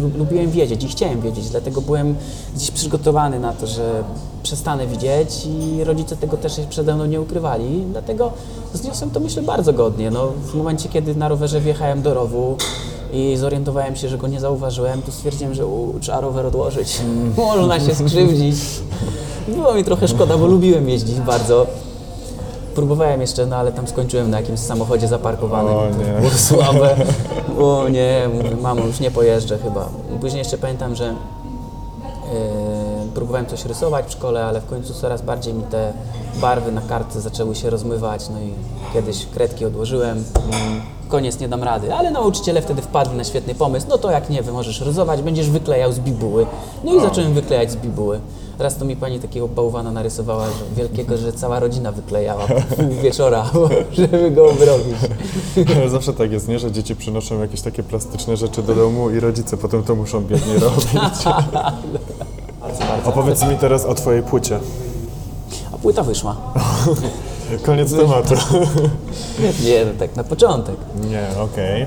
lu- 0.00 0.10
lubiłem 0.18 0.50
wiedzieć 0.50 0.84
i 0.84 0.88
chciałem 0.88 1.20
wiedzieć, 1.20 1.48
dlatego 1.50 1.80
byłem 1.80 2.16
gdzieś 2.56 2.70
przygotowany 2.70 3.40
na 3.40 3.52
to, 3.52 3.66
że 3.66 4.04
przestanę 4.42 4.86
widzieć 4.86 5.46
i 5.46 5.84
rodzice 5.84 6.16
tego 6.16 6.36
też 6.36 6.60
przede 6.70 6.94
mną 6.94 7.06
nie 7.06 7.20
ukrywali, 7.20 7.84
dlatego 7.92 8.30
zniosłem 8.74 9.10
to 9.10 9.20
myślę 9.20 9.42
bardzo 9.42 9.72
godnie. 9.72 10.10
No, 10.10 10.26
w 10.26 10.54
momencie, 10.54 10.88
kiedy 10.88 11.14
na 11.14 11.28
rowerze 11.28 11.60
wjechałem 11.60 12.02
do 12.02 12.14
rowu 12.14 12.56
i 13.12 13.36
zorientowałem 13.36 13.96
się, 13.96 14.08
że 14.08 14.18
go 14.18 14.28
nie 14.28 14.40
zauważyłem, 14.40 15.02
to 15.02 15.12
stwierdziłem, 15.12 15.54
że 15.54 15.66
u, 15.66 15.94
trzeba 16.00 16.20
rower 16.20 16.46
odłożyć, 16.46 17.00
można 17.36 17.80
się 17.80 17.94
skrzywdzić. 17.94 18.56
Było 19.48 19.74
mi 19.74 19.84
trochę 19.84 20.08
szkoda, 20.08 20.38
bo 20.38 20.46
lubiłem 20.46 20.88
jeździć 20.88 21.20
bardzo. 21.20 21.66
Próbowałem 22.74 23.20
jeszcze, 23.20 23.46
no 23.46 23.56
ale 23.56 23.72
tam 23.72 23.86
skończyłem 23.86 24.30
na 24.30 24.40
jakimś 24.40 24.60
samochodzie 24.60 25.08
zaparkowanym. 25.08 25.76
O 25.76 25.86
nie. 25.86 26.20
Było 26.20 26.30
słabe. 26.30 26.96
O 27.58 27.88
nie, 27.88 28.28
mówię, 28.34 28.56
mamo, 28.62 28.86
już 28.86 29.00
nie 29.00 29.10
pojeżdżę 29.10 29.58
chyba. 29.58 29.88
Później 30.20 30.38
jeszcze 30.38 30.58
pamiętam, 30.58 30.94
że 30.94 31.14
Yy, 32.32 32.71
próbowałem 33.12 33.46
coś 33.46 33.64
rysować 33.64 34.06
w 34.06 34.10
szkole, 34.12 34.44
ale 34.44 34.60
w 34.60 34.66
końcu 34.66 34.94
coraz 34.94 35.22
bardziej 35.22 35.54
mi 35.54 35.62
te 35.62 35.92
barwy 36.40 36.72
na 36.72 36.80
kartce 36.80 37.20
zaczęły 37.20 37.54
się 37.54 37.70
rozmywać, 37.70 38.28
no 38.30 38.40
i 38.40 38.52
kiedyś 38.92 39.26
kredki 39.26 39.64
odłożyłem, 39.64 40.24
koniec, 41.08 41.40
nie 41.40 41.48
dam 41.48 41.62
rady, 41.62 41.94
ale 41.94 42.10
nauczyciele 42.10 42.62
wtedy 42.62 42.82
wpadli 42.82 43.16
na 43.16 43.24
świetny 43.24 43.54
pomysł, 43.54 43.86
no 43.88 43.98
to 43.98 44.10
jak 44.10 44.30
nie, 44.30 44.42
wy 44.42 44.52
możesz 44.52 44.80
rysować, 44.80 45.22
będziesz 45.22 45.50
wyklejał 45.50 45.92
z 45.92 45.98
bibuły. 45.98 46.46
No 46.84 46.94
i 46.94 47.00
zacząłem 47.00 47.34
wyklejać 47.34 47.70
z 47.70 47.76
bibuły. 47.76 48.20
Raz 48.58 48.76
to 48.76 48.84
mi 48.84 48.96
pani 48.96 49.20
takiego 49.20 49.48
bałwana 49.48 49.90
narysowała, 49.90 50.46
że 50.46 50.64
wielkiego, 50.76 51.16
że 51.16 51.32
cała 51.32 51.60
rodzina 51.60 51.92
wyklejała 51.92 52.44
pół 52.76 52.88
wieczora, 53.02 53.50
żeby 53.92 54.30
go 54.30 54.50
obrobić. 54.50 54.96
Ale 55.76 55.90
zawsze 55.90 56.12
tak 56.12 56.32
jest, 56.32 56.48
nie? 56.48 56.58
Że 56.58 56.72
dzieci 56.72 56.96
przynoszą 56.96 57.40
jakieś 57.40 57.60
takie 57.60 57.82
plastyczne 57.82 58.36
rzeczy 58.36 58.62
do 58.62 58.74
domu 58.74 59.10
i 59.10 59.20
rodzice 59.20 59.56
potem 59.56 59.82
to 59.82 59.94
muszą 59.94 60.24
biednie 60.24 60.54
robić. 60.66 61.24
Opowiedz 63.04 63.42
mi 63.42 63.56
teraz 63.56 63.84
o 63.84 63.94
twojej 63.94 64.22
płycie. 64.22 64.58
A 65.74 65.78
płyta 65.78 66.02
wyszła. 66.02 66.36
Koniec 67.66 67.94
tematu. 67.94 68.34
Nie, 69.64 69.84
no 69.84 69.90
tak 69.98 70.16
na 70.16 70.24
początek. 70.24 70.76
Nie, 71.10 71.26
okej. 71.42 71.86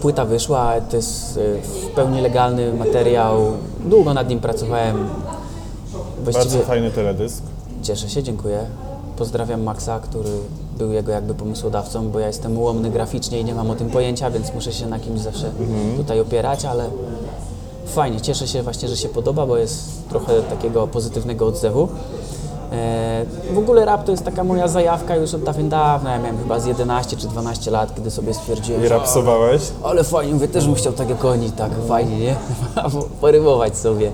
Płyta 0.00 0.24
wyszła, 0.24 0.72
to 0.90 0.96
jest 0.96 1.36
y, 1.36 1.60
w 1.62 1.86
pełni 1.94 2.20
legalny 2.20 2.72
materiał. 2.74 3.40
Długo 3.84 4.14
nad 4.14 4.28
nim 4.28 4.40
pracowałem. 4.40 5.08
Właściwie 6.24 6.50
Bardzo 6.50 6.66
fajny 6.66 6.90
teledysk. 6.90 7.42
cieszę 7.82 8.08
się, 8.10 8.22
dziękuję. 8.22 8.58
Pozdrawiam 9.16 9.62
Maxa, 9.62 10.00
który 10.00 10.30
był 10.78 10.92
jego 10.92 11.12
jakby 11.12 11.34
pomysłodawcą, 11.34 12.08
bo 12.10 12.18
ja 12.18 12.26
jestem 12.26 12.58
ułomny 12.58 12.90
graficznie 12.90 13.40
i 13.40 13.44
nie 13.44 13.54
mam 13.54 13.70
o 13.70 13.74
tym 13.74 13.90
pojęcia, 13.90 14.30
więc 14.30 14.54
muszę 14.54 14.72
się 14.72 14.86
na 14.86 14.98
kimś 14.98 15.20
zawsze 15.20 15.50
tutaj 15.96 16.20
opierać, 16.20 16.64
ale 16.64 16.90
fajnie, 17.86 18.20
cieszę 18.20 18.48
się 18.48 18.62
właśnie, 18.62 18.88
że 18.88 18.96
się 18.96 19.08
podoba, 19.08 19.46
bo 19.46 19.56
jest 19.56 20.08
trochę 20.08 20.42
takiego 20.42 20.86
pozytywnego 20.86 21.46
odzewu. 21.46 21.88
E, 22.72 23.24
w 23.52 23.58
ogóle 23.58 23.84
rap 23.84 24.04
to 24.04 24.10
jest 24.10 24.24
taka 24.24 24.44
moja 24.44 24.68
zajawka 24.68 25.16
już 25.16 25.34
od 25.34 25.42
dawien 25.42 25.68
dawna, 25.68 26.12
ja 26.12 26.18
miałem 26.18 26.38
chyba 26.38 26.60
z 26.60 26.66
11 26.66 27.16
czy 27.16 27.28
12 27.28 27.70
lat, 27.70 27.94
kiedy 27.94 28.10
sobie 28.10 28.34
stwierdziłem, 28.34 28.84
I 28.84 28.88
że 28.88 28.94
rapsowałeś? 28.94 29.62
ale 29.82 30.04
fajnie, 30.04 30.34
mówię, 30.34 30.48
też 30.48 30.66
bym 30.66 30.74
chciał 30.74 30.92
tak 30.92 31.08
jak 31.10 31.24
oni, 31.24 31.50
tak 31.50 31.70
fajnie, 31.88 32.18
nie? 32.18 32.36
Porymować 33.20 33.76
sobie. 33.78 34.12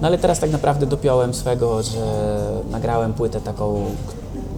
No 0.00 0.08
ale 0.08 0.18
teraz 0.18 0.40
tak 0.40 0.50
naprawdę 0.50 0.86
dopiąłem 0.86 1.34
swego, 1.34 1.82
że 1.82 2.00
nagrałem 2.70 3.12
płytę 3.12 3.40
taką, 3.40 3.84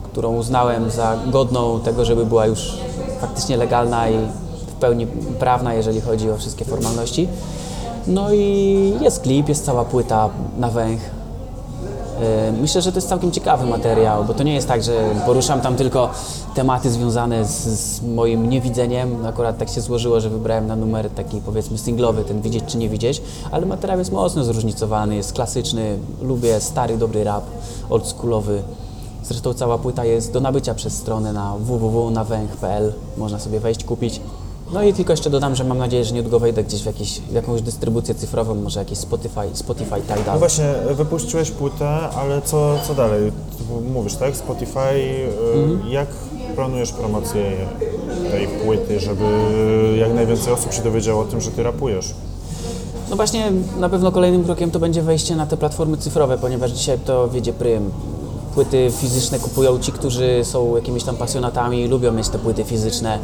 którą 0.05 0.37
uznałem 0.37 0.91
za 0.91 1.17
godną 1.27 1.81
tego, 1.81 2.05
żeby 2.05 2.27
była 2.27 2.47
już 2.47 2.79
faktycznie 3.21 3.57
legalna 3.57 4.09
i 4.09 4.17
w 4.67 4.73
pełni 4.81 5.07
prawna, 5.39 5.75
jeżeli 5.75 6.01
chodzi 6.01 6.31
o 6.31 6.37
wszystkie 6.37 6.65
formalności. 6.65 7.29
No 8.09 8.33
i 8.33 8.95
jest 9.01 9.21
klip, 9.23 9.49
jest 9.49 9.65
cała 9.65 9.85
płyta 9.85 10.29
na 10.59 10.69
węch. 10.71 11.01
E, 12.21 12.53
Myślę, 12.53 12.83
że 12.83 12.93
to 12.93 12.99
jest 12.99 13.09
całkiem 13.09 13.31
ciekawy 13.33 13.67
materiał, 13.67 14.25
bo 14.25 14.35
to 14.35 14.43
nie 14.43 14.55
jest 14.55 14.69
tak, 14.69 14.83
że 14.83 14.93
poruszam 15.27 15.61
tam 15.61 15.77
tylko 15.77 16.11
tematy 16.55 16.91
związane 16.91 17.45
z, 17.45 17.65
z 17.67 18.03
moim 18.03 18.51
niewidzeniem. 18.51 19.27
Akurat 19.27 19.59
tak 19.59 19.69
się 19.69 19.81
złożyło, 19.81 20.21
że 20.21 20.31
wybrałem 20.31 20.67
na 20.67 20.77
numer 20.77 21.11
taki 21.11 21.41
powiedzmy 21.41 21.79
singlowy, 21.79 22.25
ten 22.25 22.41
widzieć 22.41 22.65
czy 22.67 22.79
nie 22.79 22.89
widzieć, 22.89 23.23
ale 23.51 23.67
materiał 23.67 23.99
jest 23.99 24.13
mocno 24.13 24.45
zróżnicowany, 24.45 25.17
jest 25.17 25.33
klasyczny, 25.33 25.99
lubię 26.23 26.61
stary, 26.61 26.97
dobry 26.99 27.25
rap, 27.25 27.45
oldschoolowy. 27.91 28.63
Zresztą 29.25 29.55
cała 29.55 29.79
płyta 29.79 30.05
jest 30.05 30.33
do 30.33 30.41
nabycia 30.41 30.75
przez 30.75 30.93
stronę 30.93 31.33
na 31.33 31.55
www.nawęch.pl, 31.57 32.93
można 33.17 33.39
sobie 33.39 33.61
wejść, 33.61 33.85
kupić. 33.85 34.21
No 34.73 34.83
i 34.83 34.93
tylko 34.93 35.13
jeszcze 35.13 35.31
dodam, 35.31 35.55
że 35.57 35.65
mam 35.65 35.79
nadzieję, 35.79 36.05
że 36.05 36.15
niedługo 36.15 36.39
wejdę 36.39 36.65
gdzieś 36.65 36.83
w, 36.83 36.87
jakieś, 36.87 37.21
w 37.21 37.33
jakąś 37.33 37.63
dystrybucję 37.63 38.15
cyfrową, 38.15 38.55
może 38.55 38.81
jakieś 38.81 38.99
Spotify, 38.99 39.41
Spotify 39.53 40.03
No 40.09 40.17
Tidal. 40.17 40.39
właśnie, 40.39 40.65
wypuściłeś 40.91 41.51
płytę, 41.51 41.89
ale 41.89 42.43
co, 42.43 42.75
co 42.87 42.95
dalej? 42.95 43.33
Mówisz, 43.95 44.15
tak? 44.15 44.37
Spotify. 44.37 44.79
y, 44.79 45.29
Jak 45.91 46.09
planujesz 46.55 46.93
promocję 46.93 47.43
tej 48.31 48.49
płyty, 48.49 49.01
żeby 49.01 49.25
jak 50.01 50.15
najwięcej 50.15 50.53
osób 50.53 50.73
się 50.73 50.83
dowiedziało 50.83 51.23
o 51.23 51.25
tym, 51.25 51.41
że 51.41 51.51
ty 51.51 51.63
rapujesz? 51.63 52.15
No 53.11 53.17
właśnie, 53.17 53.53
na 53.81 53.89
pewno 53.89 54.13
kolejnym 54.13 54.45
krokiem 54.45 54.71
to 54.71 54.79
będzie 54.79 55.03
wejście 55.03 55.37
na 55.37 55.47
te 55.47 55.57
platformy 55.57 55.97
cyfrowe, 55.97 56.39
ponieważ 56.39 56.71
dzisiaj 56.71 56.99
to 56.99 57.29
wiedzie 57.29 57.53
prym. 57.53 57.91
Płyty 58.55 58.91
fizyczne 59.01 59.39
kupują 59.39 59.79
ci, 59.79 59.93
którzy 59.93 60.41
są 60.45 60.77
jakimiś 60.77 61.05
tam 61.05 61.17
pasjonatami 61.17 61.81
i 61.81 61.89
lubią 61.89 62.13
mieć 62.13 62.29
te 62.29 62.39
płyty 62.39 62.65
fizyczne. 62.65 63.19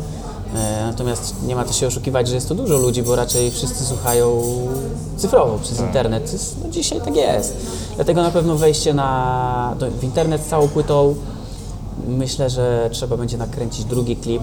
E, 0.55 0.87
Natomiast 0.87 1.35
nie 1.47 1.57
ma 1.57 1.65
to 1.65 1.73
się 1.73 1.87
oszukiwać, 1.87 2.29
że 2.29 2.35
jest 2.35 2.49
to 2.49 2.55
dużo 2.55 2.77
ludzi, 2.79 3.03
bo 3.03 3.17
raczej 3.17 3.51
wszyscy 3.51 3.85
słuchają 3.85 4.43
cyfrowo 5.17 5.59
przez 5.59 5.81
internet. 5.81 6.27
To 6.27 6.33
jest, 6.33 6.57
no 6.65 6.71
dzisiaj 6.71 7.01
tak 7.01 7.17
jest. 7.17 7.57
Dlatego 7.97 8.23
na 8.23 8.31
pewno 8.31 8.57
wejście 8.57 8.95
na, 8.95 9.75
do, 9.79 9.91
w 9.91 10.05
internet 10.05 10.43
z 10.43 10.47
całą 10.47 10.69
płytą. 10.69 11.15
Myślę, 12.09 12.51
że 12.51 12.89
trzeba 12.93 13.17
będzie 13.17 13.37
nakręcić 13.39 13.85
drugi 13.85 14.17
klip. 14.17 14.43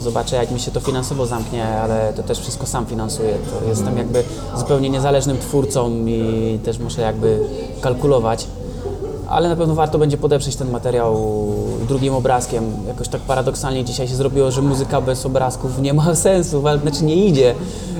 Zobaczę, 0.00 0.36
jak 0.36 0.50
mi 0.50 0.60
się 0.60 0.70
to 0.70 0.80
finansowo 0.80 1.26
zamknie, 1.26 1.64
ale 1.66 2.12
to 2.16 2.22
też 2.22 2.38
wszystko 2.40 2.66
sam 2.66 2.86
finansuję. 2.86 3.34
To 3.34 3.68
jestem 3.68 3.98
jakby 3.98 4.24
zupełnie 4.56 4.90
niezależnym 4.90 5.38
twórcą 5.38 6.06
i 6.06 6.58
też 6.64 6.78
muszę 6.78 7.02
jakby 7.02 7.40
kalkulować. 7.80 8.46
Ale 9.34 9.48
na 9.48 9.56
pewno 9.56 9.74
warto 9.74 9.98
będzie 9.98 10.16
podeprzeć 10.16 10.56
ten 10.56 10.70
materiał 10.70 11.18
drugim 11.88 12.14
obrazkiem. 12.14 12.64
Jakoś 12.86 13.08
tak 13.08 13.20
paradoksalnie 13.20 13.84
dzisiaj 13.84 14.08
się 14.08 14.16
zrobiło, 14.16 14.50
że 14.50 14.62
muzyka 14.62 15.00
bez 15.00 15.26
obrazków 15.26 15.78
nie 15.78 15.94
ma 15.94 16.14
sensu, 16.28 16.68
ale 16.68 16.78
znaczy 16.78 17.04
nie 17.04 17.26
idzie. 17.26 17.54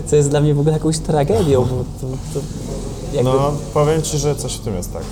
Co 0.07 0.17
jest 0.17 0.31
dla 0.31 0.41
mnie 0.41 0.55
w 0.55 0.61
ogóle 0.61 0.73
jakąś 0.73 0.99
tragedią, 0.99 1.61
bo 1.65 1.85
to, 2.01 2.17
to 2.35 2.41
jakby, 3.15 3.31
No, 3.31 3.53
powiem 3.75 4.03
ci, 4.03 4.19
że 4.19 4.35
coś 4.35 4.55
w 4.55 4.61
tym 4.61 4.75
jest 4.75 4.93
tak. 4.93 5.03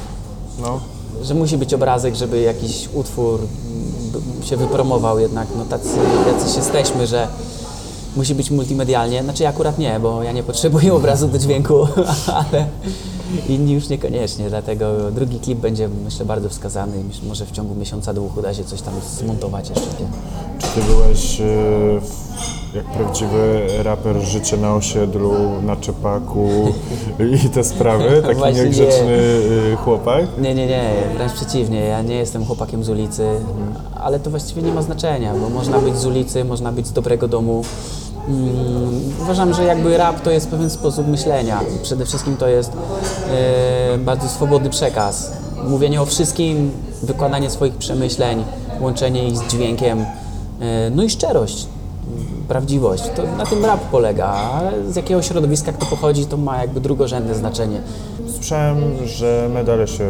No, 0.60 0.80
że 1.22 1.34
musi 1.34 1.56
być 1.56 1.74
obrazek, 1.74 2.14
żeby 2.14 2.40
jakiś 2.40 2.88
utwór 2.94 3.40
się 4.44 4.56
wypromował 4.56 5.18
jednak. 5.18 5.48
No 5.58 5.64
tacy, 5.64 5.88
jacyś 6.26 6.56
jesteśmy, 6.56 7.06
że 7.06 7.28
musi 8.16 8.34
być 8.34 8.50
multimedialnie. 8.50 9.22
Znaczy 9.22 9.42
ja 9.42 9.48
akurat 9.48 9.78
nie, 9.78 10.00
bo 10.00 10.22
ja 10.22 10.32
nie 10.32 10.42
potrzebuję 10.42 10.94
obrazu 10.94 11.28
do 11.28 11.38
dźwięku, 11.38 11.86
ale 12.52 12.66
inni 13.48 13.72
już 13.72 13.88
niekoniecznie. 13.88 14.48
Dlatego 14.48 15.10
drugi 15.10 15.40
klip 15.40 15.58
będzie 15.58 15.88
myślę 16.04 16.24
bardzo 16.26 16.48
wskazany 16.48 16.92
i 17.22 17.26
może 17.28 17.46
w 17.46 17.50
ciągu 17.50 17.74
miesiąca 17.74 18.14
dwóch 18.14 18.36
uda 18.36 18.54
się 18.54 18.64
coś 18.64 18.82
tam 18.82 18.94
zmontować 19.18 19.68
jeszcze. 19.68 19.86
czy 20.58 20.66
ty 20.74 20.80
byłeś 20.86 21.36
w- 22.00 22.74
jak 22.74 22.84
prawdziwy 22.84 23.66
raper 23.82 24.16
życie 24.20 24.56
na 24.56 24.74
osiedlu, 24.74 25.32
na 25.62 25.76
czepaku 25.76 26.48
i 27.44 27.48
te 27.48 27.64
sprawy? 27.64 28.04
Taki 28.26 28.34
Właśnie 28.38 28.64
niegrzeczny 28.64 29.12
y, 29.72 29.76
chłopak? 29.84 30.24
Nie, 30.38 30.54
nie, 30.54 30.66
nie, 30.66 30.90
wręcz 31.14 31.32
przeciwnie. 31.32 31.80
Ja 31.80 32.02
nie 32.02 32.14
jestem 32.14 32.44
chłopakiem 32.44 32.84
z 32.84 32.88
ulicy, 32.88 33.26
ale 34.00 34.20
to 34.20 34.30
właściwie 34.30 34.62
nie 34.62 34.72
ma 34.72 34.82
znaczenia, 34.82 35.34
bo 35.34 35.48
można 35.48 35.78
być 35.78 35.96
z 35.96 36.06
ulicy, 36.06 36.44
można 36.44 36.72
być 36.72 36.86
z 36.86 36.92
dobrego 36.92 37.28
domu. 37.28 37.64
Mm, 38.28 39.00
uważam, 39.22 39.54
że 39.54 39.64
jakby 39.64 39.96
rap 39.96 40.20
to 40.20 40.30
jest 40.30 40.48
pewien 40.50 40.70
sposób 40.70 41.06
myślenia. 41.06 41.60
Przede 41.82 42.06
wszystkim 42.06 42.36
to 42.36 42.48
jest 42.48 42.72
e, 43.30 43.98
bardzo 43.98 44.28
swobodny 44.28 44.70
przekaz. 44.70 45.32
Mówienie 45.68 46.02
o 46.02 46.06
wszystkim, 46.06 46.70
wykładanie 47.02 47.50
swoich 47.50 47.74
przemyśleń, 47.74 48.44
łączenie 48.80 49.28
ich 49.28 49.36
z 49.36 49.46
dźwiękiem, 49.46 50.00
e, 50.60 50.90
no 50.90 51.02
i 51.02 51.10
szczerość, 51.10 51.66
prawdziwość. 52.48 53.04
To 53.16 53.22
na 53.38 53.46
tym 53.46 53.64
rap 53.64 53.80
polega, 53.80 54.26
ale 54.26 54.92
z 54.92 54.96
jakiego 54.96 55.22
środowiska 55.22 55.72
kto 55.72 55.86
pochodzi, 55.86 56.26
to 56.26 56.36
ma 56.36 56.58
jakby 56.58 56.80
drugorzędne 56.80 57.34
znaczenie. 57.34 57.80
Słyszałem, 58.34 59.06
że 59.06 59.50
medale 59.54 59.88
się 59.88 60.08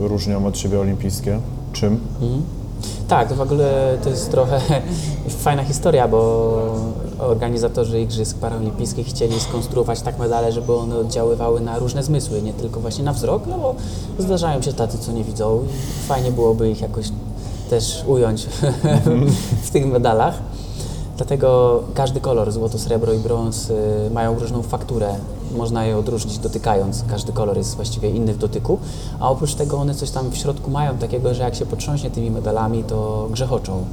różnią 0.00 0.46
od 0.46 0.58
siebie 0.58 0.80
olimpijskie. 0.80 1.40
Czym? 1.72 2.00
Tak, 3.08 3.28
to 3.28 3.34
w 3.34 3.40
ogóle 3.40 3.98
to 4.04 4.10
jest 4.10 4.30
trochę 4.30 4.60
fajna 5.44 5.64
historia, 5.64 6.08
bo 6.08 6.74
organizatorzy 7.18 8.00
Igrzysk 8.00 8.38
Paraolimpijskich 8.38 9.06
chcieli 9.06 9.40
skonstruować 9.40 10.00
tak 10.00 10.18
medale, 10.18 10.52
żeby 10.52 10.74
one 10.74 10.98
oddziaływały 10.98 11.60
na 11.60 11.78
różne 11.78 12.02
zmysły, 12.02 12.42
nie 12.42 12.52
tylko 12.52 12.80
właśnie 12.80 13.04
na 13.04 13.12
wzrok, 13.12 13.42
no 13.46 13.58
bo 13.58 13.74
zdarzają 14.18 14.62
się 14.62 14.72
tacy, 14.72 14.98
co 14.98 15.12
nie 15.12 15.24
widzą. 15.24 15.64
Fajnie 16.08 16.32
byłoby 16.32 16.70
ich 16.70 16.80
jakoś 16.80 17.06
też 17.70 18.04
ująć 18.06 18.46
w 19.66 19.70
tych 19.70 19.86
medalach. 19.86 20.34
Dlatego 21.16 21.80
każdy 21.94 22.20
kolor, 22.20 22.52
złoto, 22.52 22.78
srebro 22.78 23.12
i 23.12 23.18
brąz, 23.18 23.70
y, 23.70 24.10
mają 24.12 24.38
różną 24.38 24.62
fakturę. 24.62 25.14
Można 25.56 25.84
je 25.84 25.96
odróżnić 25.96 26.38
dotykając. 26.38 27.04
Każdy 27.08 27.32
kolor 27.32 27.56
jest 27.56 27.76
właściwie 27.76 28.10
inny 28.10 28.34
w 28.34 28.38
dotyku, 28.38 28.78
a 29.20 29.30
oprócz 29.30 29.54
tego 29.54 29.76
one 29.76 29.94
coś 29.94 30.10
tam 30.10 30.30
w 30.30 30.36
środku 30.36 30.70
mają 30.70 30.98
takiego, 30.98 31.34
że 31.34 31.42
jak 31.42 31.54
się 31.54 31.66
potrząśnie 31.66 32.10
tymi 32.10 32.30
medalami, 32.30 32.84
to 32.84 33.28
grzechoczą. 33.30 33.84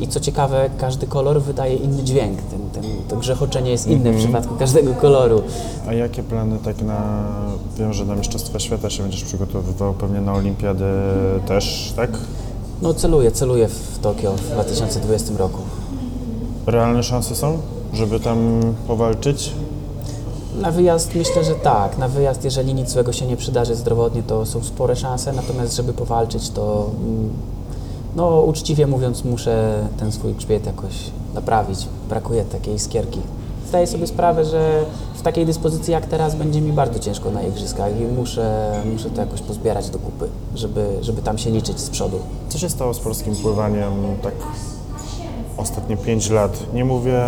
I 0.00 0.08
co 0.08 0.20
ciekawe, 0.20 0.70
każdy 0.78 1.06
kolor 1.06 1.42
wydaje 1.42 1.76
inny 1.76 2.02
dźwięk. 2.02 2.42
Ten, 2.42 2.60
ten, 2.72 2.84
to 3.08 3.16
grzechoczenie 3.16 3.70
jest 3.70 3.86
inne 3.86 4.12
w 4.12 4.16
przypadku 4.16 4.54
każdego 4.54 4.94
koloru. 4.94 5.42
A 5.88 5.92
jakie 5.92 6.22
plany 6.22 6.58
tak 6.64 6.82
na... 6.82 7.24
Wiem, 7.78 7.92
że 7.92 8.04
na 8.04 8.14
Mistrzostwa 8.14 8.58
Świata 8.58 8.90
się 8.90 9.02
będziesz 9.02 9.24
przygotowywał, 9.24 9.94
pewnie 9.94 10.20
na 10.20 10.34
Olimpiadę 10.34 10.92
też, 11.46 11.92
tak? 11.96 12.10
No 12.82 12.94
celuję, 12.94 13.30
celuję 13.30 13.68
w 13.68 13.98
Tokio 13.98 14.32
w 14.32 14.50
2020 14.50 15.32
roku. 15.38 15.58
Realne 16.66 17.02
szanse 17.02 17.34
są, 17.34 17.58
żeby 17.92 18.20
tam 18.20 18.60
powalczyć? 18.86 19.52
Na 20.60 20.70
wyjazd 20.70 21.14
myślę, 21.14 21.44
że 21.44 21.54
tak. 21.54 21.98
Na 21.98 22.08
wyjazd, 22.08 22.44
jeżeli 22.44 22.74
nic 22.74 22.90
złego 22.90 23.12
się 23.12 23.26
nie 23.26 23.36
przydarzy 23.36 23.74
zdrowotnie, 23.74 24.22
to 24.22 24.46
są 24.46 24.62
spore 24.62 24.96
szanse, 24.96 25.32
natomiast 25.32 25.76
żeby 25.76 25.92
powalczyć, 25.92 26.50
to 26.50 26.90
mm, 27.04 27.30
no 28.18 28.40
uczciwie 28.40 28.86
mówiąc 28.86 29.24
muszę 29.24 29.84
ten 29.98 30.12
swój 30.12 30.34
grzbiet 30.34 30.66
jakoś 30.66 30.94
naprawić. 31.34 31.78
Brakuje 32.08 32.44
takiej 32.44 32.74
iskierki. 32.74 33.20
Zdaję 33.68 33.86
sobie 33.86 34.06
sprawę, 34.06 34.44
że 34.44 34.84
w 35.14 35.22
takiej 35.22 35.46
dyspozycji 35.46 35.92
jak 35.92 36.06
teraz 36.06 36.34
będzie 36.34 36.60
mi 36.60 36.72
bardzo 36.72 36.98
ciężko 36.98 37.30
na 37.30 37.42
igrzyskach 37.42 38.00
i 38.00 38.04
muszę, 38.04 38.72
muszę 38.92 39.10
to 39.10 39.20
jakoś 39.20 39.40
pozbierać 39.40 39.90
do 39.90 39.98
kupy, 39.98 40.28
żeby, 40.54 40.86
żeby 41.00 41.22
tam 41.22 41.38
się 41.38 41.50
liczyć 41.50 41.80
z 41.80 41.90
przodu. 41.90 42.18
Co 42.48 42.58
się 42.58 42.68
stało 42.68 42.94
z 42.94 42.98
polskim 42.98 43.36
pływaniem 43.36 43.92
tak 44.22 44.34
ostatnie 45.56 45.96
5 45.96 46.30
lat? 46.30 46.74
Nie 46.74 46.84
mówię, 46.84 47.20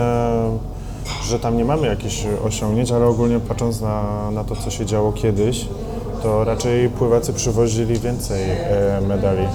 że 1.24 1.38
tam 1.38 1.56
nie 1.56 1.64
mamy 1.64 1.86
jakichś 1.86 2.26
osiągnięć, 2.44 2.92
ale 2.92 3.06
ogólnie 3.06 3.40
patrząc 3.40 3.80
na, 3.80 4.30
na 4.30 4.44
to, 4.44 4.56
co 4.56 4.70
się 4.70 4.86
działo 4.86 5.12
kiedyś, 5.12 5.68
to 6.22 6.44
raczej 6.44 6.88
pływacy 6.88 7.32
przywozili 7.32 7.98
więcej 7.98 8.42
e, 8.50 9.00
medali. 9.08 9.46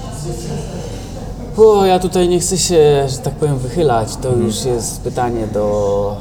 O, 1.57 1.85
ja 1.85 1.99
tutaj 1.99 2.29
nie 2.29 2.39
chcę 2.39 2.57
się, 2.57 3.05
że 3.09 3.17
tak 3.17 3.33
powiem, 3.33 3.57
wychylać. 3.57 4.15
To 4.15 4.31
już 4.31 4.65
jest 4.65 5.01
pytanie 5.01 5.47
do 5.47 6.15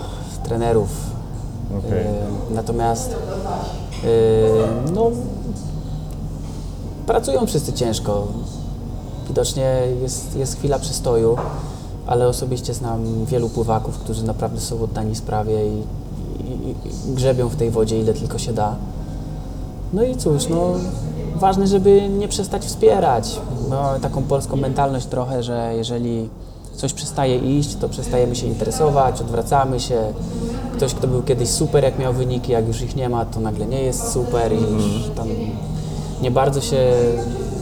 trenerów. 0.44 0.88
Okej. 1.78 1.98
E, 2.00 2.54
Natomiast 2.54 3.10
e, 4.04 4.06
no, 4.94 5.10
pracują 7.06 7.46
wszyscy 7.46 7.72
ciężko. 7.72 8.26
Widocznie 9.28 9.82
jest, 10.02 10.36
jest 10.36 10.56
chwila 10.56 10.78
przystoju, 10.78 11.36
ale 12.06 12.28
osobiście 12.28 12.74
znam 12.74 13.24
wielu 13.24 13.48
pływaków, 13.48 13.98
którzy 13.98 14.24
naprawdę 14.24 14.60
są 14.60 14.82
oddani 14.82 15.14
sprawie 15.14 15.68
i, 15.68 15.82
i, 16.40 16.70
i 16.70 17.14
grzebią 17.14 17.48
w 17.48 17.56
tej 17.56 17.70
wodzie 17.70 18.00
ile 18.00 18.14
tylko 18.14 18.38
się 18.38 18.52
da. 18.52 18.76
No 19.92 20.02
i 20.02 20.16
cóż, 20.16 20.48
no 20.48 20.72
ważne, 21.34 21.66
żeby 21.66 22.08
nie 22.08 22.28
przestać 22.28 22.64
wspierać. 22.64 23.40
Mamy 23.70 24.00
taką 24.00 24.22
polską 24.22 24.56
mentalność 24.56 25.06
trochę, 25.06 25.42
że 25.42 25.72
jeżeli 25.76 26.28
coś 26.76 26.92
przestaje 26.92 27.38
iść, 27.38 27.76
to 27.76 27.88
przestajemy 27.88 28.36
się 28.36 28.46
interesować, 28.46 29.20
odwracamy 29.20 29.80
się. 29.80 30.12
Ktoś, 30.72 30.94
kto 30.94 31.06
był 31.06 31.22
kiedyś 31.22 31.48
super, 31.48 31.84
jak 31.84 31.98
miał 31.98 32.12
wyniki, 32.12 32.52
jak 32.52 32.68
już 32.68 32.82
ich 32.82 32.96
nie 32.96 33.08
ma, 33.08 33.24
to 33.24 33.40
nagle 33.40 33.66
nie 33.66 33.82
jest 33.82 34.12
super 34.12 34.52
i 34.52 34.60
już 34.60 35.10
tam 35.16 35.28
nie 36.22 36.30
bardzo 36.30 36.60
się 36.60 36.92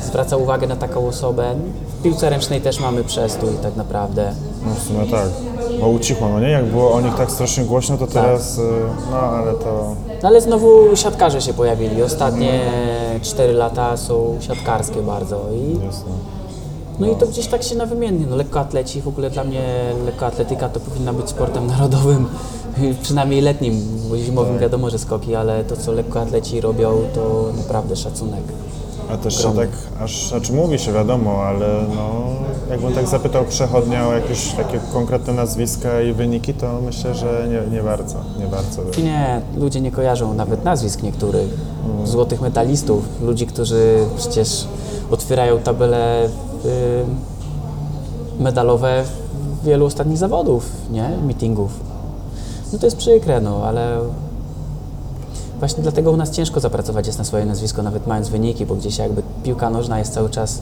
zwraca 0.02 0.36
uwagę 0.36 0.66
na 0.66 0.76
taką 0.76 1.08
osobę. 1.08 1.54
W 1.98 2.02
piłce 2.02 2.30
ręcznej 2.30 2.60
też 2.60 2.80
mamy 2.80 3.04
przestój 3.04 3.50
tak 3.62 3.76
naprawdę. 3.76 4.32
No 4.66 4.74
w 4.74 4.82
sumie 4.82 5.06
tak, 5.06 5.28
bo 5.80 5.88
ucichło, 5.88 6.28
no 6.28 6.40
nie? 6.40 6.50
Jak 6.50 6.64
było 6.64 6.92
o 6.92 7.00
nich 7.00 7.14
tak 7.14 7.30
strasznie 7.30 7.64
głośno, 7.64 7.98
to 7.98 8.06
teraz, 8.06 8.58
y, 8.58 8.62
no 9.10 9.16
ale 9.16 9.52
to... 9.52 9.96
No 10.22 10.28
ale 10.28 10.40
znowu 10.40 10.96
siatkarze 10.96 11.40
się 11.40 11.54
pojawili. 11.54 12.02
Ostatnie 12.02 12.60
4 13.22 13.52
lata 13.52 13.96
są 13.96 14.36
siatkarskie 14.40 15.02
bardzo 15.02 15.40
i 15.52 15.84
Jest, 15.86 16.04
no. 16.06 16.14
No 16.98 17.12
i 17.12 17.16
to 17.16 17.26
gdzieś 17.26 17.46
tak 17.46 17.62
się 17.62 17.74
nawymiennie. 17.76 18.26
No 18.30 18.36
lekkoatleci, 18.36 19.00
w 19.02 19.08
ogóle 19.08 19.30
dla 19.30 19.44
mnie 19.44 19.62
lekkoatletyka 20.06 20.68
to 20.68 20.80
powinna 20.80 21.12
być 21.12 21.30
sportem 21.30 21.66
narodowym, 21.66 22.26
przynajmniej 23.02 23.40
letnim, 23.40 23.82
bo 24.10 24.16
zimowym 24.16 24.58
wiadomo, 24.58 24.90
że 24.90 24.98
skoki, 24.98 25.34
ale 25.34 25.64
to 25.64 25.76
co 25.76 25.92
lekkoatleci 25.92 26.60
robią, 26.60 26.92
to 27.14 27.44
naprawdę 27.56 27.96
szacunek. 27.96 28.42
A 29.12 29.16
też 29.16 29.42
się 29.42 29.56
tak, 29.56 29.68
aż, 30.00 30.28
znaczy 30.28 30.52
mówi 30.52 30.78
się 30.78 30.92
wiadomo, 30.92 31.44
ale 31.44 31.66
no, 31.96 32.10
jakbym 32.70 32.92
tak 32.92 33.08
zapytał 33.08 33.44
przechodnia 33.44 34.08
o 34.08 34.12
jakieś 34.12 34.52
takie 34.52 34.80
konkretne 34.92 35.32
nazwiska 35.32 36.00
i 36.00 36.12
wyniki, 36.12 36.54
to 36.54 36.80
myślę, 36.84 37.14
że 37.14 37.46
nie, 37.48 37.76
nie 37.76 37.82
bardzo, 37.82 38.14
nie 38.38 38.46
bardzo. 38.46 38.82
Nie, 39.02 39.40
ludzie 39.56 39.80
nie 39.80 39.90
kojarzą 39.90 40.34
nawet 40.34 40.64
nazwisk 40.64 41.02
niektórych 41.02 41.48
złotych 42.04 42.40
medalistów, 42.40 43.04
ludzi, 43.22 43.46
którzy 43.46 43.98
przecież 44.16 44.64
otwierają 45.10 45.58
tabele 45.58 46.26
y, 46.26 46.30
medalowe 48.40 49.04
wielu 49.64 49.86
ostatnich 49.86 50.18
zawodów, 50.18 50.70
nie? 50.90 51.10
Meetingów. 51.26 51.70
No 52.72 52.78
to 52.78 52.86
jest 52.86 52.96
przykre, 52.96 53.40
no, 53.40 53.64
ale 53.64 53.98
właśnie 55.62 55.82
dlatego 55.82 56.12
u 56.12 56.16
nas 56.16 56.30
ciężko 56.30 56.60
zapracować 56.60 57.06
jest 57.06 57.18
na 57.18 57.24
swoje 57.24 57.44
nazwisko, 57.44 57.82
nawet 57.82 58.06
mając 58.06 58.28
wyniki, 58.28 58.66
bo 58.66 58.74
gdzieś 58.74 58.98
jakby 58.98 59.22
piłka 59.42 59.70
nożna 59.70 59.98
jest 59.98 60.14
cały 60.14 60.30
czas 60.30 60.60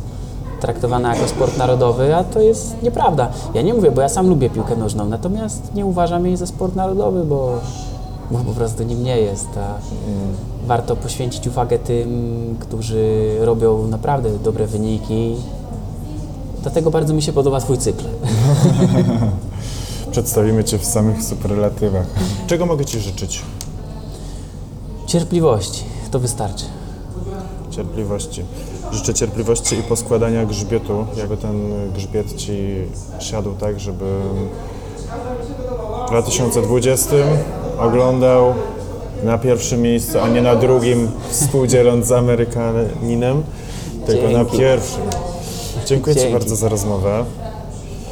traktowana 0.61 1.15
jako 1.15 1.29
sport 1.29 1.59
narodowy, 1.59 2.17
a 2.17 2.25
to 2.25 2.41
jest 2.41 2.83
nieprawda. 2.83 3.29
Ja 3.55 3.63
nie 3.63 3.75
mówię, 3.75 3.91
bo 3.91 4.01
ja 4.01 4.09
sam 4.09 4.29
lubię 4.29 4.51
piłkę 4.51 4.77
nożną, 4.77 5.09
natomiast 5.09 5.75
nie 5.75 5.87
uważam 5.87 6.27
jej 6.27 6.37
za 6.37 6.47
sport 6.47 6.77
narodowy, 6.77 7.25
bo, 7.25 7.59
bo 8.31 8.39
po 8.39 8.53
prostu 8.53 8.83
nim 8.83 9.05
nie 9.05 9.19
jest. 9.19 9.49
A 9.57 9.75
warto 10.67 10.97
poświęcić 10.97 11.47
uwagę 11.47 11.79
tym, 11.79 12.57
którzy 12.61 13.37
robią 13.41 13.87
naprawdę 13.87 14.31
dobre 14.31 14.67
wyniki. 14.67 15.37
Dlatego 16.63 16.91
bardzo 16.91 17.15
mi 17.15 17.23
się 17.23 17.33
podoba 17.33 17.61
Twój 17.61 17.79
cykl. 17.79 18.05
Przedstawimy 20.13 20.65
Cię 20.65 20.79
w 20.79 20.85
samych 20.85 21.23
superlatywach. 21.23 22.07
Czego 22.47 22.67
mogę 22.67 22.85
Ci 22.85 23.01
życzyć? 23.01 23.43
Cierpliwości, 25.11 25.85
to 26.11 26.19
wystarczy. 26.19 26.65
Cierpliwości. 27.71 28.45
Życzę 28.93 29.15
cierpliwości 29.15 29.79
i 29.79 29.83
poskładania 29.83 30.47
grzbietu, 30.47 31.07
jakby 31.17 31.37
ten 31.37 31.71
grzbiet 31.95 32.37
Ci 32.37 32.59
siadł 33.21 33.53
tak, 33.53 33.81
żeby 33.81 34.05
w 36.07 36.11
2020 36.11 37.11
oglądał 37.79 38.55
na 39.25 39.39
pierwszym 39.39 39.83
miejscu, 39.83 40.21
a 40.21 40.29
nie 40.29 40.43
na 40.43 40.57
drugim, 40.57 41.11
współdzieląc 41.31 42.07
z 42.07 42.13
Amerykaninem, 42.13 43.43
tylko 44.07 44.25
na 44.29 44.39
Dzięki. 44.39 44.59
pierwszym. 44.59 45.03
Dziękuję 45.87 46.17
Ci 46.17 46.21
Dzięki. 46.21 46.39
bardzo 46.39 46.57
za 46.57 46.69
rozmowę. 46.69 47.25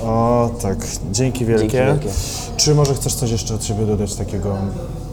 O 0.04 0.50
tak, 0.62 0.78
dzięki 1.12 1.44
wielkie. 1.44 1.68
wielkie. 1.86 2.08
Czy 2.56 2.74
może 2.74 2.94
chcesz 2.94 3.14
coś 3.14 3.30
jeszcze 3.30 3.54
od 3.54 3.64
siebie 3.64 3.86
dodać 3.86 4.14
takiego? 4.14 4.56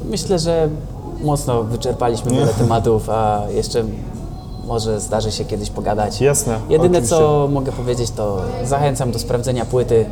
Myślę, 0.10 0.40
że 0.40 0.70
mocno 1.22 1.64
wyczerpaliśmy 1.64 2.32
wiele 2.32 2.48
tematów, 2.54 3.10
a 3.10 3.42
jeszcze 3.56 3.84
może 4.68 5.00
zdarzy 5.00 5.32
się 5.32 5.46
kiedyś 5.46 5.70
pogadać. 5.70 6.22
Jasne, 6.22 6.60
Jedyne 6.70 6.98
oczywiście. 6.98 7.16
co 7.16 7.48
mogę 7.52 7.72
powiedzieć 7.72 8.12
to 8.12 8.42
zachęcam 8.64 9.12
do 9.12 9.20
sprawdzenia 9.20 9.66
płyty. 9.66 10.06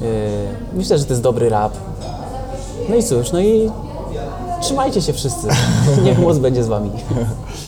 Yy, 0.00 0.06
Myślę, 0.74 0.98
że 0.98 1.04
to 1.04 1.12
jest 1.12 1.22
dobry 1.22 1.48
rap. 1.48 1.72
No 2.88 2.96
i 2.96 3.02
cóż, 3.04 3.32
no 3.32 3.40
i 3.40 3.70
trzymajcie 4.60 5.02
się 5.02 5.12
wszyscy. 5.12 5.48
Niech 6.04 6.18
moc 6.18 6.38
będzie 6.38 6.64
z 6.64 6.68
wami. 6.68 6.90